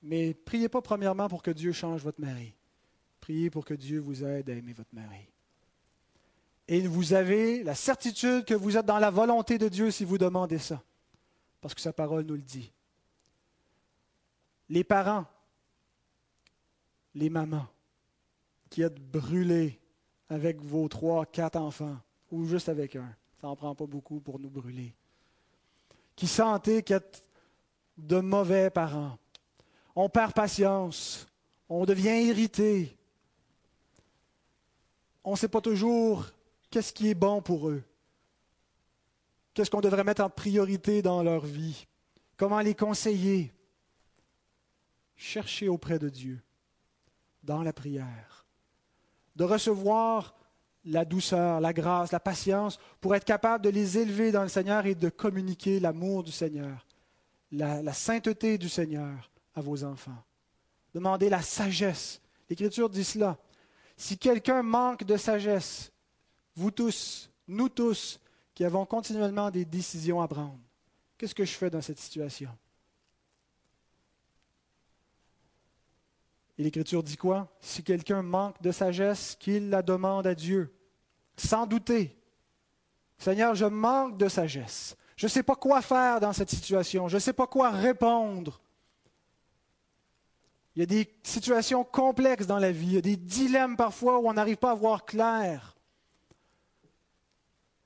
Mais 0.01 0.33
priez 0.33 0.69
pas 0.69 0.81
premièrement 0.81 1.27
pour 1.27 1.43
que 1.43 1.51
Dieu 1.51 1.71
change 1.71 2.01
votre 2.01 2.21
mari. 2.21 2.53
Priez 3.21 3.49
pour 3.49 3.65
que 3.65 3.73
Dieu 3.73 3.99
vous 3.99 4.23
aide 4.23 4.49
à 4.49 4.53
aimer 4.53 4.73
votre 4.73 4.93
mari. 4.93 5.27
Et 6.67 6.87
vous 6.87 7.13
avez 7.13 7.63
la 7.63 7.75
certitude 7.75 8.45
que 8.45 8.53
vous 8.53 8.77
êtes 8.77 8.85
dans 8.85 8.99
la 8.99 9.11
volonté 9.11 9.57
de 9.57 9.67
Dieu 9.67 9.91
si 9.91 10.03
vous 10.03 10.17
demandez 10.17 10.57
ça, 10.57 10.81
parce 11.61 11.73
que 11.73 11.81
sa 11.81 11.93
parole 11.93 12.25
nous 12.25 12.35
le 12.35 12.41
dit. 12.41 12.71
Les 14.69 14.83
parents, 14.83 15.25
les 17.13 17.29
mamans 17.29 17.67
qui 18.69 18.81
êtes 18.81 18.99
brûlés 18.99 19.79
avec 20.27 20.59
vos 20.61 20.87
trois, 20.87 21.25
quatre 21.25 21.57
enfants, 21.57 21.97
ou 22.31 22.45
juste 22.45 22.67
avec 22.67 22.95
un, 22.95 23.15
ça 23.39 23.47
n'en 23.47 23.55
prend 23.55 23.75
pas 23.75 23.85
beaucoup 23.85 24.19
pour 24.19 24.39
nous 24.39 24.49
brûler. 24.49 24.93
Qui 26.15 26.25
sentez 26.25 26.81
qu'être 26.81 27.21
de 27.97 28.19
mauvais 28.19 28.69
parents. 28.69 29.17
On 29.95 30.09
perd 30.09 30.33
patience, 30.33 31.27
on 31.69 31.85
devient 31.85 32.25
irrité. 32.25 32.97
On 35.23 35.31
ne 35.31 35.37
sait 35.37 35.47
pas 35.47 35.61
toujours 35.61 36.25
qu'est-ce 36.75 36.91
qui 36.91 37.09
est 37.09 37.15
bon 37.15 37.41
pour 37.41 37.69
eux? 37.69 37.81
Qu'est-ce 39.53 39.71
qu'on 39.71 39.79
devrait 39.79 40.03
mettre 40.03 40.21
en 40.21 40.29
priorité 40.29 41.01
dans 41.01 41.23
leur 41.23 41.45
vie? 41.45 41.87
Comment 42.35 42.59
les 42.59 42.75
conseiller? 42.75 43.53
Cherchez 45.15 45.69
auprès 45.69 45.99
de 45.99 46.09
Dieu, 46.09 46.43
dans 47.43 47.63
la 47.63 47.71
prière, 47.71 48.45
de 49.37 49.45
recevoir 49.45 50.35
la 50.83 51.05
douceur, 51.05 51.61
la 51.61 51.71
grâce, 51.71 52.11
la 52.11 52.19
patience, 52.19 52.77
pour 52.99 53.15
être 53.15 53.23
capable 53.23 53.63
de 53.63 53.69
les 53.69 53.97
élever 53.97 54.33
dans 54.33 54.43
le 54.43 54.49
Seigneur 54.49 54.85
et 54.85 54.95
de 54.95 55.07
communiquer 55.07 55.79
l'amour 55.79 56.23
du 56.23 56.33
Seigneur, 56.33 56.85
la, 57.53 57.81
la, 57.81 57.93
sainteté 57.93 58.57
du 58.57 58.67
Seigneur 58.67 59.31
à 59.53 59.61
vos 59.61 59.85
enfants. 59.85 60.25
Demandez 60.93 61.29
la 61.29 61.41
sagesse. 61.41 62.19
L'Écriture 62.49 62.89
dit 62.89 63.05
cela. 63.05 63.37
Si 63.95 64.17
quelqu'un 64.17 64.61
manque 64.61 65.05
de 65.05 65.15
sagesse, 65.15 65.93
vous 66.55 66.71
tous, 66.71 67.29
nous 67.47 67.69
tous, 67.69 68.19
qui 68.53 68.63
avons 68.63 68.85
continuellement 68.85 69.51
des 69.51 69.65
décisions 69.65 70.21
à 70.21 70.27
prendre. 70.27 70.59
Qu'est-ce 71.17 71.35
que 71.35 71.45
je 71.45 71.53
fais 71.53 71.69
dans 71.69 71.81
cette 71.81 71.99
situation? 71.99 72.49
Et 76.57 76.63
l'Écriture 76.63 77.03
dit 77.03 77.17
quoi? 77.17 77.53
Si 77.59 77.83
quelqu'un 77.83 78.21
manque 78.21 78.61
de 78.61 78.71
sagesse, 78.71 79.35
qu'il 79.39 79.69
la 79.69 79.81
demande 79.81 80.25
à 80.25 80.35
Dieu, 80.35 80.73
sans 81.35 81.65
douter. 81.65 82.17
Seigneur, 83.17 83.55
je 83.55 83.65
manque 83.65 84.17
de 84.17 84.29
sagesse. 84.29 84.95
Je 85.17 85.25
ne 85.25 85.29
sais 85.29 85.43
pas 85.43 85.55
quoi 85.55 85.81
faire 85.81 86.19
dans 86.19 86.33
cette 86.33 86.49
situation. 86.49 87.07
Je 87.07 87.15
ne 87.15 87.19
sais 87.19 87.33
pas 87.33 87.47
quoi 87.47 87.71
répondre. 87.71 88.61
Il 90.75 90.79
y 90.79 90.83
a 90.83 90.85
des 90.85 91.13
situations 91.23 91.85
complexes 91.85 92.47
dans 92.47 92.59
la 92.59 92.71
vie. 92.71 92.87
Il 92.87 92.93
y 92.93 92.97
a 92.97 93.01
des 93.01 93.15
dilemmes 93.15 93.77
parfois 93.77 94.19
où 94.19 94.27
on 94.27 94.33
n'arrive 94.33 94.57
pas 94.57 94.71
à 94.71 94.75
voir 94.75 95.05
clair. 95.05 95.74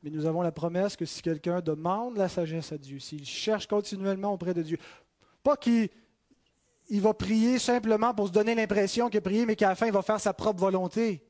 Mais 0.01 0.09
nous 0.09 0.25
avons 0.25 0.41
la 0.41 0.51
promesse 0.51 0.95
que 0.95 1.05
si 1.05 1.21
quelqu'un 1.21 1.59
demande 1.61 2.17
la 2.17 2.29
sagesse 2.29 2.71
à 2.71 2.77
Dieu, 2.77 2.99
s'il 2.99 3.25
cherche 3.25 3.67
continuellement 3.67 4.33
auprès 4.33 4.53
de 4.53 4.61
Dieu, 4.61 4.77
pas 5.43 5.57
qu'il 5.57 5.89
va 6.89 7.13
prier 7.13 7.59
simplement 7.59 8.13
pour 8.13 8.27
se 8.27 8.31
donner 8.31 8.55
l'impression 8.55 9.09
qu'il 9.09 9.17
a 9.17 9.21
prié, 9.21 9.45
mais 9.45 9.55
qu'à 9.55 9.69
la 9.69 9.75
fin, 9.75 9.87
il 9.87 9.91
va 9.91 10.01
faire 10.01 10.19
sa 10.19 10.33
propre 10.33 10.61
volonté. 10.61 11.25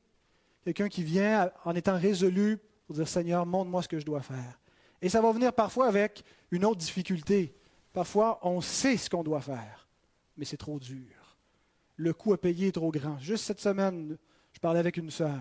Quelqu'un 0.64 0.88
qui 0.88 1.04
vient 1.04 1.52
en 1.66 1.74
étant 1.74 1.98
résolu 1.98 2.60
pour 2.86 2.96
dire 2.96 3.08
Seigneur, 3.08 3.46
montre-moi 3.46 3.82
ce 3.82 3.88
que 3.88 4.00
je 4.00 4.06
dois 4.06 4.22
faire. 4.22 4.60
Et 5.02 5.10
ça 5.10 5.22
va 5.22 5.32
venir 5.32 5.54
parfois 5.54 5.88
avec 5.88 6.24
une 6.52 6.66
autre 6.66 6.78
difficulté. 6.78 7.56
Parfois, 7.94 8.40
on 8.44 8.62
sait 8.62 8.98
ce 8.98 9.10
qu'on 9.10 9.24
doit 9.24 9.42
faire, 9.42 9.88
mais 10.38 10.46
c'est 10.46 10.58
trop 10.58 10.80
dur. 10.80 11.38
Le 11.96 12.14
coût 12.14 12.34
à 12.34 12.38
payer 12.38 12.68
est 12.68 12.74
trop 12.74 12.92
grand. 12.92 13.18
Juste 13.20 13.46
cette 13.46 13.60
semaine, 13.60 14.18
je 14.54 14.60
parlais 14.60 14.80
avec 14.80 14.98
une 14.98 15.10
sœur 15.10 15.40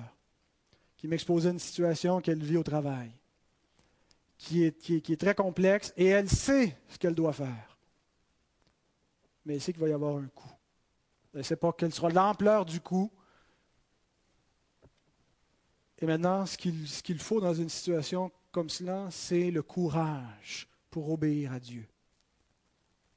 qui 0.99 1.07
m'exposait 1.07 1.51
une 1.51 1.61
situation 1.61 2.21
qu'elle 2.21 2.43
vit 2.43 2.57
au 2.57 2.65
travail, 2.65 3.11
qui 4.37 4.65
est, 4.65 5.21
très 5.21 5.35
complexe, 5.35 5.95
et 5.97 6.07
elle 6.07 6.29
sait 6.29 6.77
ce 6.89 6.99
qu'elle 6.99 7.15
doit 7.15 7.33
faire. 7.33 7.79
Mais 9.47 9.55
elle 9.55 9.61
sait 9.61 9.73
qu'il 9.73 9.81
va 9.81 9.89
y 9.89 9.93
avoir 9.93 10.17
un 10.17 10.27
coût. 10.27 10.51
Elle 11.33 11.39
ne 11.39 11.45
sait 11.45 11.57
pas 11.57 11.73
quelle 11.73 11.95
sera 11.95 12.11
l'ampleur 12.11 12.65
du 12.65 12.81
coût. 12.81 13.11
Et 16.01 16.07
maintenant, 16.07 16.45
ce 16.47 16.57
qu'il 16.57 17.19
faut 17.19 17.41
dans 17.41 17.55
une 17.55 17.69
situation 17.69 18.31
comme 18.51 18.69
cela, 18.69 19.07
c'est 19.11 19.51
le 19.53 19.63
courage 19.63 20.69
pour 20.91 21.11
obéir 21.11 21.53
à 21.53 21.61
Dieu. 21.61 21.87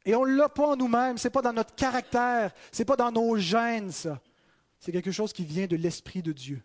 Et 0.05 0.13
on 0.15 0.25
ne 0.25 0.35
l'a 0.35 0.49
pas 0.49 0.67
en 0.67 0.75
nous-mêmes, 0.75 1.17
ce 1.17 1.27
n'est 1.27 1.31
pas 1.31 1.41
dans 1.41 1.53
notre 1.53 1.75
caractère, 1.75 2.53
ce 2.71 2.79
n'est 2.79 2.85
pas 2.85 2.95
dans 2.95 3.11
nos 3.11 3.37
gènes, 3.37 3.91
ça. 3.91 4.21
C'est 4.79 4.91
quelque 4.91 5.11
chose 5.11 5.33
qui 5.33 5.45
vient 5.45 5.67
de 5.67 5.75
l'Esprit 5.75 6.21
de 6.21 6.31
Dieu 6.31 6.63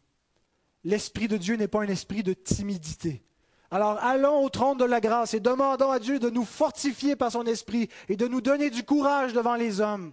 l'Esprit 0.86 1.26
de 1.26 1.36
Dieu 1.36 1.56
n'est 1.56 1.66
pas 1.66 1.82
un 1.82 1.88
esprit 1.88 2.22
de 2.22 2.32
timidité. 2.32 3.22
Alors 3.72 3.98
allons 3.98 4.44
au 4.44 4.48
trône 4.48 4.78
de 4.78 4.84
la 4.84 5.00
grâce 5.00 5.34
et 5.34 5.40
demandons 5.40 5.90
à 5.90 5.98
Dieu 5.98 6.20
de 6.20 6.30
nous 6.30 6.44
fortifier 6.44 7.16
par 7.16 7.32
son 7.32 7.44
esprit 7.44 7.88
et 8.08 8.16
de 8.16 8.28
nous 8.28 8.40
donner 8.40 8.70
du 8.70 8.84
courage 8.84 9.32
devant 9.32 9.56
les 9.56 9.80
hommes 9.80 10.12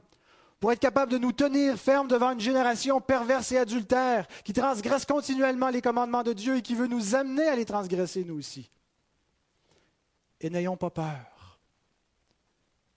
pour 0.60 0.72
être 0.72 0.80
capable 0.80 1.12
de 1.12 1.20
nous 1.20 1.32
tenir 1.32 1.78
fermes 1.78 2.08
devant 2.08 2.32
une 2.32 2.40
génération 2.40 3.00
perverse 3.02 3.52
et 3.52 3.60
adultère 3.60 4.28
qui 4.44 4.54
transgresse 4.54 5.06
continuellement 5.06 5.70
les 5.70 5.82
commandements 5.82 6.24
de 6.24 6.34
Dieu 6.34 6.58
et 6.58 6.62
qui 6.64 6.74
veut 6.74 6.88
nous 6.88 7.14
amener 7.14 7.48
à 7.48 7.56
les 7.56 7.66
transgresser 7.66 8.24
nous 8.24 8.40
aussi. 8.40 8.72
Et 10.42 10.50
n'ayons 10.50 10.78
pas 10.78 10.90
peur. 10.90 11.60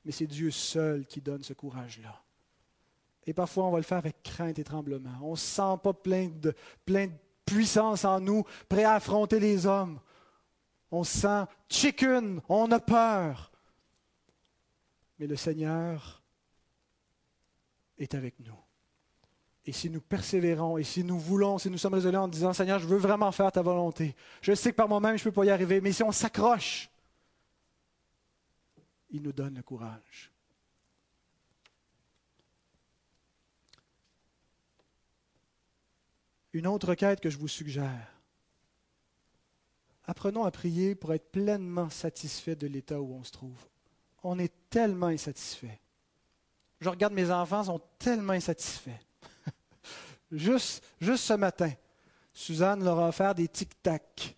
Mais 0.05 0.12
c'est 0.12 0.27
Dieu 0.27 0.51
seul 0.51 1.05
qui 1.07 1.20
donne 1.20 1.43
ce 1.43 1.53
courage-là. 1.53 2.22
Et 3.27 3.35
parfois, 3.35 3.64
on 3.64 3.72
va 3.72 3.79
le 3.79 3.85
faire 3.85 3.99
avec 3.99 4.22
crainte 4.22 4.59
et 4.59 4.64
tremblement. 4.64 5.11
On 5.20 5.33
ne 5.33 5.37
se 5.37 5.45
sent 5.45 5.77
pas 5.83 5.93
plein 5.93 6.29
de, 6.29 6.55
plein 6.85 7.09
de 7.09 7.12
puissance 7.47 8.05
en 8.05 8.20
nous, 8.20 8.44
prêt 8.68 8.84
à 8.84 8.94
affronter 8.94 9.40
les 9.40 9.66
hommes. 9.66 10.01
On 10.90 11.05
se 11.05 11.18
sent 11.18 11.44
chicken, 11.68 12.40
on 12.49 12.70
a 12.70 12.80
peur. 12.80 13.51
Mais 15.18 15.26
le 15.26 15.36
Seigneur 15.36 16.22
est 17.99 18.14
avec 18.14 18.38
nous. 18.40 18.59
Et 19.64 19.72
si 19.72 19.90
nous 19.90 20.01
persévérons, 20.01 20.78
et 20.78 20.84
si 20.84 21.03
nous 21.03 21.18
voulons, 21.18 21.59
si 21.59 21.70
nous 21.70 21.78
sommes 21.78 21.94
résolus 21.94 22.18
en 22.18 22.28
disant, 22.28 22.53
Seigneur, 22.53 22.78
je 22.78 22.86
veux 22.86 22.99
vraiment 22.99 23.32
faire 23.32 23.51
ta 23.51 23.62
volonté, 23.62 24.14
je 24.40 24.55
sais 24.55 24.70
que 24.70 24.76
par 24.76 24.88
moi-même, 24.88 25.16
je 25.16 25.22
ne 25.22 25.30
peux 25.30 25.32
pas 25.32 25.44
y 25.44 25.51
arriver, 25.51 25.80
mais 25.80 25.92
si 25.92 26.03
on 26.03 26.12
s'accroche, 26.12 26.88
il 29.11 29.22
nous 29.22 29.32
donne 29.32 29.55
le 29.55 29.62
courage. 29.62 30.30
Une 36.57 36.66
autre 36.66 36.94
quête 36.94 37.20
que 37.20 37.28
je 37.28 37.36
vous 37.36 37.48
suggère. 37.48 38.11
Apprenons 40.07 40.44
à 40.44 40.50
prier 40.50 40.94
pour 40.94 41.12
être 41.12 41.30
pleinement 41.30 41.90
satisfait 41.90 42.57
de 42.57 42.66
l'état 42.66 42.98
où 42.98 43.12
on 43.12 43.22
se 43.22 43.30
trouve. 43.30 43.59
On 44.22 44.38
est 44.38 44.54
tellement 44.70 45.09
insatisfait. 45.09 45.78
Je 46.80 46.88
regarde 46.88 47.12
mes 47.12 47.30
enfants, 47.30 47.61
ils 47.61 47.66
sont 47.66 47.82
tellement 47.98 48.32
insatisfaits. 48.32 49.02
juste, 50.32 50.82
ce 50.98 51.34
matin, 51.34 51.72
Suzanne 52.32 52.82
leur 52.82 53.00
a 53.00 53.09
offert 53.09 53.34
des 53.34 53.48
tic-tac. 53.48 54.34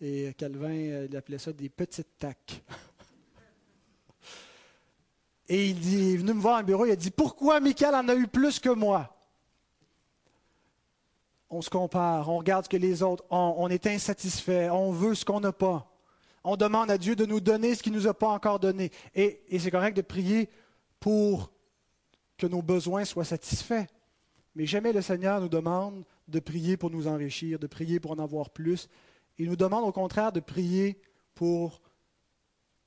Et 0.00 0.34
Calvin, 0.36 0.68
euh, 0.68 1.06
il 1.08 1.16
appelait 1.16 1.38
ça 1.38 1.52
des 1.52 1.68
petites 1.68 2.18
tacs. 2.18 2.60
Et 5.48 5.68
il, 5.68 5.94
il 5.94 6.14
est 6.14 6.16
venu 6.16 6.32
me 6.32 6.40
voir 6.40 6.60
au 6.60 6.64
bureau, 6.64 6.86
il 6.86 6.90
a 6.90 6.96
dit 6.96 7.12
Pourquoi 7.12 7.60
Michael 7.60 7.94
en 7.94 8.08
a 8.08 8.16
eu 8.16 8.26
plus 8.26 8.58
que 8.58 8.70
moi 8.70 9.13
on 11.50 11.62
se 11.62 11.70
compare, 11.70 12.28
on 12.28 12.38
regarde 12.38 12.64
ce 12.64 12.68
que 12.68 12.76
les 12.76 13.02
autres 13.02 13.24
ont, 13.30 13.54
on 13.58 13.68
est 13.68 13.86
insatisfait, 13.86 14.70
on 14.70 14.90
veut 14.90 15.14
ce 15.14 15.24
qu'on 15.24 15.40
n'a 15.40 15.52
pas. 15.52 15.90
On 16.42 16.56
demande 16.56 16.90
à 16.90 16.98
Dieu 16.98 17.16
de 17.16 17.24
nous 17.24 17.40
donner 17.40 17.74
ce 17.74 17.82
qu'il 17.82 17.92
ne 17.92 17.98
nous 17.98 18.06
a 18.06 18.14
pas 18.14 18.28
encore 18.28 18.60
donné. 18.60 18.90
Et, 19.14 19.42
et 19.48 19.58
c'est 19.58 19.70
correct 19.70 19.96
de 19.96 20.02
prier 20.02 20.50
pour 21.00 21.52
que 22.36 22.46
nos 22.46 22.62
besoins 22.62 23.04
soient 23.04 23.24
satisfaits. 23.24 23.86
Mais 24.54 24.66
jamais 24.66 24.92
le 24.92 25.02
Seigneur 25.02 25.40
nous 25.40 25.48
demande 25.48 26.04
de 26.28 26.40
prier 26.40 26.76
pour 26.76 26.90
nous 26.90 27.06
enrichir, 27.06 27.58
de 27.58 27.66
prier 27.66 27.98
pour 28.00 28.12
en 28.12 28.18
avoir 28.18 28.50
plus. 28.50 28.88
Il 29.38 29.48
nous 29.48 29.56
demande 29.56 29.84
au 29.84 29.92
contraire 29.92 30.32
de 30.32 30.40
prier 30.40 31.00
pour 31.34 31.80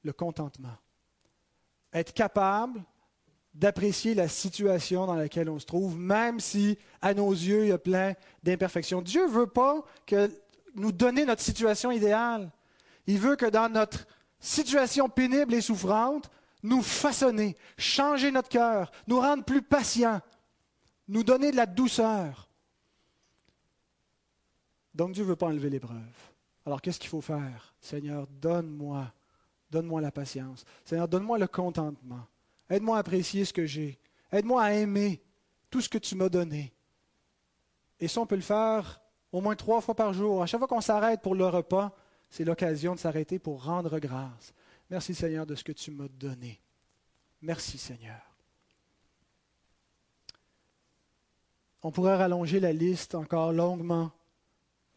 le 0.03 0.13
contentement. 0.13 0.77
Être 1.93 2.13
capable 2.13 2.83
d'apprécier 3.57 4.13
la 4.13 4.27
situation 4.27 5.07
dans 5.07 5.15
laquelle 5.15 5.49
on 5.49 5.57
se 5.57 5.65
trouve, 5.65 5.97
même 5.97 6.39
si 6.39 6.77
à 7.01 7.15
nos 7.15 7.31
yeux 7.31 7.63
il 7.63 7.69
y 7.69 7.71
a 7.71 7.79
plein 7.79 8.13
d'imperfections. 8.43 9.01
Dieu 9.01 9.25
ne 9.25 9.31
veut 9.31 9.47
pas 9.47 9.83
que 10.05 10.31
nous 10.75 10.91
donner 10.91 11.25
notre 11.25 11.41
situation 11.41 11.89
idéale. 11.89 12.51
Il 13.07 13.17
veut 13.17 13.35
que 13.35 13.47
dans 13.47 13.67
notre 13.67 14.05
situation 14.39 15.09
pénible 15.09 15.55
et 15.55 15.61
souffrante, 15.61 16.29
nous 16.61 16.83
façonner, 16.83 17.55
changer 17.79 18.29
notre 18.31 18.49
cœur, 18.49 18.91
nous 19.07 19.19
rendre 19.19 19.43
plus 19.43 19.63
patients, 19.63 20.21
nous 21.07 21.23
donner 21.23 21.51
de 21.51 21.55
la 21.55 21.65
douceur. 21.65 22.47
Donc 24.93 25.13
Dieu 25.13 25.23
ne 25.23 25.29
veut 25.29 25.35
pas 25.35 25.47
enlever 25.47 25.71
l'épreuve. 25.71 25.97
Alors 26.63 26.79
qu'est-ce 26.81 26.99
qu'il 26.99 27.09
faut 27.09 27.21
faire? 27.21 27.73
Seigneur, 27.81 28.27
donne-moi, 28.27 29.11
donne-moi 29.71 29.99
la 29.99 30.11
patience. 30.11 30.63
Seigneur, 30.85 31.07
donne-moi 31.07 31.39
le 31.39 31.47
contentement. 31.47 32.27
Aide-moi 32.69 32.97
à 32.97 32.99
apprécier 32.99 33.45
ce 33.45 33.53
que 33.53 33.65
j'ai. 33.65 33.99
Aide-moi 34.31 34.61
à 34.61 34.73
aimer 34.73 35.21
tout 35.69 35.81
ce 35.81 35.89
que 35.89 35.97
tu 35.97 36.15
m'as 36.15 36.29
donné. 36.29 36.73
Et 37.99 38.07
ça, 38.07 38.21
on 38.21 38.25
peut 38.25 38.35
le 38.35 38.41
faire 38.41 39.01
au 39.31 39.41
moins 39.41 39.55
trois 39.55 39.81
fois 39.81 39.95
par 39.95 40.13
jour. 40.13 40.41
À 40.41 40.45
chaque 40.45 40.59
fois 40.59 40.67
qu'on 40.67 40.81
s'arrête 40.81 41.21
pour 41.21 41.35
le 41.35 41.45
repas, 41.45 41.95
c'est 42.29 42.43
l'occasion 42.43 42.95
de 42.95 42.99
s'arrêter 42.99 43.39
pour 43.39 43.63
rendre 43.63 43.99
grâce. 43.99 44.53
Merci 44.89 45.13
Seigneur 45.13 45.45
de 45.45 45.55
ce 45.55 45.63
que 45.63 45.71
tu 45.71 45.91
m'as 45.91 46.07
donné. 46.07 46.59
Merci 47.41 47.77
Seigneur. 47.77 48.21
On 51.83 51.91
pourrait 51.91 52.15
rallonger 52.15 52.59
la 52.59 52.73
liste 52.73 53.15
encore 53.15 53.53
longuement. 53.53 54.11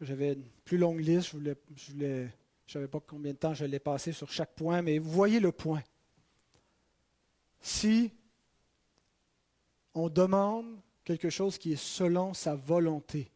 J'avais 0.01 0.33
une 0.33 0.43
plus 0.65 0.77
longue 0.77 0.99
liste, 0.99 1.35
je 1.75 1.93
ne 1.93 2.27
savais 2.65 2.87
pas 2.87 2.99
combien 2.99 3.33
de 3.33 3.37
temps 3.37 3.53
je 3.53 3.65
l'ai 3.65 3.79
passé 3.79 4.11
sur 4.11 4.31
chaque 4.31 4.55
point, 4.55 4.81
mais 4.81 4.97
vous 4.97 5.11
voyez 5.11 5.39
le 5.39 5.51
point. 5.51 5.83
Si 7.61 8.11
on 9.93 10.09
demande 10.09 10.79
quelque 11.03 11.29
chose 11.29 11.57
qui 11.57 11.73
est 11.73 11.83
selon 11.83 12.33
sa 12.33 12.55
volonté, 12.55 13.31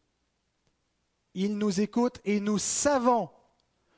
il 1.34 1.56
nous 1.58 1.80
écoute 1.80 2.20
et 2.24 2.40
nous 2.40 2.58
savons 2.58 3.30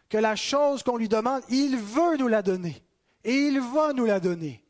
que 0.09 0.19
la 0.19 0.37
chose 0.37 0.83
qu'on 0.83 0.97
lui 0.97 1.09
demande, 1.09 1.43
il 1.49 1.77
veut 1.77 2.17
nous 2.17 2.29
la 2.29 2.43
donner. 2.43 2.83
Et 3.25 3.35
il 3.35 3.61
va 3.61 3.93
nous 3.93 4.07
la 4.07 4.21
donner. 4.21 4.65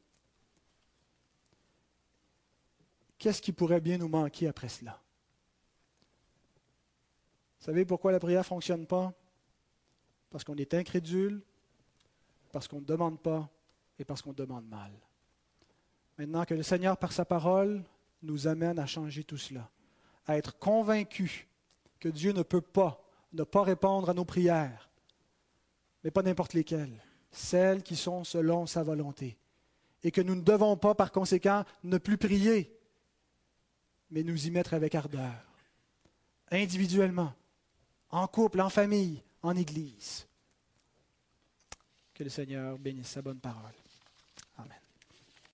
Qu'est-ce 3.19 3.43
qui 3.43 3.53
pourrait 3.53 3.81
bien 3.81 3.99
nous 3.99 4.09
manquer 4.09 4.49
après 4.49 4.69
cela? 4.69 5.01
Vous 7.59 7.67
savez 7.67 7.85
pourquoi 7.85 8.13
la 8.13 8.21
prière 8.21 8.41
ne 8.41 8.45
fonctionne 8.45 8.87
pas? 8.87 9.13
Parce 10.31 10.45
qu'on 10.45 10.57
est 10.57 10.75
incrédule, 10.75 11.43
parce 12.53 12.69
qu'on 12.69 12.81
ne 12.81 12.85
demande 12.87 13.21
pas 13.21 13.49
et 13.99 14.05
parce 14.05 14.23
qu'on 14.23 14.33
demande 14.33 14.67
mal. 14.69 14.93
Maintenant 16.19 16.45
que 16.45 16.55
le 16.55 16.63
Seigneur, 16.63 16.97
par 16.97 17.13
sa 17.13 17.25
parole, 17.25 17.83
nous 18.23 18.49
amène 18.49 18.79
à 18.79 18.87
changer 18.87 19.25
tout 19.25 19.39
cela, 19.39 19.71
à 20.27 20.37
être 20.37 20.59
convaincus 20.59 21.47
que 22.01 22.09
Dieu 22.09 22.33
ne 22.33 22.43
peut 22.43 22.61
pas 22.61 23.05
ne 23.33 23.45
pas 23.45 23.63
répondre 23.63 24.09
à 24.09 24.15
nos 24.15 24.25
prières, 24.25 24.91
mais 26.03 26.11
pas 26.11 26.23
n'importe 26.23 26.55
lesquelles, 26.55 27.03
celles 27.31 27.83
qui 27.83 27.97
sont 27.97 28.25
selon 28.25 28.67
sa 28.67 28.83
volonté, 28.83 29.37
et 30.03 30.11
que 30.11 30.21
nous 30.21 30.35
ne 30.35 30.43
devons 30.43 30.77
pas, 30.77 30.95
par 30.95 31.13
conséquent, 31.13 31.65
ne 31.85 31.99
plus 31.99 32.19
prier, 32.19 32.75
mais 34.11 34.23
nous 34.23 34.47
y 34.47 34.51
mettre 34.51 34.75
avec 34.75 34.95
ardeur, 34.95 35.35
individuellement, 36.51 37.35
en 38.11 38.27
couple, 38.27 38.61
en 38.61 38.71
famille, 38.71 39.23
en 39.43 39.57
Église. 39.57 40.27
Que 42.15 42.25
le 42.25 42.31
Seigneur 42.31 42.79
bénisse 42.79 43.09
sa 43.09 43.23
bonne 43.23 43.41
parole. 43.41 43.75